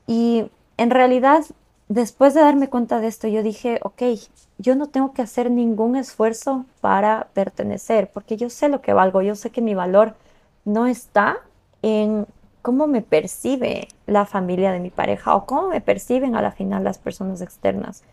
Y 0.05 0.45
en 0.77 0.89
realidad 0.89 1.45
después 1.87 2.33
de 2.33 2.41
darme 2.41 2.69
cuenta 2.69 2.99
de 2.99 3.07
esto, 3.07 3.27
yo 3.29 3.41
dije, 3.41 3.79
ok, 3.83 4.03
yo 4.57 4.75
no 4.75 4.87
tengo 4.87 5.13
que 5.13 5.21
hacer 5.21 5.49
ningún 5.49 5.95
esfuerzo 5.95 6.65
para 6.81 7.29
pertenecer, 7.33 8.11
porque 8.13 8.35
yo 8.35 8.49
sé 8.49 8.67
lo 8.67 8.81
que 8.81 8.93
valgo, 8.93 9.21
yo 9.21 9.35
sé 9.35 9.49
que 9.49 9.61
mi 9.61 9.75
valor 9.75 10.15
no 10.65 10.87
está 10.87 11.37
en 11.81 12.27
cómo 12.63 12.87
me 12.87 13.01
percibe 13.01 13.89
la 14.07 14.25
familia 14.25 14.71
de 14.71 14.79
mi 14.79 14.89
pareja 14.89 15.35
o 15.35 15.45
cómo 15.45 15.67
me 15.67 15.81
perciben 15.81 16.35
a 16.35 16.41
la 16.41 16.51
final 16.51 16.83
las 16.83 16.97
personas 16.97 17.41
externas. 17.41 18.03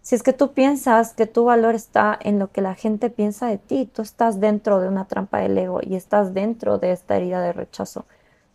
Si 0.00 0.14
es 0.14 0.22
que 0.22 0.32
tú 0.32 0.52
piensas 0.52 1.12
que 1.12 1.26
tu 1.26 1.44
valor 1.44 1.74
está 1.74 2.18
en 2.20 2.38
lo 2.38 2.50
que 2.50 2.62
la 2.62 2.74
gente 2.74 3.10
piensa 3.10 3.46
de 3.48 3.58
ti, 3.58 3.88
tú 3.92 4.02
estás 4.02 4.40
dentro 4.40 4.80
de 4.80 4.88
una 4.88 5.04
trampa 5.04 5.38
del 5.38 5.58
ego 5.58 5.80
y 5.82 5.94
estás 5.94 6.32
dentro 6.32 6.78
de 6.78 6.92
esta 6.92 7.16
herida 7.16 7.40
de 7.42 7.52
rechazo. 7.52 8.06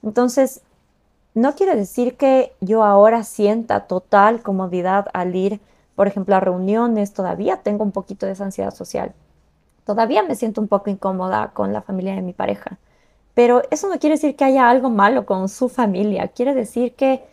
Entonces, 0.01 0.61
no 1.36 1.53
quiere 1.55 1.76
decir 1.76 2.17
que 2.17 2.53
yo 2.59 2.84
ahora 2.84 3.24
sienta 3.24 3.82
total 3.82 4.41
comodidad 4.41 5.07
al 5.13 5.36
ir, 5.36 5.59
por 5.95 6.07
ejemplo, 6.07 6.36
a 6.36 6.39
reuniones, 6.39 7.13
todavía 7.13 7.57
tengo 7.57 7.84
un 7.84 7.91
poquito 7.91 8.26
de 8.26 8.32
esa 8.32 8.45
ansiedad 8.45 8.74
social. 8.74 9.13
Todavía 9.86 10.24
me 10.24 10.36
siento 10.36 10.61
un 10.61 10.67
poco 10.67 10.89
incómoda 10.89 11.51
con 11.53 11.74
la 11.74 11.84
familia 11.84 12.15
de 12.15 12.22
mi 12.22 12.34
pareja. 12.34 12.80
Pero 13.34 13.63
eso 13.71 13.88
no 13.89 13.99
quiere 13.99 14.15
decir 14.15 14.36
que 14.36 14.43
haya 14.43 14.69
algo 14.69 14.89
malo 14.89 15.25
con 15.25 15.49
su 15.49 15.69
familia, 15.69 16.27
quiere 16.29 16.53
decir 16.53 16.93
que 16.95 17.23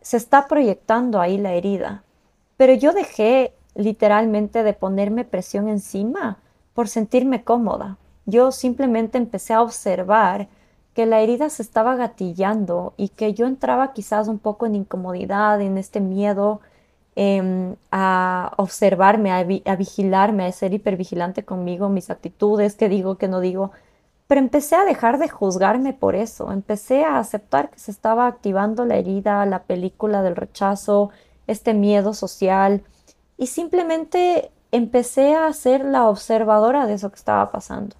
se 0.00 0.16
está 0.16 0.46
proyectando 0.46 1.20
ahí 1.20 1.38
la 1.38 1.54
herida. 1.54 2.04
Pero 2.56 2.74
yo 2.74 2.92
dejé 2.92 3.52
literalmente 3.74 4.62
de 4.62 4.72
ponerme 4.72 5.24
presión 5.24 5.68
encima 5.68 6.38
por 6.74 6.88
sentirme 6.88 7.42
cómoda. 7.42 7.96
Yo 8.24 8.52
simplemente 8.52 9.18
empecé 9.18 9.54
a 9.54 9.62
observar 9.62 10.48
que 10.94 11.06
la 11.06 11.20
herida 11.20 11.50
se 11.50 11.62
estaba 11.62 11.94
gatillando 11.94 12.94
y 12.96 13.10
que 13.10 13.34
yo 13.34 13.46
entraba 13.46 13.92
quizás 13.92 14.28
un 14.28 14.38
poco 14.38 14.64
en 14.66 14.74
incomodidad, 14.74 15.60
en 15.60 15.76
este 15.76 16.00
miedo 16.00 16.60
em, 17.16 17.76
a 17.90 18.52
observarme, 18.56 19.30
a, 19.30 19.38
a, 19.38 19.76
vigilarme, 19.76 20.46
a 20.46 20.52
ser 20.52 20.72
hipervigilante 20.72 21.44
conmigo, 21.44 21.88
mis 21.88 22.10
actitudes, 22.10 22.76
qué 22.76 22.88
digo, 22.88 23.16
qué 23.16 23.28
no 23.28 23.40
digo. 23.40 23.72
Pero 24.26 24.40
empecé 24.40 24.74
a 24.76 24.84
dejar 24.84 25.18
de 25.18 25.28
juzgarme 25.28 25.92
por 25.92 26.16
eso, 26.16 26.50
empecé 26.50 27.04
a 27.04 27.18
aceptar 27.18 27.70
que 27.70 27.78
se 27.78 27.90
estaba 27.90 28.26
activando 28.26 28.84
la 28.84 28.96
herida, 28.96 29.46
la 29.46 29.62
película 29.62 30.22
del 30.22 30.36
rechazo, 30.36 31.10
este 31.46 31.74
miedo 31.74 32.12
social 32.12 32.82
y 33.36 33.46
simplemente 33.46 34.50
empecé 34.72 35.34
a 35.36 35.52
ser 35.52 35.84
la 35.84 36.08
observadora 36.08 36.86
de 36.86 36.94
eso 36.94 37.10
que 37.10 37.16
estaba 37.16 37.52
pasando 37.52 37.96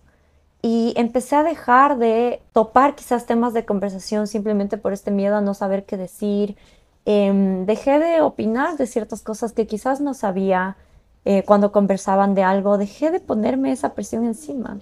y 0.62 0.94
empecé 0.96 1.36
a 1.36 1.44
dejar 1.44 1.96
de 1.96 2.42
topar 2.52 2.96
quizás 2.96 3.24
temas 3.24 3.54
de 3.54 3.64
conversación 3.64 4.26
simplemente 4.26 4.78
por 4.78 4.92
este 4.92 5.12
miedo 5.12 5.36
a 5.36 5.40
no 5.40 5.54
saber 5.54 5.84
qué 5.84 5.96
decir. 5.96 6.56
Em, 7.04 7.66
dejé 7.66 8.00
de 8.00 8.20
opinar 8.20 8.76
de 8.76 8.88
ciertas 8.88 9.22
cosas 9.22 9.52
que 9.52 9.68
quizás 9.68 10.00
no 10.00 10.12
sabía 10.12 10.76
eh, 11.24 11.44
cuando 11.44 11.70
conversaban 11.70 12.34
de 12.34 12.42
algo. 12.42 12.78
Dejé 12.78 13.12
de 13.12 13.20
ponerme 13.20 13.70
esa 13.70 13.94
presión 13.94 14.24
encima 14.24 14.78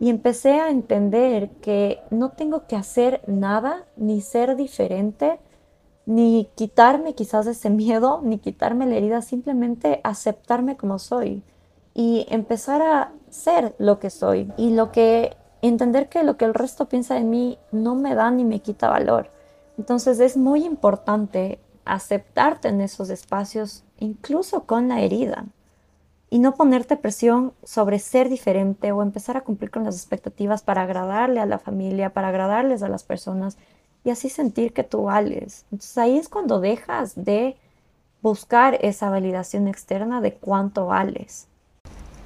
y 0.00 0.08
empecé 0.08 0.60
a 0.60 0.70
entender 0.70 1.50
que 1.60 2.00
no 2.10 2.30
tengo 2.30 2.66
que 2.66 2.74
hacer 2.74 3.20
nada 3.26 3.84
ni 3.96 4.22
ser 4.22 4.56
diferente 4.56 5.38
ni 6.06 6.48
quitarme 6.56 7.14
quizás 7.14 7.46
ese 7.46 7.70
miedo, 7.70 8.20
ni 8.24 8.38
quitarme 8.38 8.86
la 8.86 8.96
herida, 8.96 9.22
simplemente 9.22 10.00
aceptarme 10.02 10.76
como 10.76 10.98
soy 10.98 11.44
y 11.94 12.26
empezar 12.30 12.82
a 12.82 13.12
ser 13.28 13.74
lo 13.78 14.00
que 14.00 14.10
soy 14.10 14.50
y 14.56 14.70
lo 14.70 14.90
que 14.90 15.36
entender 15.62 16.08
que 16.08 16.22
lo 16.22 16.36
que 16.38 16.46
el 16.46 16.54
resto 16.54 16.88
piensa 16.88 17.14
de 17.14 17.24
mí 17.24 17.58
no 17.70 17.94
me 17.94 18.14
da 18.14 18.30
ni 18.30 18.44
me 18.44 18.60
quita 18.60 18.88
valor. 18.88 19.30
Entonces 19.78 20.18
es 20.18 20.36
muy 20.36 20.64
importante 20.64 21.60
aceptarte 21.84 22.68
en 22.68 22.80
esos 22.80 23.10
espacios, 23.10 23.84
incluso 23.98 24.64
con 24.64 24.88
la 24.88 25.00
herida, 25.02 25.44
y 26.30 26.38
no 26.38 26.54
ponerte 26.54 26.96
presión 26.96 27.52
sobre 27.64 27.98
ser 27.98 28.28
diferente 28.28 28.92
o 28.92 29.02
empezar 29.02 29.36
a 29.36 29.40
cumplir 29.40 29.72
con 29.72 29.84
las 29.84 29.96
expectativas 29.96 30.62
para 30.62 30.82
agradarle 30.82 31.40
a 31.40 31.46
la 31.46 31.58
familia, 31.58 32.10
para 32.10 32.28
agradarles 32.28 32.84
a 32.84 32.88
las 32.88 33.02
personas 33.02 33.58
y 34.04 34.10
así 34.10 34.30
sentir 34.30 34.72
que 34.72 34.84
tú 34.84 35.04
vales. 35.04 35.66
Entonces 35.72 35.98
ahí 35.98 36.16
es 36.16 36.28
cuando 36.28 36.60
dejas 36.60 37.12
de 37.16 37.56
buscar 38.22 38.78
esa 38.80 39.10
validación 39.10 39.66
externa 39.66 40.20
de 40.20 40.34
cuánto 40.34 40.86
vales. 40.86 41.48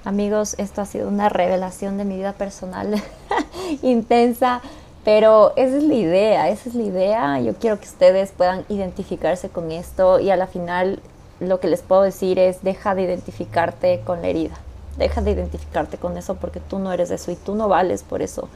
Amigos, 0.05 0.55
esto 0.59 0.83
ha 0.83 0.87
sido 0.87 1.09
una 1.09 1.31
revelación 1.31 1.97
de 1.97 2.05
mi 2.05 2.17
vida 2.17 2.35
personal 2.35 3.03
intensa, 3.83 4.61
pero 5.03 5.57
esa 5.57 5.79
es 5.79 5.83
la 5.83 5.95
idea, 5.95 6.49
esa 6.51 6.69
es 6.69 6.75
la 6.75 6.83
idea. 6.83 7.41
Yo 7.41 7.55
quiero 7.55 7.79
que 7.79 7.87
ustedes 7.87 8.33
puedan 8.33 8.67
identificarse 8.69 9.49
con 9.49 9.73
esto 9.73 10.21
y 10.21 10.31
a 10.31 10.37
la 10.37 10.47
final 10.47 11.01
lo 11.41 11.61
que 11.61 11.69
les 11.69 11.83
puedo 11.83 12.03
decir 12.03 12.39
es 12.39 12.63
deja 12.63 12.95
de 12.95 13.03
identificarte 13.03 14.01
con 14.05 14.23
la 14.23 14.29
herida, 14.29 14.57
deja 14.97 15.21
de 15.21 15.33
identificarte 15.33 15.97
con 15.99 16.17
eso 16.17 16.37
porque 16.37 16.61
tú 16.61 16.79
no 16.79 16.93
eres 16.93 17.11
eso 17.11 17.31
y 17.31 17.37
tú 17.37 17.55
no 17.55 17.69
vales 17.69 18.03
por 18.03 18.23
eso. 18.23 18.49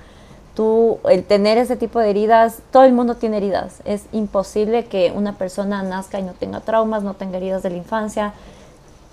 Tú, 0.55 0.99
el 1.09 1.23
tener 1.23 1.57
ese 1.57 1.77
tipo 1.77 2.01
de 2.01 2.11
heridas, 2.11 2.59
todo 2.73 2.83
el 2.83 2.93
mundo 2.93 3.15
tiene 3.15 3.37
heridas. 3.37 3.81
Es 3.85 4.07
imposible 4.11 4.87
que 4.87 5.13
una 5.15 5.35
persona 5.35 5.85
nazca 5.85 6.19
y 6.19 6.25
no 6.25 6.33
tenga 6.33 6.59
traumas, 6.61 7.05
no 7.05 7.15
tenga 7.15 7.37
heridas 7.37 7.63
de 7.63 7.71
la 7.71 7.77
infancia 7.77 8.35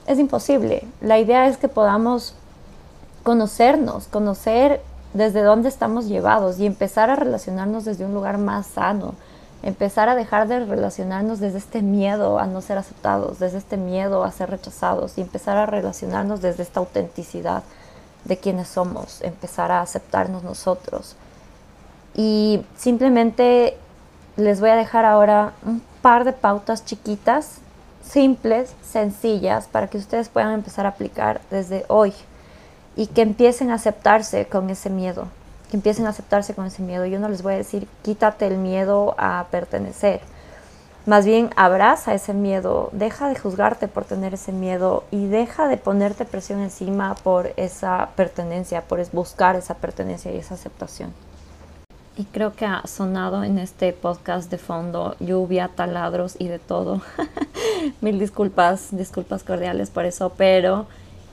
es 0.08 0.20
imposible. 0.20 0.84
La 1.02 1.20
idea 1.20 1.48
es 1.48 1.58
que 1.58 1.68
podamos 1.68 2.36
conocernos, 3.24 4.08
conocer 4.08 4.82
desde 5.14 5.42
dónde 5.42 5.70
estamos 5.70 6.08
llevados 6.08 6.60
y 6.60 6.66
empezar 6.66 7.10
a 7.10 7.16
relacionarnos 7.16 7.86
desde 7.86 8.06
un 8.06 8.14
lugar 8.14 8.38
más 8.38 8.68
sano, 8.68 9.16
empezar 9.66 10.10
a 10.10 10.16
dejar 10.16 10.48
de 10.48 10.64
relacionarnos 10.64 11.40
desde 11.40 11.58
este 11.58 11.82
miedo 11.82 12.38
a 12.38 12.46
no 12.46 12.62
ser 12.62 12.78
aceptados, 12.78 13.40
desde 13.40 13.58
este 13.58 13.78
miedo 13.78 14.24
a 14.24 14.32
ser 14.32 14.52
rechazados 14.52 15.18
y 15.18 15.22
empezar 15.22 15.58
a 15.58 15.66
relacionarnos 15.66 16.40
desde 16.40 16.62
esta 16.62 16.80
autenticidad 16.80 17.64
de 18.26 18.38
quienes 18.38 18.68
somos, 18.68 19.24
empezar 19.24 19.72
a 19.72 19.82
aceptarnos 19.82 20.44
nosotros. 20.44 21.16
Y 22.14 22.64
simplemente 22.78 23.76
les 24.38 24.60
voy 24.60 24.70
a 24.70 24.76
dejar 24.76 25.04
ahora 25.04 25.54
un 25.66 25.82
par 26.04 26.26
de 26.26 26.34
pautas 26.34 26.86
chiquitas, 26.86 27.58
simples, 28.08 28.72
sencillas, 28.84 29.66
para 29.66 29.88
que 29.88 29.98
ustedes 29.98 30.30
puedan 30.30 30.54
empezar 30.54 30.86
a 30.86 30.90
aplicar 30.90 31.42
desde 31.50 31.86
hoy 31.88 32.14
y 32.96 33.08
que 33.08 33.24
empiecen 33.24 33.72
a 33.72 33.76
aceptarse 33.76 34.46
con 34.46 34.70
ese 34.70 34.92
miedo, 34.92 35.28
que 35.66 35.78
empiecen 35.78 36.06
a 36.06 36.10
aceptarse 36.10 36.54
con 36.54 36.66
ese 36.66 36.82
miedo. 36.82 37.06
Yo 37.06 37.20
no 37.20 37.30
les 37.30 37.42
voy 37.42 37.54
a 37.54 37.58
decir 37.58 37.88
quítate 38.04 38.48
el 38.48 38.58
miedo 38.58 39.16
a 39.18 39.48
pertenecer. 39.52 40.22
Más 41.06 41.24
bien 41.24 41.52
abraza 41.56 42.16
ese 42.16 42.34
miedo, 42.34 42.90
deja 42.92 43.30
de 43.30 43.38
juzgarte 43.38 43.88
por 43.88 44.06
tener 44.06 44.34
ese 44.34 44.52
miedo 44.52 45.04
y 45.12 45.28
deja 45.28 45.68
de 45.68 45.78
ponerte 45.78 46.26
presión 46.26 46.62
encima 46.62 47.14
por 47.14 47.52
esa 47.58 48.10
pertenencia, 48.16 48.82
por 48.82 49.08
buscar 49.12 49.56
esa 49.56 49.76
pertenencia 49.76 50.32
y 50.32 50.38
esa 50.38 50.56
aceptación. 50.56 51.14
Y 52.18 52.24
creo 52.24 52.56
que 52.56 52.66
ha 52.66 52.82
sonado 52.88 53.44
en 53.44 53.60
este 53.60 53.94
podcast 53.94 54.50
de 54.50 54.58
fondo 54.58 55.16
lluvia, 55.20 55.70
taladros 55.76 56.38
y 56.40 56.48
de 56.48 56.58
todo. 56.58 57.02
Mil 58.02 58.18
disculpas, 58.18 58.88
disculpas 58.90 59.44
cordiales 59.44 59.92
por 59.92 60.06
eso, 60.06 60.32
pero 60.36 60.88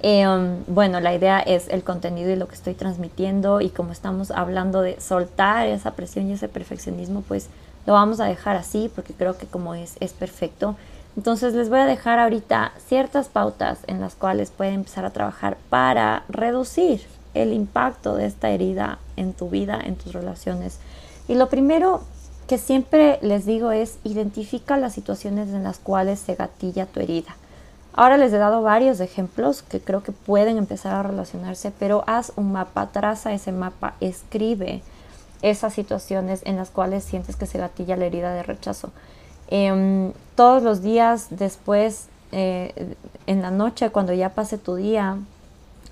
Em, 0.05 0.65
bueno, 0.67 0.99
la 0.99 1.15
idea 1.15 1.39
es 1.39 1.69
el 1.69 1.85
contenido 1.85 2.31
y 2.31 2.37
lo 2.37 2.49
que 2.49 2.57
estoy 2.57 2.75
transmitiendo 2.75 3.61
y 3.61 3.71
como 3.71 3.93
estamos 3.93 4.33
hablando 4.33 4.83
de 4.83 5.01
soltar 5.01 5.69
esa 5.69 5.93
presión 5.93 6.29
y 6.29 6.33
ese 6.33 6.49
perfeccionismo, 6.49 7.23
pues 7.23 7.49
lo 7.87 7.93
vamos 7.93 8.19
a 8.19 8.25
dejar 8.25 8.57
así 8.57 8.91
porque 8.93 9.13
creo 9.15 9.39
que 9.39 9.47
como 9.47 9.75
es, 9.75 9.97
es 10.01 10.13
perfecto. 10.13 10.75
Entonces 11.17 11.55
les 11.55 11.69
voy 11.69 11.79
a 11.79 11.87
dejar 11.87 12.19
ahorita 12.19 12.73
ciertas 12.85 13.29
pautas 13.29 13.79
en 13.87 14.01
las 14.01 14.17
cuales 14.17 14.51
pueden 14.51 14.75
empezar 14.75 15.05
a 15.05 15.11
trabajar 15.11 15.57
para 15.71 16.25
reducir 16.29 17.07
el 17.35 17.53
impacto 17.53 18.17
de 18.17 18.27
esta 18.27 18.51
herida 18.51 18.99
en 19.17 19.35
tu 19.35 19.51
vida, 19.51 19.81
en 19.85 19.95
tus 19.95 20.13
relaciones. 20.13 20.79
Y 21.29 21.37
lo 21.37 21.49
primero 21.49 22.03
que 22.49 22.59
siempre 22.59 23.21
les 23.23 23.47
digo 23.47 23.71
es 23.71 23.99
identifica 24.03 24.77
las 24.77 24.95
situaciones 24.95 25.51
en 25.51 25.63
las 25.63 25.79
cuales 25.79 26.19
se 26.19 26.35
gatilla 26.35 26.87
tu 26.87 26.99
herida. 26.99 27.37
Ahora 27.95 28.17
les 28.17 28.33
he 28.33 28.39
dado 28.39 28.63
varios 28.63 29.01
ejemplos 29.01 29.63
que 29.63 29.81
creo 29.81 30.03
que 30.03 30.13
pueden 30.13 30.57
empezar 30.57 30.95
a 30.95 31.03
relacionarse, 31.03 31.73
pero 31.79 32.05
haz 32.07 32.33
un 32.37 32.53
mapa, 32.53 32.89
traza 32.91 33.33
ese 33.33 33.53
mapa, 33.53 33.95
escribe 34.01 34.83
esas 35.43 35.75
situaciones 35.75 36.41
en 36.45 36.57
las 36.57 36.71
cuales 36.71 37.05
sientes 37.05 37.37
que 37.37 37.47
se 37.47 37.59
gatilla 37.59 37.97
la 37.97 38.07
herida 38.07 38.33
de 38.33 38.43
rechazo. 38.43 38.91
Em, 39.49 40.13
todos 40.37 40.63
los 40.63 40.81
días 40.81 41.27
después, 41.31 42.07
eh, 42.31 42.97
en 43.27 43.43
la 43.43 43.51
noche, 43.51 43.91
cuando 43.91 44.15
ya 44.15 44.31
pase 44.31 44.57
tu 44.57 44.77
día, 44.77 45.19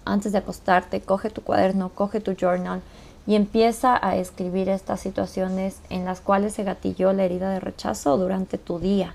antes 0.07 0.33
de 0.33 0.39
acostarte, 0.39 1.03
coge 1.03 1.29
tu 1.29 1.43
cuaderno, 1.43 1.91
coge 1.91 2.21
tu 2.21 2.35
journal 2.35 2.81
y 3.27 3.35
empieza 3.35 3.99
a 4.01 4.17
escribir 4.17 4.71
estas 4.71 5.01
situaciones 5.01 5.77
en 5.91 6.07
las 6.07 6.21
cuales 6.21 6.55
se 6.55 6.65
gatilló 6.65 7.13
la 7.13 7.25
herida 7.25 7.51
de 7.51 7.61
rechazo 7.61 8.17
durante 8.17 8.57
tu 8.57 8.79
día. 8.79 9.15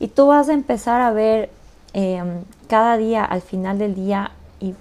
Y 0.00 0.08
tú 0.08 0.28
vas 0.28 0.48
a 0.48 0.54
empezar 0.54 1.02
a 1.02 1.12
ver 1.12 1.50
Em, 1.94 2.44
cada 2.68 2.96
día, 2.96 3.24
al 3.24 3.42
final 3.42 3.78
del 3.78 3.94
día 3.94 4.32
y 4.60 4.74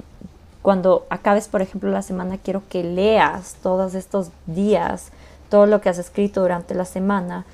cuando 0.61 1.05
acabes, 1.09 1.47
por 1.47 1.61
ejemplo, 1.61 1.89
la 1.89 2.01
semana, 2.01 2.37
quiero 2.37 2.61
que 2.69 2.83
leas 2.83 3.55
todos 3.63 3.95
estos 3.95 4.29
días, 4.45 5.09
todo 5.49 5.65
lo 5.65 5.81
que 5.81 5.89
has 5.89 5.97
escrito 5.97 6.41
durante 6.41 6.75
la 6.75 6.85
semana, 6.85 7.45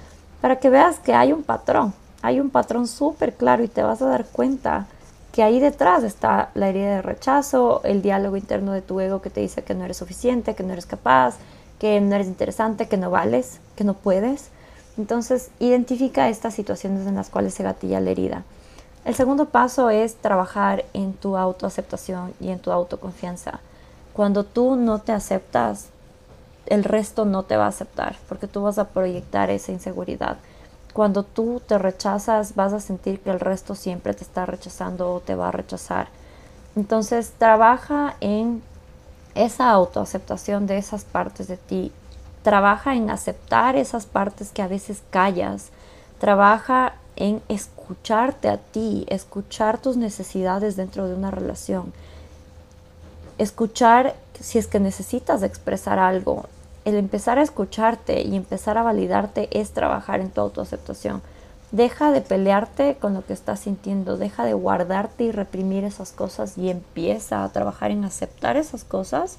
para 0.42 0.58
que 0.58 0.70
veas 0.70 1.00
que 1.00 1.14
hay 1.14 1.32
un 1.32 1.44
patrón, 1.44 1.94
hay 2.22 2.40
un 2.40 2.50
patrón 2.50 2.88
súper 2.88 3.34
claro 3.34 3.64
y 3.64 3.68
te 3.68 3.82
vas 3.82 4.02
a 4.02 4.08
dar 4.08 4.26
cuenta 4.26 4.88
que 5.32 5.44
ahí 5.44 5.60
detrás 5.60 6.04
está 6.04 6.50
la 6.54 6.70
herida 6.70 6.96
de 6.96 7.02
rechazo, 7.02 7.82
el 7.84 8.02
diálogo 8.02 8.38
interno 8.38 8.74
de 8.74 8.82
tu 8.82 9.00
ego 9.00 9.22
que 9.22 9.30
te 9.30 9.42
dice 9.42 9.64
que 9.64 9.74
no 9.74 9.86
eres 9.86 9.98
suficiente, 9.98 10.56
que 10.56 10.64
no 10.64 10.74
eres 10.74 10.86
capaz, 10.86 11.36
que 11.80 12.02
no 12.02 12.16
eres 12.16 12.28
interesante, 12.28 12.88
que 12.88 12.98
no 12.98 13.10
vales, 13.12 13.60
que 13.76 13.84
no 13.84 13.94
puedes. 13.94 14.50
Entonces, 14.98 15.52
identifica 15.60 16.30
estas 16.30 16.56
situaciones 16.56 17.08
en 17.08 17.16
las 17.16 17.30
cuales 17.30 17.54
se 17.54 17.64
gatilla 17.64 18.00
la 18.00 18.10
herida. 18.10 18.44
El 19.08 19.16
segundo 19.16 19.46
paso 19.46 19.90
es 19.90 20.18
trabajar 20.18 20.84
en 20.92 21.14
tu 21.14 21.38
autoaceptación 21.38 22.34
y 22.42 22.50
en 22.50 22.60
tu 22.60 22.74
autoconfianza. 22.74 23.62
Cuando 24.12 24.44
tú 24.44 24.76
no 24.76 25.00
te 25.00 25.14
aceptas, 25.14 25.88
el 26.66 26.84
resto 26.84 27.24
no 27.24 27.44
te 27.44 27.56
va 27.56 27.68
a 27.68 27.70
aceptar 27.70 28.18
porque 28.28 28.48
tú 28.48 28.64
vas 28.64 28.78
a 28.78 28.90
proyectar 28.90 29.50
esa 29.50 29.72
inseguridad. 29.72 30.36
Cuando 30.92 31.24
tú 31.24 31.62
te 31.66 31.78
rechazas, 31.78 32.56
vas 32.56 32.74
a 32.74 32.82
sentir 32.82 33.22
que 33.22 33.30
el 33.30 33.40
resto 33.40 33.76
siempre 33.76 34.14
te 34.14 34.26
está 34.26 34.46
rechazando 34.46 35.14
o 35.14 35.22
te 35.22 35.36
va 35.36 35.48
a 35.48 35.52
rechazar. 35.52 36.10
Entonces, 36.76 37.32
trabaja 37.38 38.18
en 38.20 38.62
esa 39.36 39.72
autoaceptación 39.72 40.68
de 40.68 40.80
esas 40.80 41.06
partes 41.06 41.48
de 41.48 41.56
ti. 41.56 41.94
Trabaja 42.44 42.94
en 42.94 43.10
aceptar 43.10 43.78
esas 43.78 44.06
partes 44.06 44.52
que 44.52 44.64
a 44.64 44.68
veces 44.68 45.02
callas. 45.12 45.70
Trabaja 46.20 46.96
en 47.18 47.42
escucharte 47.50 48.48
a 48.48 48.58
ti, 48.58 49.06
escuchar 49.10 49.80
tus 49.80 49.98
necesidades 49.98 50.76
dentro 50.76 51.08
de 51.08 51.16
una 51.16 51.32
relación, 51.32 51.92
escuchar 53.38 54.16
si 54.40 54.58
es 54.58 54.68
que 54.68 54.80
necesitas 54.80 55.44
expresar 55.44 56.00
algo. 56.00 56.46
El 56.86 56.96
empezar 56.96 57.38
a 57.38 57.42
escucharte 57.44 58.22
y 58.22 58.36
empezar 58.36 58.78
a 58.78 58.84
validarte 58.84 59.50
es 59.52 59.72
trabajar 59.72 60.22
en 60.22 60.30
tu 60.30 60.40
autoaceptación. 60.42 61.22
Deja 61.72 62.12
de 62.12 62.22
pelearte 62.22 62.96
con 62.96 63.14
lo 63.14 63.26
que 63.26 63.34
estás 63.34 63.60
sintiendo, 63.60 64.16
deja 64.16 64.46
de 64.46 64.54
guardarte 64.54 65.26
y 65.26 65.32
reprimir 65.32 65.84
esas 65.84 66.14
cosas 66.14 66.58
y 66.58 66.70
empieza 66.70 67.44
a 67.44 67.50
trabajar 67.50 67.92
en 67.92 68.06
aceptar 68.06 68.56
esas 68.56 68.86
cosas 68.86 69.38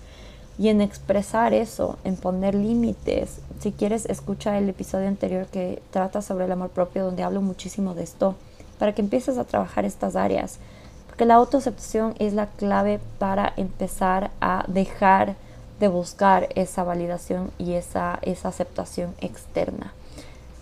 y 0.58 0.68
en 0.68 0.80
expresar 0.80 1.54
eso, 1.54 1.98
en 2.02 2.16
poner 2.16 2.54
límites. 2.54 3.38
Si 3.60 3.70
quieres, 3.70 4.06
escucha 4.06 4.58
el 4.58 4.68
episodio 4.68 5.06
anterior 5.06 5.46
que 5.46 5.80
trata 5.92 6.20
sobre 6.20 6.46
el 6.46 6.52
amor 6.52 6.70
propio, 6.70 7.04
donde 7.04 7.22
hablo 7.22 7.40
muchísimo 7.40 7.94
de 7.94 8.02
esto, 8.02 8.34
para 8.78 8.92
que 8.92 9.02
empieces 9.02 9.38
a 9.38 9.44
trabajar 9.44 9.84
estas 9.84 10.16
áreas. 10.16 10.58
Porque 11.06 11.24
la 11.24 11.34
autoaceptación 11.34 12.14
es 12.18 12.32
la 12.32 12.46
clave 12.46 12.98
para 13.18 13.52
empezar 13.56 14.30
a 14.40 14.64
dejar 14.66 15.36
de 15.78 15.86
buscar 15.86 16.48
esa 16.56 16.82
validación 16.82 17.52
y 17.58 17.74
esa, 17.74 18.18
esa 18.22 18.48
aceptación 18.48 19.14
externa. 19.20 19.92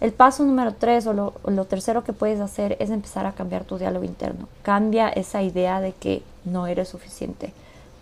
El 0.03 0.13
paso 0.13 0.45
número 0.45 0.75
tres 0.75 1.07
o 1.07 1.15
lo, 1.15 1.33
lo 1.47 1.65
tercero 1.65 2.05
que 2.05 2.13
puedes 2.13 2.41
hacer 2.41 2.77
es 2.81 2.91
empezar 2.91 3.25
a 3.25 3.33
cambiar 3.33 3.65
tu 3.65 3.79
diálogo 3.79 4.05
interno. 4.05 4.47
Cambia 4.63 5.09
esa 5.09 5.43
idea 5.43 5.81
de 5.81 5.93
que 5.93 6.23
no 6.45 6.67
eres 6.67 6.89
suficiente 6.91 7.55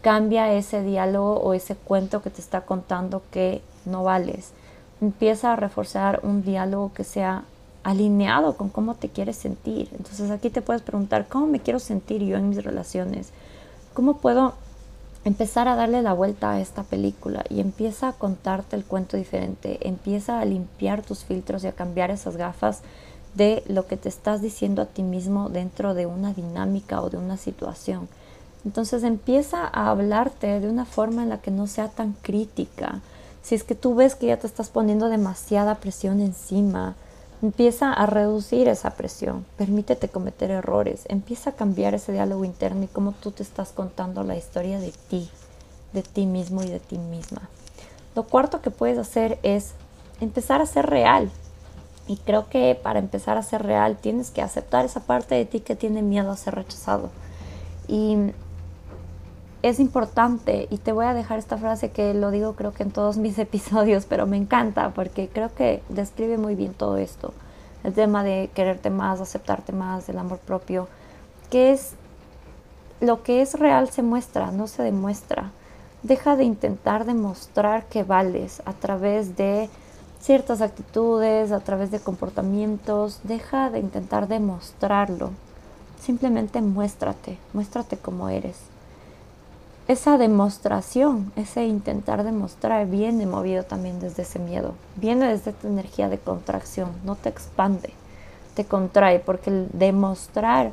Cambia 0.05 0.53
ese 0.53 0.83
diálogo 0.83 1.41
o 1.41 1.55
ese 1.55 1.77
cuento 1.77 2.21
que 2.21 2.29
te 2.29 2.43
está 2.43 2.61
contando 2.61 3.23
que 3.31 3.63
no 3.87 4.05
vales. 4.05 4.51
Empieza 5.01 5.55
a 5.55 5.57
reforzar 5.57 6.21
un 6.23 6.43
diálogo 6.43 6.93
que 6.93 7.05
sea 7.05 7.45
alineado 7.85 8.55
con 8.59 8.69
cómo 8.69 8.97
te 8.97 9.09
quieres 9.09 9.37
sentir. 9.37 9.89
Entonces 9.97 10.31
aquí 10.31 10.51
te 10.51 10.61
puedes 10.61 10.83
preguntar, 10.83 11.27
¿cómo 11.27 11.47
me 11.47 11.61
quiero 11.61 11.79
sentir 11.79 12.23
yo 12.23 12.37
en 12.37 12.51
mis 12.51 12.63
relaciones? 12.63 13.31
¿Cómo 13.95 14.19
puedo 14.19 14.53
empezar 15.25 15.69
a 15.69 15.75
darle 15.75 16.03
la 16.03 16.13
vuelta 16.13 16.51
a 16.51 16.61
esta 16.61 16.83
película 16.83 17.43
y 17.49 17.61
empieza 17.61 18.09
a 18.09 18.13
contarte 18.13 18.77
el 18.77 18.85
cuento 18.85 19.17
diferente, 19.17 19.89
empieza 19.89 20.39
a 20.39 20.45
limpiar 20.45 21.01
tus 21.01 21.25
filtros 21.25 21.65
y 21.65 21.69
a 21.69 21.73
cambiar 21.73 22.11
esas 22.11 22.37
gafas 22.37 22.83
de 23.33 23.65
lo 23.69 23.87
que 23.87 23.97
te 23.97 24.11
estás 24.11 24.43
diciendo 24.43 24.83
a 24.83 24.87
ti 24.87 25.03
mismo 25.03 25.49
dentro 25.49 25.95
de 25.95 26.05
una 26.05 26.35
dinámica 26.35 27.01
o 27.01 27.09
de 27.09 27.17
una 27.17 27.39
situación. 27.39 28.07
Entonces 28.65 29.03
empieza 29.03 29.67
a 29.67 29.91
hablarte 29.91 30.61
de 30.61 30.69
una 30.69 30.85
forma 30.85 31.23
en 31.23 31.29
la 31.29 31.39
que 31.39 31.51
no 31.51 31.67
sea 31.67 31.89
tan 31.89 32.13
crítica. 32.23 33.01
Si 33.43 33.55
es 33.55 33.63
que 33.63 33.75
tú 33.75 33.95
ves 33.95 34.15
que 34.15 34.27
ya 34.27 34.39
te 34.39 34.47
estás 34.47 34.71
poniendo 34.71 35.09
demasiada 35.09 35.75
presión 35.75 36.21
encima, 36.21 36.95
empieza 37.43 37.93
a 37.93 38.07
reducir 38.07 38.69
esa 38.69 38.91
presión, 38.91 39.45
permítete 39.59 40.09
cometer 40.09 40.51
errores, 40.51 41.05
empieza 41.09 41.51
a 41.51 41.55
cambiar 41.55 41.95
ese 41.95 42.13
diálogo 42.13 42.45
interno 42.45 42.85
y 42.85 42.89
cómo 42.89 43.13
tú 43.13 43.33
te 43.33 43.43
estás 43.43 43.71
contando 43.71 44.23
la 44.23 44.37
historia 44.37 44.79
de 44.81 44.93
ti, 45.11 45.29
de 45.93 46.03
ti 46.03 46.25
mismo 46.25 46.63
y 46.63 46.69
de 46.69 46.81
ti 46.81 46.97
misma. 46.97 47.43
Lo 48.15 48.23
cuarto 48.23 48.63
que 48.63 48.71
puedes 48.71 48.97
hacer 48.97 49.39
es 49.43 49.73
empezar 50.21 50.63
a 50.63 50.67
ser 50.67 50.87
real. 50.87 51.31
Y 52.07 52.17
creo 52.19 52.49
que 52.49 52.79
para 52.81 52.99
empezar 52.99 53.37
a 53.37 53.43
ser 53.43 53.63
real 53.63 53.97
tienes 53.97 54.31
que 54.31 54.43
aceptar 54.43 54.85
esa 54.85 55.01
parte 55.01 55.35
de 55.35 55.47
ti 55.47 55.61
que 55.61 55.75
tiene 55.75 56.03
miedo 56.03 56.31
a 56.31 56.37
ser 56.37 56.55
rechazado. 56.55 57.11
Y 57.89 58.17
es 59.65 59.81
importante, 59.81 60.69
y 60.69 60.77
te 60.77 60.93
voy 60.93 61.07
a 61.07 61.15
dejar 61.15 61.39
esta 61.39 61.57
frase 61.57 61.91
que 61.91 62.13
lo 62.13 62.31
digo 62.31 62.53
creo 62.53 62.75
que 62.75 62.83
en 62.83 62.91
todos 62.91 63.17
mis 63.17 63.39
episodios, 63.49 64.05
pero 64.05 64.27
me 64.27 64.37
encanta 64.37 64.91
porque 64.91 65.29
creo 65.29 65.55
que 65.55 65.83
describe 65.89 66.37
muy 66.37 66.55
bien 66.55 66.75
todo 66.75 66.99
esto. 66.99 67.33
El 67.83 67.95
tema 67.95 68.23
de 68.25 68.51
quererte 68.55 68.91
más, 68.91 69.23
aceptarte 69.23 69.73
más, 69.73 70.11
el 70.11 70.19
amor 70.19 70.39
propio, 70.39 70.87
que 71.51 71.73
es 71.73 71.95
lo 73.01 73.23
que 73.23 73.41
es 73.41 73.59
real 73.59 73.89
se 73.89 74.03
muestra, 74.03 74.51
no 74.51 74.67
se 74.67 74.83
demuestra. 74.83 75.51
Deja 76.03 76.37
de 76.37 76.45
intentar 76.45 77.07
demostrar 77.07 77.87
que 77.87 78.05
vales 78.05 78.61
a 78.67 78.75
través 78.75 79.35
de 79.37 79.71
ciertas 80.21 80.61
actitudes, 80.61 81.53
a 81.53 81.61
través 81.61 81.91
de 81.91 82.01
comportamientos. 82.01 83.21
Deja 83.25 83.71
de 83.71 83.79
intentar 83.79 84.29
demostrarlo. 84.29 85.31
Simplemente 85.99 86.61
muéstrate, 86.61 87.39
muéstrate 87.55 87.97
como 87.97 88.29
eres. 88.29 88.74
Esa 89.87 90.17
demostración, 90.17 91.31
ese 91.37 91.67
intentar 91.67 92.25
demostrar 92.25 92.87
viene 92.87 93.27
movido 93.27 93.65
también 93.65 94.01
desde 94.01 94.23
ese 94.23 94.39
miedo. 94.39 94.73
Viene 94.97 95.29
desde 95.29 95.51
esta 95.51 95.69
energía 95.69 96.09
de 96.09 96.19
contracción, 96.19 96.93
no 97.05 97.17
te 97.17 97.29
expande, 97.29 97.91
te 98.55 98.65
contrae, 98.65 99.19
porque 99.19 99.67
demostrar 99.75 100.73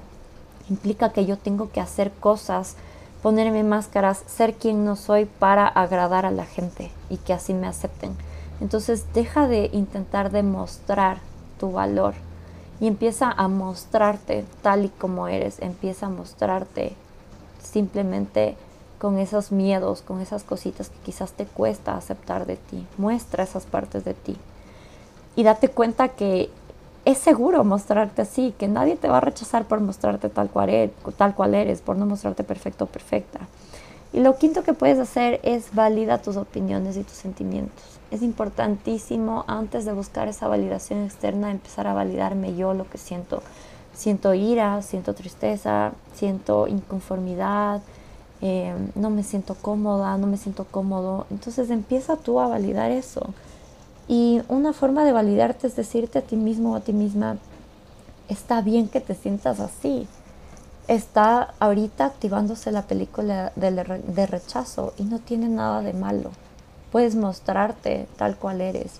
implica 0.69 1.11
que 1.11 1.25
yo 1.25 1.37
tengo 1.37 1.71
que 1.71 1.81
hacer 1.81 2.09
cosas, 2.11 2.77
ponerme 3.21 3.63
máscaras, 3.63 4.23
ser 4.27 4.53
quien 4.53 4.85
no 4.85 4.95
soy 4.95 5.25
para 5.25 5.67
agradar 5.67 6.25
a 6.25 6.31
la 6.31 6.45
gente 6.45 6.89
y 7.09 7.17
que 7.17 7.33
así 7.33 7.53
me 7.53 7.67
acepten. 7.67 8.15
Entonces 8.61 9.07
deja 9.13 9.45
de 9.49 9.69
intentar 9.73 10.31
demostrar 10.31 11.17
tu 11.59 11.73
valor 11.73 12.13
y 12.79 12.87
empieza 12.87 13.29
a 13.29 13.49
mostrarte 13.49 14.45
tal 14.61 14.85
y 14.85 14.89
como 14.89 15.27
eres, 15.27 15.59
empieza 15.59 16.05
a 16.05 16.09
mostrarte 16.09 16.95
simplemente 17.61 18.55
con 19.01 19.17
esos 19.17 19.51
miedos, 19.51 20.03
con 20.03 20.21
esas 20.21 20.43
cositas 20.43 20.89
que 20.89 20.99
quizás 21.05 21.31
te 21.31 21.47
cuesta 21.47 21.97
aceptar 21.97 22.45
de 22.45 22.57
ti. 22.57 22.85
Muestra 22.99 23.43
esas 23.43 23.65
partes 23.65 24.05
de 24.05 24.13
ti. 24.13 24.37
Y 25.35 25.41
date 25.41 25.69
cuenta 25.69 26.09
que 26.09 26.51
es 27.03 27.17
seguro 27.17 27.63
mostrarte 27.63 28.21
así, 28.21 28.53
que 28.59 28.67
nadie 28.67 28.97
te 28.97 29.07
va 29.07 29.17
a 29.17 29.21
rechazar 29.21 29.65
por 29.65 29.79
mostrarte 29.79 30.29
tal 30.29 30.51
cual, 30.51 30.69
eres, 30.69 30.91
tal 31.17 31.33
cual 31.33 31.55
eres, 31.55 31.81
por 31.81 31.97
no 31.97 32.05
mostrarte 32.05 32.43
perfecto 32.43 32.83
o 32.83 32.87
perfecta. 32.87 33.39
Y 34.13 34.19
lo 34.19 34.37
quinto 34.37 34.61
que 34.61 34.73
puedes 34.73 34.99
hacer 34.99 35.39
es 35.41 35.73
valida 35.73 36.21
tus 36.21 36.37
opiniones 36.37 36.95
y 36.95 37.03
tus 37.03 37.15
sentimientos. 37.15 37.83
Es 38.11 38.21
importantísimo 38.21 39.45
antes 39.47 39.83
de 39.83 39.93
buscar 39.93 40.27
esa 40.27 40.47
validación 40.47 41.05
externa 41.05 41.49
empezar 41.49 41.87
a 41.87 41.95
validarme 41.95 42.55
yo 42.55 42.75
lo 42.75 42.87
que 42.87 42.99
siento. 42.99 43.41
Siento 43.95 44.35
ira, 44.35 44.83
siento 44.83 45.15
tristeza, 45.15 45.93
siento 46.13 46.67
inconformidad, 46.67 47.81
eh, 48.41 48.73
no 48.95 49.09
me 49.09 49.23
siento 49.23 49.55
cómoda, 49.55 50.17
no 50.17 50.27
me 50.27 50.37
siento 50.37 50.65
cómodo. 50.65 51.25
Entonces 51.29 51.69
empieza 51.69 52.17
tú 52.17 52.39
a 52.39 52.47
validar 52.47 52.91
eso 52.91 53.33
y 54.11 54.41
una 54.49 54.73
forma 54.73 55.05
de 55.05 55.13
validarte 55.13 55.67
es 55.67 55.77
decirte 55.77 56.19
a 56.19 56.21
ti 56.21 56.35
mismo 56.35 56.73
o 56.73 56.75
a 56.75 56.81
ti 56.81 56.91
misma, 56.91 57.37
está 58.27 58.61
bien 58.61 58.89
que 58.89 58.99
te 58.99 59.15
sientas 59.15 59.61
así. 59.61 60.05
Está 60.89 61.53
ahorita 61.59 62.07
activándose 62.07 62.73
la 62.73 62.81
película 62.81 63.53
de, 63.55 64.25
rechazo 64.25 64.93
y 64.97 65.03
no 65.03 65.19
tiene 65.19 65.47
nada 65.47 65.81
de 65.81 65.93
malo. 65.93 66.31
Puedes 66.91 67.15
mostrarte 67.15 68.07
tal 68.17 68.35
cual 68.35 68.59
eres 68.59 68.99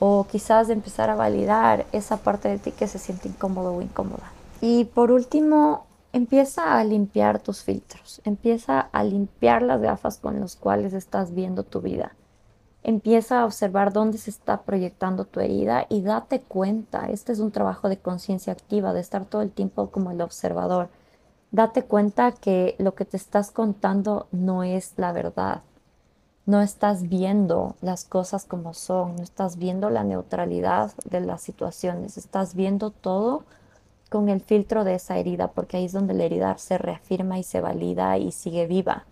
o 0.00 0.26
quizás 0.28 0.70
empezar 0.70 1.08
a 1.10 1.14
validar 1.14 1.86
esa 1.92 2.16
parte 2.16 2.48
de 2.48 2.58
ti 2.58 2.72
que 2.72 2.88
se 2.88 2.98
siente 2.98 3.28
incómodo 3.28 3.76
o 3.76 3.82
incómoda. 3.82 4.32
Y 4.60 4.86
por 4.86 5.12
último, 5.12 5.84
empieza 6.12 6.78
a 6.78 6.84
limpiar 6.84 7.38
tus 7.38 7.62
filtros, 7.62 8.20
empieza 8.24 8.80
a 8.80 9.04
limpiar 9.04 9.62
las 9.62 9.80
gafas 9.80 10.18
con 10.18 10.40
las 10.40 10.56
cuales 10.56 10.92
estás 10.92 11.34
viendo 11.34 11.62
tu 11.62 11.80
vida. 11.80 12.14
Empieza 12.82 13.40
a 13.40 13.44
observar 13.44 13.92
dónde 13.92 14.18
se 14.18 14.30
está 14.30 14.62
proyectando 14.62 15.24
tu 15.24 15.40
herida 15.40 15.86
y 15.88 16.02
date 16.02 16.40
cuenta. 16.40 17.10
Este 17.10 17.32
es 17.32 17.40
un 17.40 17.50
trabajo 17.50 17.88
de 17.88 17.98
conciencia 17.98 18.52
activa, 18.52 18.92
de 18.92 19.00
estar 19.00 19.24
todo 19.26 19.42
el 19.42 19.50
tiempo 19.50 19.90
como 19.90 20.10
el 20.10 20.20
observador. 20.22 20.88
Date 21.50 21.82
cuenta 21.82 22.32
que 22.32 22.76
lo 22.78 22.94
que 22.94 23.04
te 23.04 23.16
estás 23.16 23.50
contando 23.50 24.26
no 24.30 24.62
es 24.62 24.94
la 24.96 25.12
verdad. 25.12 25.62
No 26.46 26.62
estás 26.62 27.08
viendo 27.08 27.74
las 27.82 28.04
cosas 28.04 28.46
como 28.46 28.72
son, 28.72 29.16
no 29.16 29.22
estás 29.22 29.58
viendo 29.58 29.90
la 29.90 30.04
neutralidad 30.04 30.92
de 31.04 31.20
las 31.20 31.42
situaciones, 31.42 32.16
estás 32.16 32.54
viendo 32.54 32.90
todo 32.90 33.44
con 34.08 34.28
el 34.28 34.40
filtro 34.40 34.84
de 34.84 34.94
esa 34.94 35.18
herida, 35.18 35.48
porque 35.48 35.76
ahí 35.76 35.84
es 35.84 35.92
donde 35.92 36.14
la 36.14 36.24
herida 36.24 36.56
se 36.58 36.78
reafirma 36.78 37.38
y 37.38 37.42
se 37.42 37.60
valida 37.60 38.18
y 38.18 38.32
sigue 38.32 38.66
viva 38.66 39.06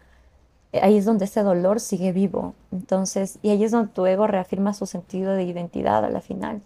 ahí 0.83 0.97
es 0.97 1.05
donde 1.05 1.27
ese 1.27 1.43
dolor 1.43 1.81
sigue 1.81 2.13
vivo. 2.13 2.55
Entonces, 2.73 3.39
y 3.43 3.51
ahí 3.51 3.65
es 3.65 3.71
donde 3.71 3.93
tu 3.93 4.07
ego 4.07 4.27
reafirma 4.27 4.75
su 4.75 4.87
sentido 4.87 5.33
de 5.33 5.45
identidad 5.45 6.05
a 6.05 6.11
la 6.11 6.21
final. 6.21 6.63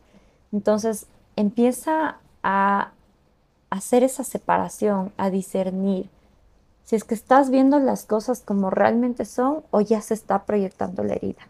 Entonces, 0.52 1.06
empieza 1.36 2.18
a 2.42 2.92
hacer 3.70 4.02
esa 4.02 4.24
separación, 4.24 5.12
a 5.16 5.30
discernir 5.30 6.08
si 6.84 6.96
es 6.96 7.04
que 7.04 7.14
estás 7.14 7.50
viendo 7.50 7.78
las 7.78 8.04
cosas 8.04 8.40
como 8.40 8.68
realmente 8.68 9.24
son 9.24 9.62
o 9.70 9.80
ya 9.80 10.00
se 10.00 10.14
está 10.14 10.44
proyectando 10.44 11.04
la 11.04 11.14
herida. 11.14 11.46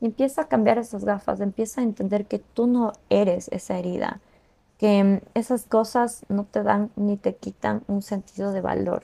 empieza 0.00 0.42
a 0.42 0.48
cambiar 0.48 0.78
esas 0.78 1.04
gafas, 1.04 1.40
empieza 1.40 1.80
a 1.80 1.84
entender 1.84 2.26
que 2.26 2.38
tú 2.38 2.66
no 2.66 2.92
eres 3.08 3.48
esa 3.48 3.78
herida, 3.78 4.20
que 4.78 5.22
esas 5.34 5.64
cosas 5.64 6.24
no 6.28 6.44
te 6.44 6.62
dan 6.62 6.90
ni 6.96 7.16
te 7.16 7.36
quitan 7.36 7.82
un 7.86 8.02
sentido 8.02 8.52
de 8.52 8.60
valor. 8.60 9.02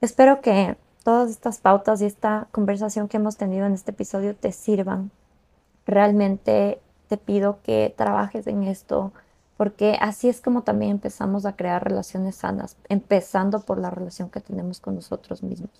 Espero 0.00 0.40
que 0.40 0.76
todas 1.04 1.30
estas 1.30 1.58
pautas 1.58 2.02
y 2.02 2.06
esta 2.06 2.48
conversación 2.52 3.08
que 3.08 3.16
hemos 3.16 3.36
tenido 3.36 3.66
en 3.66 3.72
este 3.72 3.92
episodio 3.92 4.34
te 4.34 4.52
sirvan. 4.52 5.10
Realmente 5.86 6.80
te 7.08 7.16
pido 7.16 7.58
que 7.62 7.92
trabajes 7.96 8.46
en 8.46 8.64
esto 8.64 9.12
porque 9.56 9.96
así 10.00 10.28
es 10.28 10.40
como 10.40 10.62
también 10.62 10.92
empezamos 10.92 11.46
a 11.46 11.54
crear 11.54 11.84
relaciones 11.84 12.36
sanas, 12.36 12.76
empezando 12.88 13.60
por 13.60 13.78
la 13.78 13.90
relación 13.90 14.28
que 14.28 14.40
tenemos 14.40 14.80
con 14.80 14.96
nosotros 14.96 15.42
mismos. 15.42 15.70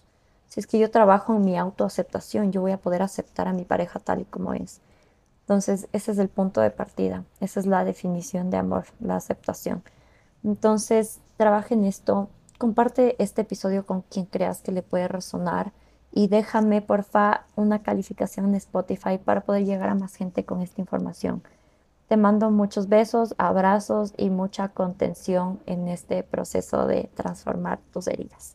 Si 0.49 0.61
es 0.61 0.67
que 0.67 0.79
yo 0.79 0.91
trabajo 0.91 1.35
en 1.35 1.45
mi 1.45 1.59
autoaceptación, 1.59 2.53
yo 2.53 2.61
voy 2.61 2.73
a 2.73 2.77
poder 2.77 3.03
aceptar 3.03 3.49
a 3.49 3.53
mi 3.53 3.65
pareja 3.65 3.99
tal 3.99 4.21
y 4.21 4.25
como 4.25 4.55
es. 4.55 4.81
Entonces, 5.43 5.89
ese 5.93 6.13
es 6.13 6.19
el 6.19 6.29
punto 6.29 6.61
de 6.61 6.71
partida, 6.71 7.25
esa 7.41 7.61
es 7.61 7.67
la 7.67 7.85
definición 7.85 8.51
de 8.51 8.57
amor, 8.57 8.87
la 9.01 9.17
aceptación. 9.17 9.83
Entonces, 10.43 11.21
trabaja 11.37 11.75
en 11.75 11.85
esto, 11.85 12.29
Comparte 12.63 13.21
este 13.21 13.43
episodio 13.43 13.85
con 13.85 14.03
quien 14.03 14.25
creas 14.25 14.61
que 14.61 14.71
le 14.71 14.83
puede 14.83 15.09
resonar 15.09 15.73
y 16.13 16.29
déjame 16.29 16.81
porfa 16.81 17.45
una 17.57 17.83
calificación 17.83 18.47
en 18.47 18.55
Spotify 18.55 19.19
para 19.19 19.41
poder 19.41 19.65
llegar 19.65 19.89
a 19.89 19.97
más 19.97 20.15
gente 20.15 20.45
con 20.45 20.63
esta 20.63 20.81
información. 20.81 21.43
Te 22.07 22.17
mando 22.17 22.53
muchos 22.53 22.89
besos, 22.89 23.35
abrazos 23.37 24.15
y 24.17 24.31
mucha 24.31 24.69
contención 24.69 25.59
en 25.67 25.89
este 25.89 26.23
proceso 26.23 26.87
de 26.87 27.11
transformar 27.17 27.81
tus 27.93 28.07
heridas. 28.07 28.55